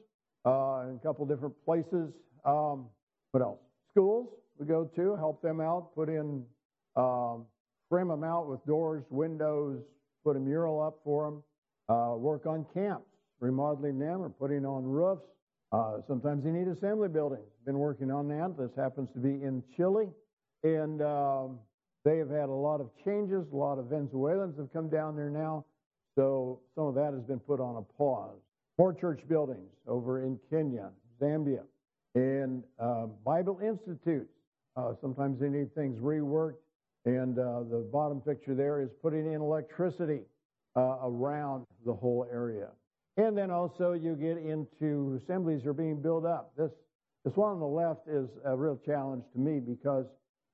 uh, 0.45 0.87
in 0.89 0.97
a 0.97 1.01
couple 1.05 1.25
different 1.25 1.55
places. 1.65 2.13
Um, 2.45 2.87
what 3.31 3.43
else? 3.43 3.61
Schools 3.93 4.29
we 4.59 4.67
go 4.67 4.85
to, 4.97 5.17
help 5.17 5.43
them 5.43 5.61
out, 5.61 5.95
put 5.95 6.09
in, 6.09 6.45
um, 6.97 7.45
frame 7.89 8.09
them 8.09 8.25
out 8.25 8.49
with 8.49 8.65
doors, 8.67 9.05
windows, 9.11 9.83
put 10.25 10.37
a 10.37 10.41
mural 10.41 10.83
up 10.83 10.99
for 11.05 11.31
them, 11.31 11.43
uh, 11.89 12.17
work 12.17 12.47
on 12.47 12.65
camps, 12.73 13.07
remodeling 13.45 13.99
them 13.99 14.23
or 14.23 14.29
putting 14.29 14.65
on 14.65 14.85
roofs. 14.85 15.23
Uh, 15.73 15.99
sometimes 16.07 16.45
you 16.45 16.53
need 16.53 16.69
assembly 16.69 17.09
buildings. 17.09 17.45
Been 17.67 17.79
working 17.79 18.11
on 18.11 18.29
that. 18.29 18.57
This 18.59 18.71
happens 18.77 19.09
to 19.15 19.19
be 19.19 19.31
in 19.31 19.63
Chile, 19.77 20.09
and 20.63 21.03
um, 21.03 21.59
they 22.05 22.19
have 22.19 22.31
had 22.31 22.49
a 22.49 22.53
lot 22.53 22.81
of 22.81 22.91
changes. 23.05 23.45
A 23.53 23.57
lot 23.57 23.79
of 23.79 23.87
Venezuelans 23.87 24.57
have 24.59 24.73
come 24.73 24.89
down 24.89 25.17
there 25.17 25.31
now, 25.31 25.65
so 26.15 26.61
some 26.75 26.85
of 26.85 26.95
that 26.95 27.13
has 27.13 27.23
been 27.23 27.41
put 27.41 27.61
on 27.61 27.77
a 27.77 27.83
pause. 27.99 28.39
More 28.79 28.93
church 28.93 29.21
buildings 29.29 29.71
over 29.87 30.23
in 30.23 30.39
Kenya, 30.51 30.91
Zambia, 31.21 31.63
and 32.15 32.63
uh, 32.79 33.07
Bible 33.25 33.59
institutes 33.63 34.35
uh, 34.77 34.93
sometimes 35.01 35.41
they 35.41 35.49
need 35.49 35.75
things 35.75 35.99
reworked. 35.99 36.57
And 37.05 37.39
uh, 37.39 37.61
the 37.71 37.87
bottom 37.93 38.21
picture 38.21 38.55
there 38.55 38.81
is 38.81 38.89
putting 39.03 39.33
in 39.33 39.41
electricity 39.41 40.21
uh, 40.75 40.99
around 41.03 41.67
the 41.85 41.93
whole 41.93 42.27
area. 42.33 42.69
And 43.17 43.37
then 43.37 43.51
also 43.51 43.93
you 43.93 44.17
get 44.17 44.39
into 44.39 45.21
assemblies 45.23 45.65
are 45.67 45.73
being 45.73 46.01
built 46.01 46.25
up. 46.25 46.53
This, 46.57 46.71
this 47.25 47.35
one 47.37 47.53
on 47.53 47.61
the 47.61 47.67
left 47.67 48.09
is 48.09 48.29
a 48.45 48.57
real 48.57 48.79
challenge 48.85 49.25
to 49.33 49.39
me 49.39 49.61
because 49.61 50.07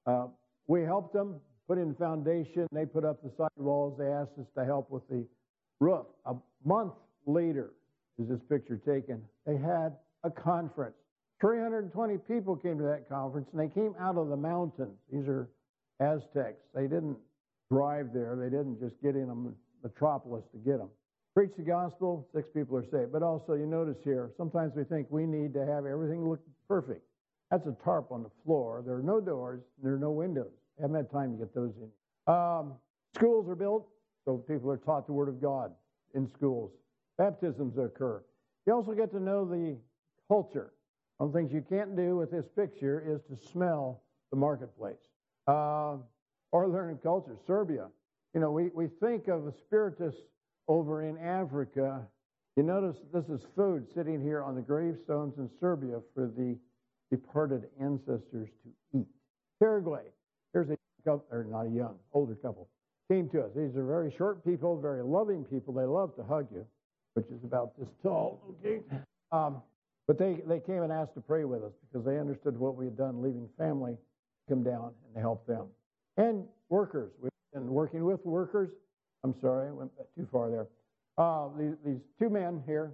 uh, 0.07 0.27
we 0.67 0.83
helped 0.83 1.15
them 1.15 1.41
put 1.67 1.79
in 1.79 1.89
the 1.89 1.95
foundation. 1.95 2.67
They 2.73 2.85
put 2.85 3.05
up 3.05 3.23
the 3.23 3.31
sidewalls. 3.37 3.97
They 3.99 4.09
asked 4.09 4.39
us 4.39 4.47
to 4.59 4.65
help 4.65 4.91
with 4.91 5.09
the 5.09 5.27
roof. 5.81 6.07
A 6.27 6.35
month 6.65 6.93
later 7.27 7.71
is 8.19 8.29
this 8.29 8.41
picture 8.49 8.77
taken. 8.77 9.23
They 9.47 9.57
had 9.57 9.97
a 10.23 10.31
conference 10.31 10.97
320 11.41 12.19
people 12.29 12.55
came 12.55 12.77
to 12.79 12.85
that 12.85 13.09
conference, 13.09 13.49
and 13.53 13.61
they 13.61 13.73
came 13.73 13.95
out 13.99 14.17
of 14.17 14.29
the 14.29 14.37
mountains. 14.37 14.97
These 15.11 15.27
are 15.27 15.49
Aztecs. 15.99 16.61
They 16.75 16.83
didn't 16.83 17.17
drive 17.73 18.13
there. 18.13 18.37
They 18.37 18.51
didn't 18.55 18.79
just 18.79 19.01
get 19.03 19.17
in 19.17 19.31
a 19.31 19.87
metropolis 19.87 20.45
to 20.53 20.59
get 20.59 20.79
them. 20.79 20.91
Preach 21.35 21.53
the 21.57 21.63
gospel, 21.63 22.29
six 22.35 22.49
people 22.53 22.77
are 22.77 22.85
saved. 22.85 23.13
But 23.13 23.23
also, 23.23 23.55
you 23.55 23.67
notice 23.67 23.99
here, 24.03 24.31
sometimes 24.37 24.75
we 24.75 24.85
think 24.85 25.07
we 25.11 25.27
need 25.27 25.55
to 25.55 25.65
have 25.65 25.87
everything 25.87 26.29
look 26.29 26.41
perfect. 26.67 27.03
That's 27.51 27.67
a 27.67 27.77
tarp 27.85 28.11
on 28.11 28.23
the 28.23 28.31
floor. 28.45 28.83
There 28.85 28.97
are 28.97 29.03
no 29.03 29.21
doors. 29.21 29.63
There 29.83 29.95
are 29.95 29.99
no 29.99 30.11
windows. 30.11 30.51
I 30.79 30.83
haven't 30.83 30.97
had 30.97 31.11
time 31.11 31.33
to 31.33 31.39
get 31.39 31.55
those 31.55 31.73
in. 31.77 32.33
Um, 32.33 32.75
schools 33.15 33.49
are 33.49 33.55
built, 33.55 33.89
so 34.25 34.39
people 34.39 34.71
are 34.71 34.77
taught 34.77 35.07
the 35.07 35.13
Word 35.13 35.29
of 35.29 35.41
God 35.41 35.73
in 36.15 36.29
schools. 36.29 36.73
baptisms 37.19 37.79
occur. 37.79 38.23
You 38.67 38.75
also 38.75 38.93
get 38.93 39.11
to 39.13 39.21
know 39.21 39.45
the 39.45 39.77
culture. 40.29 40.73
One 41.19 41.33
the 41.33 41.39
things 41.39 41.53
you 41.53 41.65
can't 41.69 41.97
do 41.97 42.17
with 42.17 42.31
this 42.31 42.47
picture 42.57 43.05
is 43.07 43.21
to 43.29 43.47
smell 43.51 44.03
the 44.31 44.37
marketplace 44.37 44.97
uh, 45.47 45.97
or 46.53 46.69
learn 46.69 46.99
culture. 47.03 47.37
Serbia. 47.47 47.89
You 48.35 48.41
know, 48.41 48.51
we, 48.51 48.71
we 48.75 48.87
think 49.01 49.29
of 49.29 49.47
a 49.47 49.53
spiritus 49.53 50.15
over 50.71 51.03
in 51.03 51.19
Africa. 51.19 52.01
You 52.57 52.63
notice 52.63 52.97
this 53.13 53.25
is 53.25 53.45
food 53.57 53.87
sitting 53.93 54.23
here 54.23 54.41
on 54.41 54.55
the 54.55 54.61
gravestones 54.61 55.35
in 55.37 55.51
Serbia 55.59 55.97
for 56.15 56.27
the 56.29 56.57
departed 57.11 57.65
ancestors 57.81 58.49
to 58.63 58.99
eat. 58.99 59.07
Paraguay. 59.59 60.05
Here's 60.53 60.71
a 60.71 60.77
couple, 61.05 61.25
or 61.33 61.43
not 61.43 61.67
a 61.67 61.71
young, 61.71 61.97
older 62.13 62.37
couple. 62.37 62.69
Came 63.11 63.29
to 63.31 63.43
us. 63.43 63.51
These 63.57 63.77
are 63.77 63.85
very 63.85 64.15
short 64.17 64.45
people, 64.45 64.81
very 64.81 65.03
loving 65.03 65.45
people. 65.45 65.75
They 65.75 65.85
love 65.85 66.15
to 66.15 66.23
hug 66.23 66.47
you, 66.53 66.65
which 67.15 67.27
is 67.27 67.43
about 67.43 67.77
this 67.77 67.89
tall. 68.01 68.41
Okay. 68.65 68.81
Um, 69.33 69.63
but 70.07 70.19
they, 70.19 70.41
they 70.47 70.61
came 70.61 70.83
and 70.83 70.93
asked 70.93 71.15
to 71.15 71.21
pray 71.21 71.45
with 71.45 71.65
us 71.65 71.73
because 71.91 72.07
they 72.07 72.19
understood 72.19 72.57
what 72.57 72.77
we 72.77 72.85
had 72.85 72.97
done, 72.97 73.23
leaving 73.23 73.49
family, 73.59 73.97
come 74.49 74.63
down 74.63 74.93
and 75.07 75.21
help 75.21 75.45
them. 75.49 75.67
And 76.17 76.45
workers. 76.69 77.11
We've 77.21 77.31
been 77.53 77.69
working 77.69 78.05
with 78.05 78.25
workers. 78.25 78.71
I'm 79.25 79.35
sorry, 79.41 79.69
I 79.69 79.73
went 79.73 79.91
too 80.17 80.27
far 80.33 80.51
there. 80.51 80.67
Uh, 81.19 81.49
these, 81.59 81.75
these 81.85 82.01
two 82.19 82.31
men 82.31 82.63
here, 82.67 82.93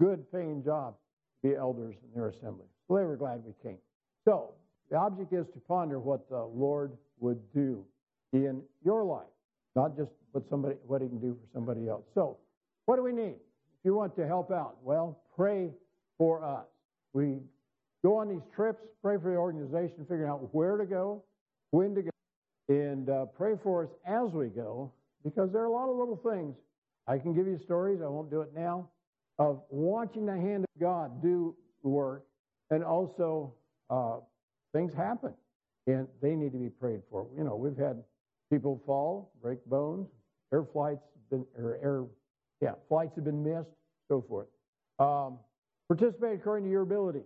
good 0.00 0.30
paying 0.32 0.64
jobs, 0.64 0.96
be 1.42 1.54
elders 1.54 1.94
in 2.02 2.18
their 2.18 2.28
assembly. 2.28 2.66
They 2.88 2.94
were 2.94 3.16
glad 3.16 3.42
we 3.44 3.52
came. 3.62 3.78
So 4.24 4.54
the 4.90 4.96
object 4.96 5.32
is 5.32 5.46
to 5.52 5.60
ponder 5.68 5.98
what 5.98 6.28
the 6.30 6.44
Lord 6.44 6.92
would 7.18 7.40
do 7.52 7.84
in 8.32 8.62
your 8.84 9.04
life, 9.04 9.26
not 9.74 9.96
just 9.96 10.10
what 10.32 10.44
somebody 10.48 10.76
what 10.86 11.02
he 11.02 11.08
can 11.08 11.18
do 11.18 11.34
for 11.34 11.48
somebody 11.52 11.88
else. 11.88 12.04
So, 12.14 12.36
what 12.84 12.96
do 12.96 13.02
we 13.02 13.12
need? 13.12 13.34
If 13.34 13.84
you 13.84 13.94
want 13.94 14.16
to 14.16 14.26
help 14.26 14.50
out, 14.50 14.76
well, 14.82 15.20
pray 15.36 15.70
for 16.18 16.44
us. 16.44 16.66
We 17.12 17.38
go 18.04 18.16
on 18.16 18.28
these 18.28 18.46
trips, 18.54 18.80
pray 19.02 19.16
for 19.16 19.30
the 19.30 19.36
organization, 19.36 19.98
figuring 20.00 20.28
out 20.28 20.54
where 20.54 20.76
to 20.76 20.86
go, 20.86 21.22
when 21.70 21.94
to 21.94 22.02
go, 22.02 22.10
and 22.68 23.08
uh, 23.08 23.26
pray 23.26 23.54
for 23.62 23.84
us 23.84 23.90
as 24.06 24.30
we 24.32 24.48
go, 24.48 24.92
because 25.26 25.52
there 25.52 25.62
are 25.62 25.66
a 25.66 25.72
lot 25.72 25.90
of 25.90 25.96
little 25.96 26.20
things. 26.30 26.54
I 27.08 27.18
can 27.18 27.34
give 27.34 27.46
you 27.46 27.58
stories, 27.58 28.00
I 28.02 28.08
won't 28.08 28.30
do 28.30 28.40
it 28.40 28.50
now, 28.54 28.88
of 29.38 29.60
watching 29.68 30.24
the 30.26 30.36
hand 30.36 30.64
of 30.64 30.80
God 30.80 31.20
do 31.20 31.54
work, 31.82 32.24
and 32.70 32.84
also 32.84 33.52
uh, 33.90 34.18
things 34.72 34.94
happen, 34.94 35.34
and 35.86 36.06
they 36.22 36.34
need 36.34 36.52
to 36.52 36.58
be 36.58 36.70
prayed 36.70 37.02
for. 37.10 37.26
You 37.36 37.44
know, 37.44 37.56
we've 37.56 37.76
had 37.76 38.02
people 38.52 38.80
fall, 38.86 39.32
break 39.42 39.64
bones, 39.66 40.08
air 40.52 40.64
flights 40.72 41.02
been, 41.30 41.44
or 41.58 41.78
air, 41.82 42.04
yeah, 42.60 42.74
flights 42.88 43.16
have 43.16 43.24
been 43.24 43.42
missed, 43.42 43.70
so 44.08 44.24
forth. 44.28 44.46
Um, 44.98 45.38
Participate 45.88 46.40
according 46.40 46.64
to 46.64 46.70
your 46.70 46.82
abilities. 46.82 47.22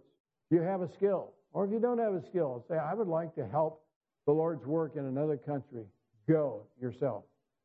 If 0.50 0.56
you 0.56 0.62
have 0.62 0.82
a 0.82 0.92
skill, 0.92 1.32
or 1.52 1.64
if 1.64 1.72
you 1.72 1.78
don't 1.78 1.98
have 1.98 2.14
a 2.14 2.22
skill, 2.26 2.64
say, 2.68 2.76
I 2.76 2.92
would 2.92 3.08
like 3.08 3.34
to 3.36 3.46
help 3.46 3.82
the 4.26 4.32
Lord's 4.32 4.66
work 4.66 4.96
in 4.96 5.06
another 5.06 5.36
country. 5.36 5.84
Go 6.28 6.66
yourself. 6.80 7.24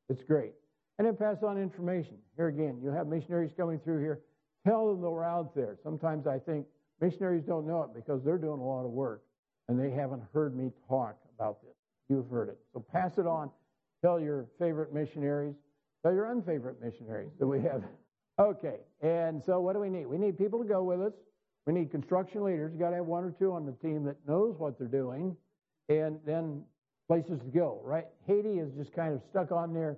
It's 0.09 0.23
great. 0.23 0.53
And 0.97 1.07
then 1.07 1.15
pass 1.15 1.37
on 1.43 1.57
information. 1.57 2.17
Here 2.37 2.47
again, 2.47 2.79
you 2.81 2.89
have 2.89 3.07
missionaries 3.07 3.51
coming 3.57 3.79
through 3.79 3.99
here. 3.99 4.21
Tell 4.65 4.87
them 4.87 5.01
that 5.01 5.09
we're 5.09 5.23
out 5.23 5.53
there. 5.55 5.77
Sometimes 5.83 6.27
I 6.27 6.39
think 6.39 6.65
missionaries 7.01 7.43
don't 7.43 7.67
know 7.67 7.83
it 7.83 7.89
because 7.93 8.23
they're 8.23 8.37
doing 8.37 8.59
a 8.59 8.65
lot 8.65 8.85
of 8.85 8.91
work 8.91 9.23
and 9.67 9.79
they 9.79 9.89
haven't 9.91 10.23
heard 10.33 10.55
me 10.55 10.71
talk 10.87 11.17
about 11.37 11.61
this. 11.61 11.75
You've 12.09 12.29
heard 12.29 12.49
it. 12.49 12.57
So 12.73 12.79
pass 12.79 13.17
it 13.17 13.27
on. 13.27 13.49
Tell 14.03 14.19
your 14.19 14.47
favorite 14.59 14.93
missionaries. 14.93 15.55
Tell 16.03 16.13
your 16.13 16.31
unfavorite 16.31 16.81
missionaries 16.81 17.31
that 17.39 17.47
we 17.47 17.61
have 17.61 17.83
Okay, 18.37 18.79
and 19.01 19.41
so 19.45 19.61
what 19.61 19.73
do 19.73 19.79
we 19.79 19.89
need? 19.89 20.07
We 20.07 20.17
need 20.17 20.37
people 20.37 20.61
to 20.61 20.67
go 20.67 20.83
with 20.83 21.01
us. 21.01 21.13
We 21.65 21.71
need 21.71 21.89
construction 21.89 22.43
leaders. 22.43 22.73
You 22.73 22.79
got 22.79 22.89
to 22.89 22.97
have 22.97 23.05
one 23.05 23.23
or 23.23 23.31
two 23.31 23.53
on 23.53 23.65
the 23.65 23.71
team 23.71 24.03
that 24.05 24.17
knows 24.27 24.55
what 24.57 24.77
they're 24.77 24.87
doing, 24.87 25.37
and 25.87 26.19
then 26.25 26.63
places 27.07 27.39
to 27.39 27.51
go. 27.57 27.81
Right? 27.83 28.05
Haiti 28.27 28.59
is 28.59 28.71
just 28.77 28.93
kind 28.93 29.13
of 29.13 29.21
stuck 29.29 29.51
on 29.51 29.73
there. 29.73 29.97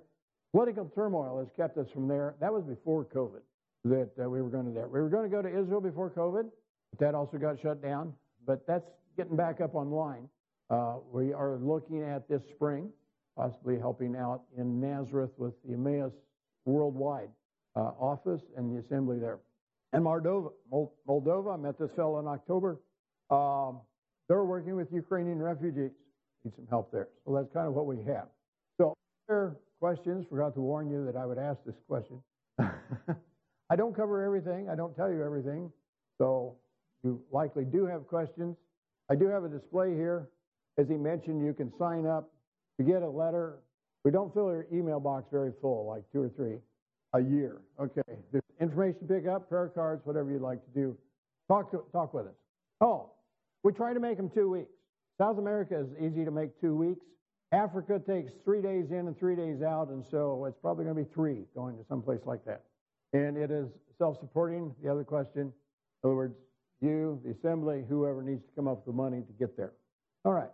Political 0.52 0.90
turmoil 0.94 1.38
has 1.38 1.48
kept 1.56 1.76
us 1.76 1.86
from 1.92 2.08
there. 2.08 2.34
That 2.40 2.52
was 2.52 2.64
before 2.64 3.04
COVID 3.04 3.42
that 3.84 4.10
uh, 4.22 4.28
we 4.28 4.42
were 4.42 4.48
going 4.48 4.66
to 4.66 4.72
there. 4.72 4.88
We 4.88 5.00
were 5.00 5.08
going 5.08 5.28
to 5.28 5.34
go 5.34 5.42
to 5.42 5.48
Israel 5.48 5.80
before 5.80 6.10
COVID, 6.10 6.48
but 6.90 7.00
that 7.00 7.14
also 7.14 7.38
got 7.38 7.60
shut 7.60 7.82
down. 7.82 8.14
But 8.46 8.66
that's 8.66 8.86
getting 9.16 9.36
back 9.36 9.60
up 9.60 9.74
online. 9.74 10.28
Uh, 10.70 10.96
we 11.12 11.32
are 11.32 11.56
looking 11.56 12.02
at 12.02 12.28
this 12.28 12.42
spring, 12.54 12.90
possibly 13.36 13.78
helping 13.78 14.16
out 14.16 14.42
in 14.56 14.80
Nazareth 14.80 15.30
with 15.36 15.54
the 15.64 15.74
Emmaus 15.74 16.12
worldwide 16.64 17.30
uh, 17.76 17.92
office 18.00 18.42
and 18.56 18.74
the 18.74 18.80
assembly 18.84 19.18
there. 19.18 19.38
And 19.92 20.04
Moldova, 20.04 20.50
Moldova, 21.08 21.54
I 21.54 21.56
met 21.56 21.78
this 21.78 21.90
fellow 21.96 22.18
in 22.18 22.26
October. 22.26 22.78
Um, 23.30 23.80
they're 24.28 24.44
working 24.44 24.76
with 24.76 24.88
Ukrainian 24.92 25.38
refugees. 25.38 25.92
Need 26.48 26.56
some 26.56 26.66
help 26.70 26.90
there. 26.90 27.08
So 27.26 27.34
that's 27.34 27.52
kind 27.52 27.66
of 27.66 27.74
what 27.74 27.84
we 27.84 27.96
have. 28.04 28.28
So, 28.80 28.94
there 29.28 29.56
questions. 29.80 30.26
Forgot 30.30 30.54
to 30.54 30.60
warn 30.60 30.90
you 30.90 31.04
that 31.04 31.16
I 31.16 31.26
would 31.26 31.38
ask 31.38 31.58
this 31.66 31.74
question. 31.86 32.22
I 32.58 33.76
don't 33.76 33.94
cover 33.94 34.24
everything. 34.24 34.68
I 34.70 34.74
don't 34.74 34.96
tell 34.96 35.10
you 35.10 35.22
everything. 35.22 35.70
So 36.16 36.56
you 37.04 37.20
likely 37.30 37.64
do 37.64 37.84
have 37.86 38.06
questions. 38.06 38.56
I 39.10 39.14
do 39.14 39.26
have 39.26 39.44
a 39.44 39.48
display 39.48 39.94
here. 39.94 40.30
As 40.78 40.88
he 40.88 40.94
mentioned, 40.94 41.44
you 41.44 41.52
can 41.52 41.70
sign 41.78 42.06
up 42.06 42.30
to 42.78 42.84
get 42.84 43.02
a 43.02 43.08
letter. 43.08 43.58
We 44.04 44.10
don't 44.10 44.32
fill 44.32 44.46
your 44.46 44.66
email 44.72 45.00
box 45.00 45.26
very 45.30 45.52
full, 45.60 45.86
like 45.86 46.02
two 46.12 46.22
or 46.22 46.30
three 46.30 46.56
a 47.14 47.20
year. 47.20 47.60
Okay. 47.78 48.02
There's 48.32 48.42
information 48.60 49.06
to 49.06 49.14
pick 49.14 49.26
up, 49.26 49.48
prayer 49.48 49.68
cards, 49.68 50.00
whatever 50.04 50.30
you'd 50.30 50.42
like 50.42 50.64
to 50.64 50.80
do. 50.80 50.96
Talk 51.46 51.70
to, 51.72 51.82
talk 51.92 52.14
with 52.14 52.26
us. 52.26 52.34
Oh, 52.80 53.10
we 53.64 53.72
try 53.72 53.92
to 53.92 54.00
make 54.00 54.16
them 54.16 54.30
two 54.34 54.50
weeks. 54.50 54.70
South 55.18 55.38
America 55.38 55.78
is 55.78 55.88
easy 56.00 56.24
to 56.24 56.30
make 56.30 56.60
two 56.60 56.76
weeks. 56.76 57.04
Africa 57.50 58.00
takes 58.06 58.32
three 58.44 58.62
days 58.62 58.90
in 58.90 59.08
and 59.08 59.18
three 59.18 59.34
days 59.34 59.62
out, 59.62 59.88
and 59.88 60.04
so 60.04 60.44
it's 60.44 60.58
probably 60.60 60.84
going 60.84 60.96
to 60.96 61.02
be 61.02 61.10
three 61.12 61.44
going 61.54 61.76
to 61.76 61.84
some 61.88 62.02
place 62.02 62.20
like 62.24 62.44
that. 62.44 62.62
And 63.12 63.36
it 63.36 63.50
is 63.50 63.68
self-supporting. 63.96 64.74
The 64.82 64.90
other 64.90 65.02
question, 65.02 65.40
in 65.42 65.52
other 66.04 66.14
words, 66.14 66.34
you, 66.80 67.20
the 67.24 67.32
assembly, 67.32 67.84
whoever 67.88 68.22
needs 68.22 68.44
to 68.44 68.52
come 68.54 68.68
up 68.68 68.76
with 68.76 68.86
the 68.86 68.92
money 68.92 69.22
to 69.22 69.32
get 69.32 69.56
there. 69.56 69.72
All 70.24 70.32
right. 70.32 70.50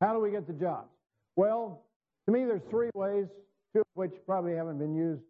How 0.00 0.12
do 0.12 0.18
we 0.18 0.30
get 0.30 0.46
the 0.46 0.52
jobs? 0.52 0.90
Well, 1.36 1.84
to 2.26 2.32
me, 2.32 2.44
there's 2.44 2.62
three 2.68 2.90
ways, 2.94 3.26
two 3.72 3.80
of 3.80 3.86
which 3.94 4.12
probably 4.26 4.54
haven't 4.54 4.78
been 4.78 4.94
used 4.94 5.22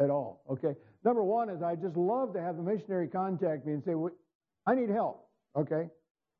at 0.00 0.10
all. 0.10 0.42
Okay. 0.48 0.74
Number 1.04 1.24
one 1.24 1.48
is 1.48 1.62
I 1.62 1.74
just 1.74 1.96
love 1.96 2.34
to 2.34 2.40
have 2.40 2.56
the 2.56 2.62
missionary 2.62 3.08
contact 3.08 3.66
me 3.66 3.72
and 3.72 3.82
say, 3.82 3.94
I 4.66 4.74
need 4.74 4.90
help. 4.90 5.26
Okay. 5.56 5.88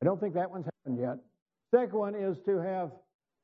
I 0.01 0.05
don't 0.05 0.21
think 0.21 0.35
that 0.35 0.51
one's 0.51 0.67
happened 0.67 1.01
yet. 1.01 1.17
Second 1.71 1.99
one 1.99 2.15
is 2.15 2.37
to 2.47 2.59
have 2.59 2.91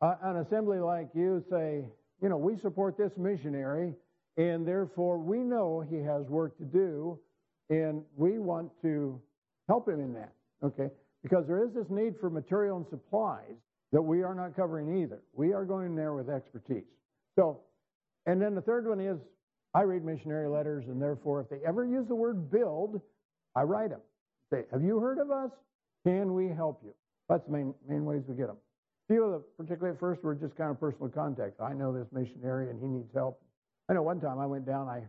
uh, 0.01 0.15
an 0.23 0.39
assembly 0.39 0.79
like 0.79 1.09
you 1.15 1.45
say, 1.51 1.85
you 2.23 2.29
know, 2.29 2.37
we 2.37 2.57
support 2.59 2.97
this 2.99 3.13
missionary, 3.17 3.95
and 4.37 4.67
therefore 4.67 5.19
we 5.19 5.39
know 5.39 5.85
he 5.89 5.99
has 5.99 6.27
work 6.27 6.57
to 6.59 6.65
do, 6.65 7.19
and 7.71 8.03
we 8.17 8.39
want 8.39 8.71
to 8.83 9.21
help 9.69 9.89
him 9.89 10.01
in 10.01 10.13
that. 10.15 10.33
Okay. 10.63 10.89
Because 11.23 11.47
there 11.47 11.65
is 11.65 11.73
this 11.73 11.87
need 11.91 12.15
for 12.21 12.31
material 12.31 12.77
and 12.77 12.87
supplies 12.89 13.55
that 13.93 14.03
we 14.03 14.23
are 14.23 14.35
not 14.35 14.55
covering 14.55 15.03
either. 15.03 15.23
We 15.33 15.53
are 15.53 15.65
going 15.65 15.95
there 15.95 16.13
with 16.13 16.29
expertise. 16.29 16.85
So, 17.37 17.61
and 18.27 18.41
then 18.41 18.55
the 18.55 18.61
third 18.61 18.89
one 18.89 19.01
is 19.01 19.19
I 19.75 19.83
read 19.83 20.05
missionary 20.05 20.49
letters, 20.49 20.85
and 20.89 21.01
therefore, 21.01 21.41
if 21.41 21.49
they 21.49 21.67
ever 21.67 21.85
use 21.85 22.07
the 22.09 22.15
word 22.15 22.51
build, 22.51 23.01
I 23.55 23.63
write 23.63 23.91
them. 23.91 24.01
Say, 24.53 24.65
have 24.73 24.83
you 24.83 24.99
heard 25.01 25.19
of 25.19 25.31
us? 25.31 25.51
Can 26.05 26.35
we 26.35 26.49
help 26.49 26.81
you? 26.85 26.95
That's 27.29 27.45
the 27.47 27.53
main, 27.53 27.75
main 27.89 28.05
ways 28.05 28.23
we 28.27 28.35
get 28.37 28.47
them. 28.47 28.57
A 29.09 29.13
few 29.13 29.25
of 29.25 29.33
the, 29.33 29.39
particularly 29.57 29.95
at 29.95 30.01
first, 30.01 30.23
were 30.23 30.35
just 30.35 30.57
kind 30.57 30.71
of 30.71 30.81
personal 30.81 31.09
contacts. 31.09 31.61
I 31.61 31.73
know 31.73 31.93
this 31.93 32.07
missionary, 32.13 32.71
and 32.71 32.81
he 32.81 32.87
needs 32.87 33.13
help. 33.15 33.41
I 33.89 33.95
know 33.95 34.03
one 34.03 34.21
time 34.21 34.39
I 34.39 34.47
went 34.47 34.67
down, 34.67 34.89
I, 34.89 35.03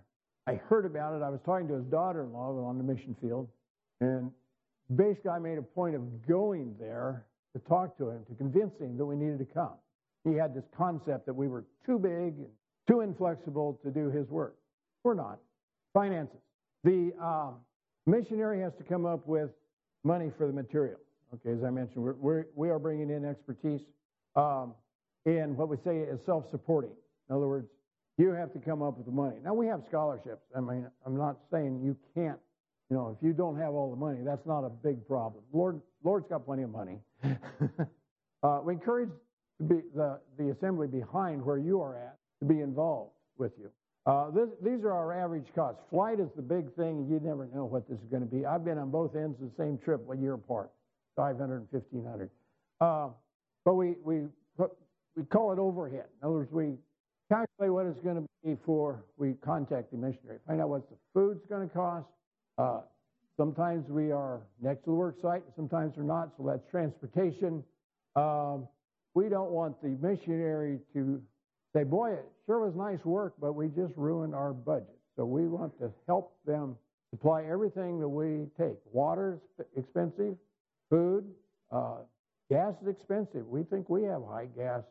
I 0.49 0.55
heard 0.55 0.85
about 0.85 1.15
it. 1.15 1.23
I 1.23 1.29
was 1.29 1.39
talking 1.45 1.67
to 1.67 1.75
his 1.75 1.85
daughter-in-law 1.85 2.63
on 2.63 2.77
the 2.77 2.83
mission 2.83 3.15
field, 3.21 3.47
and 4.01 4.31
basically 4.95 5.31
I 5.31 5.39
made 5.39 5.57
a 5.57 5.63
point 5.63 5.95
of 5.95 6.27
going 6.27 6.75
there 6.79 7.25
to 7.53 7.59
talk 7.67 7.97
to 7.97 8.09
him, 8.09 8.23
to 8.29 8.35
convince 8.35 8.79
him 8.79 8.97
that 8.97 9.05
we 9.05 9.15
needed 9.15 9.39
to 9.39 9.45
come. 9.45 9.73
He 10.23 10.35
had 10.35 10.53
this 10.53 10.65
concept 10.77 11.25
that 11.25 11.33
we 11.33 11.47
were 11.47 11.65
too 11.85 11.97
big 11.97 12.37
and 12.37 12.47
too 12.87 13.01
inflexible 13.01 13.79
to 13.83 13.91
do 13.91 14.09
his 14.09 14.27
work. 14.29 14.55
We're 15.03 15.13
not. 15.13 15.39
Finances. 15.93 16.37
The 16.83 17.11
um, 17.21 17.55
missionary 18.05 18.61
has 18.61 18.73
to 18.77 18.83
come 18.83 19.05
up 19.05 19.27
with 19.27 19.49
money 20.03 20.31
for 20.37 20.47
the 20.47 20.53
material. 20.53 20.99
Okay, 21.33 21.57
as 21.57 21.63
I 21.63 21.69
mentioned, 21.69 22.03
we're, 22.03 22.13
we're 22.13 22.45
we 22.55 22.69
are 22.69 22.79
bringing 22.79 23.09
in 23.09 23.25
expertise 23.25 23.81
um, 24.35 24.73
in 25.25 25.57
what 25.57 25.69
we 25.69 25.77
say 25.83 25.97
is 25.97 26.19
self-supporting. 26.25 26.91
In 27.29 27.35
other 27.35 27.47
words, 27.47 27.67
you 28.17 28.31
have 28.31 28.53
to 28.53 28.59
come 28.59 28.81
up 28.81 28.97
with 28.97 29.05
the 29.05 29.11
money. 29.11 29.35
Now 29.43 29.53
we 29.53 29.67
have 29.67 29.81
scholarships. 29.87 30.43
I 30.55 30.61
mean, 30.61 30.87
I'm 31.05 31.17
not 31.17 31.37
saying 31.51 31.81
you 31.83 31.95
can't. 32.15 32.39
You 32.89 32.95
know, 32.95 33.17
if 33.17 33.25
you 33.25 33.33
don't 33.33 33.57
have 33.57 33.73
all 33.73 33.89
the 33.89 33.97
money, 33.97 34.19
that's 34.23 34.45
not 34.45 34.63
a 34.63 34.69
big 34.69 35.05
problem. 35.07 35.43
Lord, 35.51 35.81
Lord's 36.03 36.25
got 36.29 36.45
plenty 36.45 36.63
of 36.63 36.71
money. 36.71 36.99
uh, 38.43 38.61
we 38.63 38.73
encourage 38.73 39.09
the, 39.59 40.19
the 40.37 40.51
assembly 40.51 40.87
behind 40.87 41.43
where 41.43 41.57
you 41.57 41.81
are 41.81 41.97
at 41.97 42.17
to 42.39 42.45
be 42.45 42.61
involved 42.61 43.11
with 43.37 43.51
you. 43.59 43.69
Uh, 44.05 44.31
this, 44.31 44.47
these 44.63 44.85
are 44.85 44.93
our 44.93 45.11
average 45.11 45.47
costs. 45.53 45.81
Flight 45.89 46.21
is 46.21 46.29
the 46.37 46.41
big 46.41 46.73
thing, 46.75 46.99
and 46.99 47.09
you 47.09 47.19
never 47.21 47.49
know 47.53 47.65
what 47.65 47.89
this 47.89 47.99
is 47.99 48.05
going 48.09 48.23
to 48.23 48.29
be. 48.29 48.45
I've 48.45 48.63
been 48.63 48.77
on 48.77 48.89
both 48.89 49.17
ends 49.17 49.37
of 49.41 49.49
the 49.49 49.55
same 49.61 49.77
trip, 49.77 49.99
one 50.07 50.21
year 50.21 50.35
apart, 50.35 50.71
500 51.17 51.57
and 51.57 51.67
1500. 51.71 52.29
Uh, 52.79 53.09
but 53.65 53.73
we, 53.73 53.95
we, 54.05 54.21
we 55.17 55.23
call 55.25 55.51
it 55.51 55.59
overhead. 55.59 56.05
In 56.21 56.27
other 56.27 56.35
words, 56.35 56.51
we 56.53 56.75
calculate 57.29 57.73
what 57.73 57.85
it's 57.87 57.99
going 57.99 58.15
to 58.15 58.25
be 58.45 58.55
for 58.65 59.03
we 59.17 59.33
contact 59.43 59.91
the 59.91 59.97
missionary, 59.97 60.37
find 60.47 60.61
out 60.61 60.69
what 60.69 60.89
the 60.89 60.95
food's 61.13 61.41
going 61.49 61.67
to 61.67 61.75
cost. 61.75 62.07
Uh, 62.57 62.79
sometimes 63.35 63.89
we 63.89 64.11
are 64.11 64.41
next 64.61 64.85
to 64.85 64.91
the 64.91 64.95
work 64.95 65.15
site, 65.21 65.43
sometimes 65.55 65.93
we're 65.97 66.03
not, 66.03 66.29
so 66.37 66.45
that's 66.47 66.63
transportation. 66.71 67.63
Um, 68.15 68.67
we 69.13 69.27
don't 69.27 69.51
want 69.51 69.81
the 69.81 69.97
missionary 70.01 70.79
to 70.93 71.21
say, 71.75 71.83
boy, 71.83 72.13
it 72.13 72.25
sure 72.45 72.59
was 72.59 72.75
nice 72.75 73.03
work, 73.03 73.33
but 73.41 73.53
we 73.53 73.67
just 73.67 73.93
ruined 73.97 74.33
our 74.33 74.53
budget. 74.53 74.97
So 75.15 75.25
we 75.25 75.47
want 75.47 75.77
to 75.79 75.91
help 76.05 76.37
them 76.45 76.77
supply 77.09 77.43
everything 77.43 77.99
that 77.99 78.07
we 78.07 78.45
take. 78.57 78.77
Water's 78.91 79.39
expensive, 79.75 80.35
food, 80.89 81.25
uh, 81.71 81.97
gas 82.49 82.73
is 82.81 82.87
expensive. 82.87 83.47
We 83.47 83.63
think 83.63 83.89
we 83.89 84.03
have 84.03 84.21
high 84.27 84.47
gas. 84.57 84.83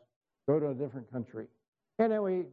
Go 0.47 0.59
to 0.59 0.69
a 0.69 0.73
different 0.73 1.11
country. 1.11 1.47
And 1.99 2.11
then 2.11 2.21
we 2.23 2.43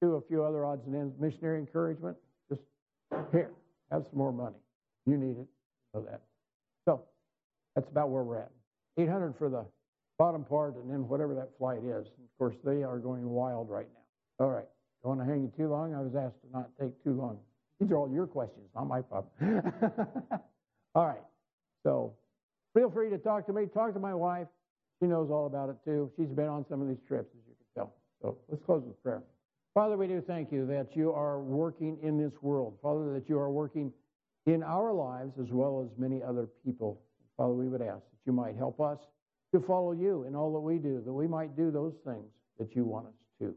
do 0.00 0.14
a 0.14 0.20
few 0.20 0.44
other 0.44 0.64
odds 0.64 0.86
and 0.86 0.94
ends. 0.94 1.14
Missionary 1.18 1.58
encouragement, 1.58 2.16
just 2.50 2.62
here, 3.32 3.52
have 3.90 4.04
some 4.08 4.18
more 4.18 4.32
money. 4.32 4.56
You 5.06 5.16
need 5.16 5.38
it. 5.38 5.46
Know 5.94 6.02
that. 6.02 6.22
So 6.84 7.02
that's 7.74 7.88
about 7.88 8.10
where 8.10 8.22
we're 8.22 8.38
at. 8.38 8.50
800 8.98 9.34
for 9.38 9.48
the 9.48 9.64
bottom 10.18 10.44
part, 10.44 10.76
and 10.76 10.90
then 10.90 11.08
whatever 11.08 11.34
that 11.34 11.50
flight 11.58 11.78
is. 11.84 12.06
Of 12.06 12.38
course, 12.38 12.56
they 12.64 12.82
are 12.82 12.98
going 12.98 13.28
wild 13.28 13.70
right 13.70 13.86
now. 13.94 14.44
All 14.44 14.50
right. 14.50 14.66
Don't 15.02 15.16
want 15.16 15.28
to 15.28 15.32
hang 15.32 15.42
you 15.42 15.52
too 15.56 15.68
long. 15.68 15.94
I 15.94 16.00
was 16.00 16.14
asked 16.16 16.40
to 16.42 16.50
not 16.52 16.70
take 16.80 17.02
too 17.04 17.12
long. 17.12 17.38
These 17.80 17.90
are 17.92 17.96
all 17.96 18.10
your 18.10 18.26
questions, 18.26 18.68
not 18.74 18.88
my 18.88 19.00
problem. 19.00 19.30
all 20.94 21.06
right. 21.06 21.22
So 21.84 22.14
feel 22.74 22.90
free 22.90 23.10
to 23.10 23.18
talk 23.18 23.46
to 23.46 23.52
me. 23.52 23.66
Talk 23.66 23.94
to 23.94 24.00
my 24.00 24.14
wife. 24.14 24.46
She 25.00 25.06
knows 25.06 25.30
all 25.30 25.46
about 25.46 25.68
it 25.70 25.76
too. 25.84 26.10
She's 26.16 26.28
been 26.28 26.48
on 26.48 26.64
some 26.68 26.82
of 26.82 26.88
these 26.88 27.02
trips, 27.06 27.30
as 27.34 27.42
you 27.46 27.54
can 27.54 27.82
tell. 27.82 27.94
So 28.20 28.38
let's 28.48 28.62
close 28.64 28.82
with 28.84 29.00
prayer. 29.02 29.22
Father, 29.74 29.96
we 29.96 30.08
do 30.08 30.20
thank 30.20 30.50
you 30.50 30.66
that 30.66 30.96
you 30.96 31.12
are 31.12 31.40
working 31.40 31.98
in 32.02 32.18
this 32.18 32.32
world. 32.42 32.78
Father, 32.82 33.12
that 33.14 33.28
you 33.28 33.38
are 33.38 33.50
working 33.50 33.92
in 34.46 34.62
our 34.62 34.92
lives 34.92 35.38
as 35.40 35.52
well 35.52 35.84
as 35.84 35.96
many 35.98 36.22
other 36.22 36.48
people. 36.64 37.00
Father, 37.36 37.52
we 37.52 37.68
would 37.68 37.82
ask 37.82 38.00
that 38.00 38.26
you 38.26 38.32
might 38.32 38.56
help 38.56 38.80
us 38.80 38.98
to 39.54 39.60
follow 39.60 39.92
you 39.92 40.24
in 40.24 40.34
all 40.34 40.52
that 40.52 40.60
we 40.60 40.78
do, 40.78 41.00
that 41.04 41.12
we 41.12 41.28
might 41.28 41.56
do 41.56 41.70
those 41.70 41.94
things 42.04 42.26
that 42.58 42.74
you 42.74 42.84
want 42.84 43.06
us 43.06 43.14
to. 43.40 43.54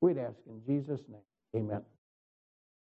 We'd 0.00 0.18
ask 0.18 0.36
in 0.46 0.60
Jesus' 0.66 1.00
name. 1.08 1.22
Amen. 1.56 1.82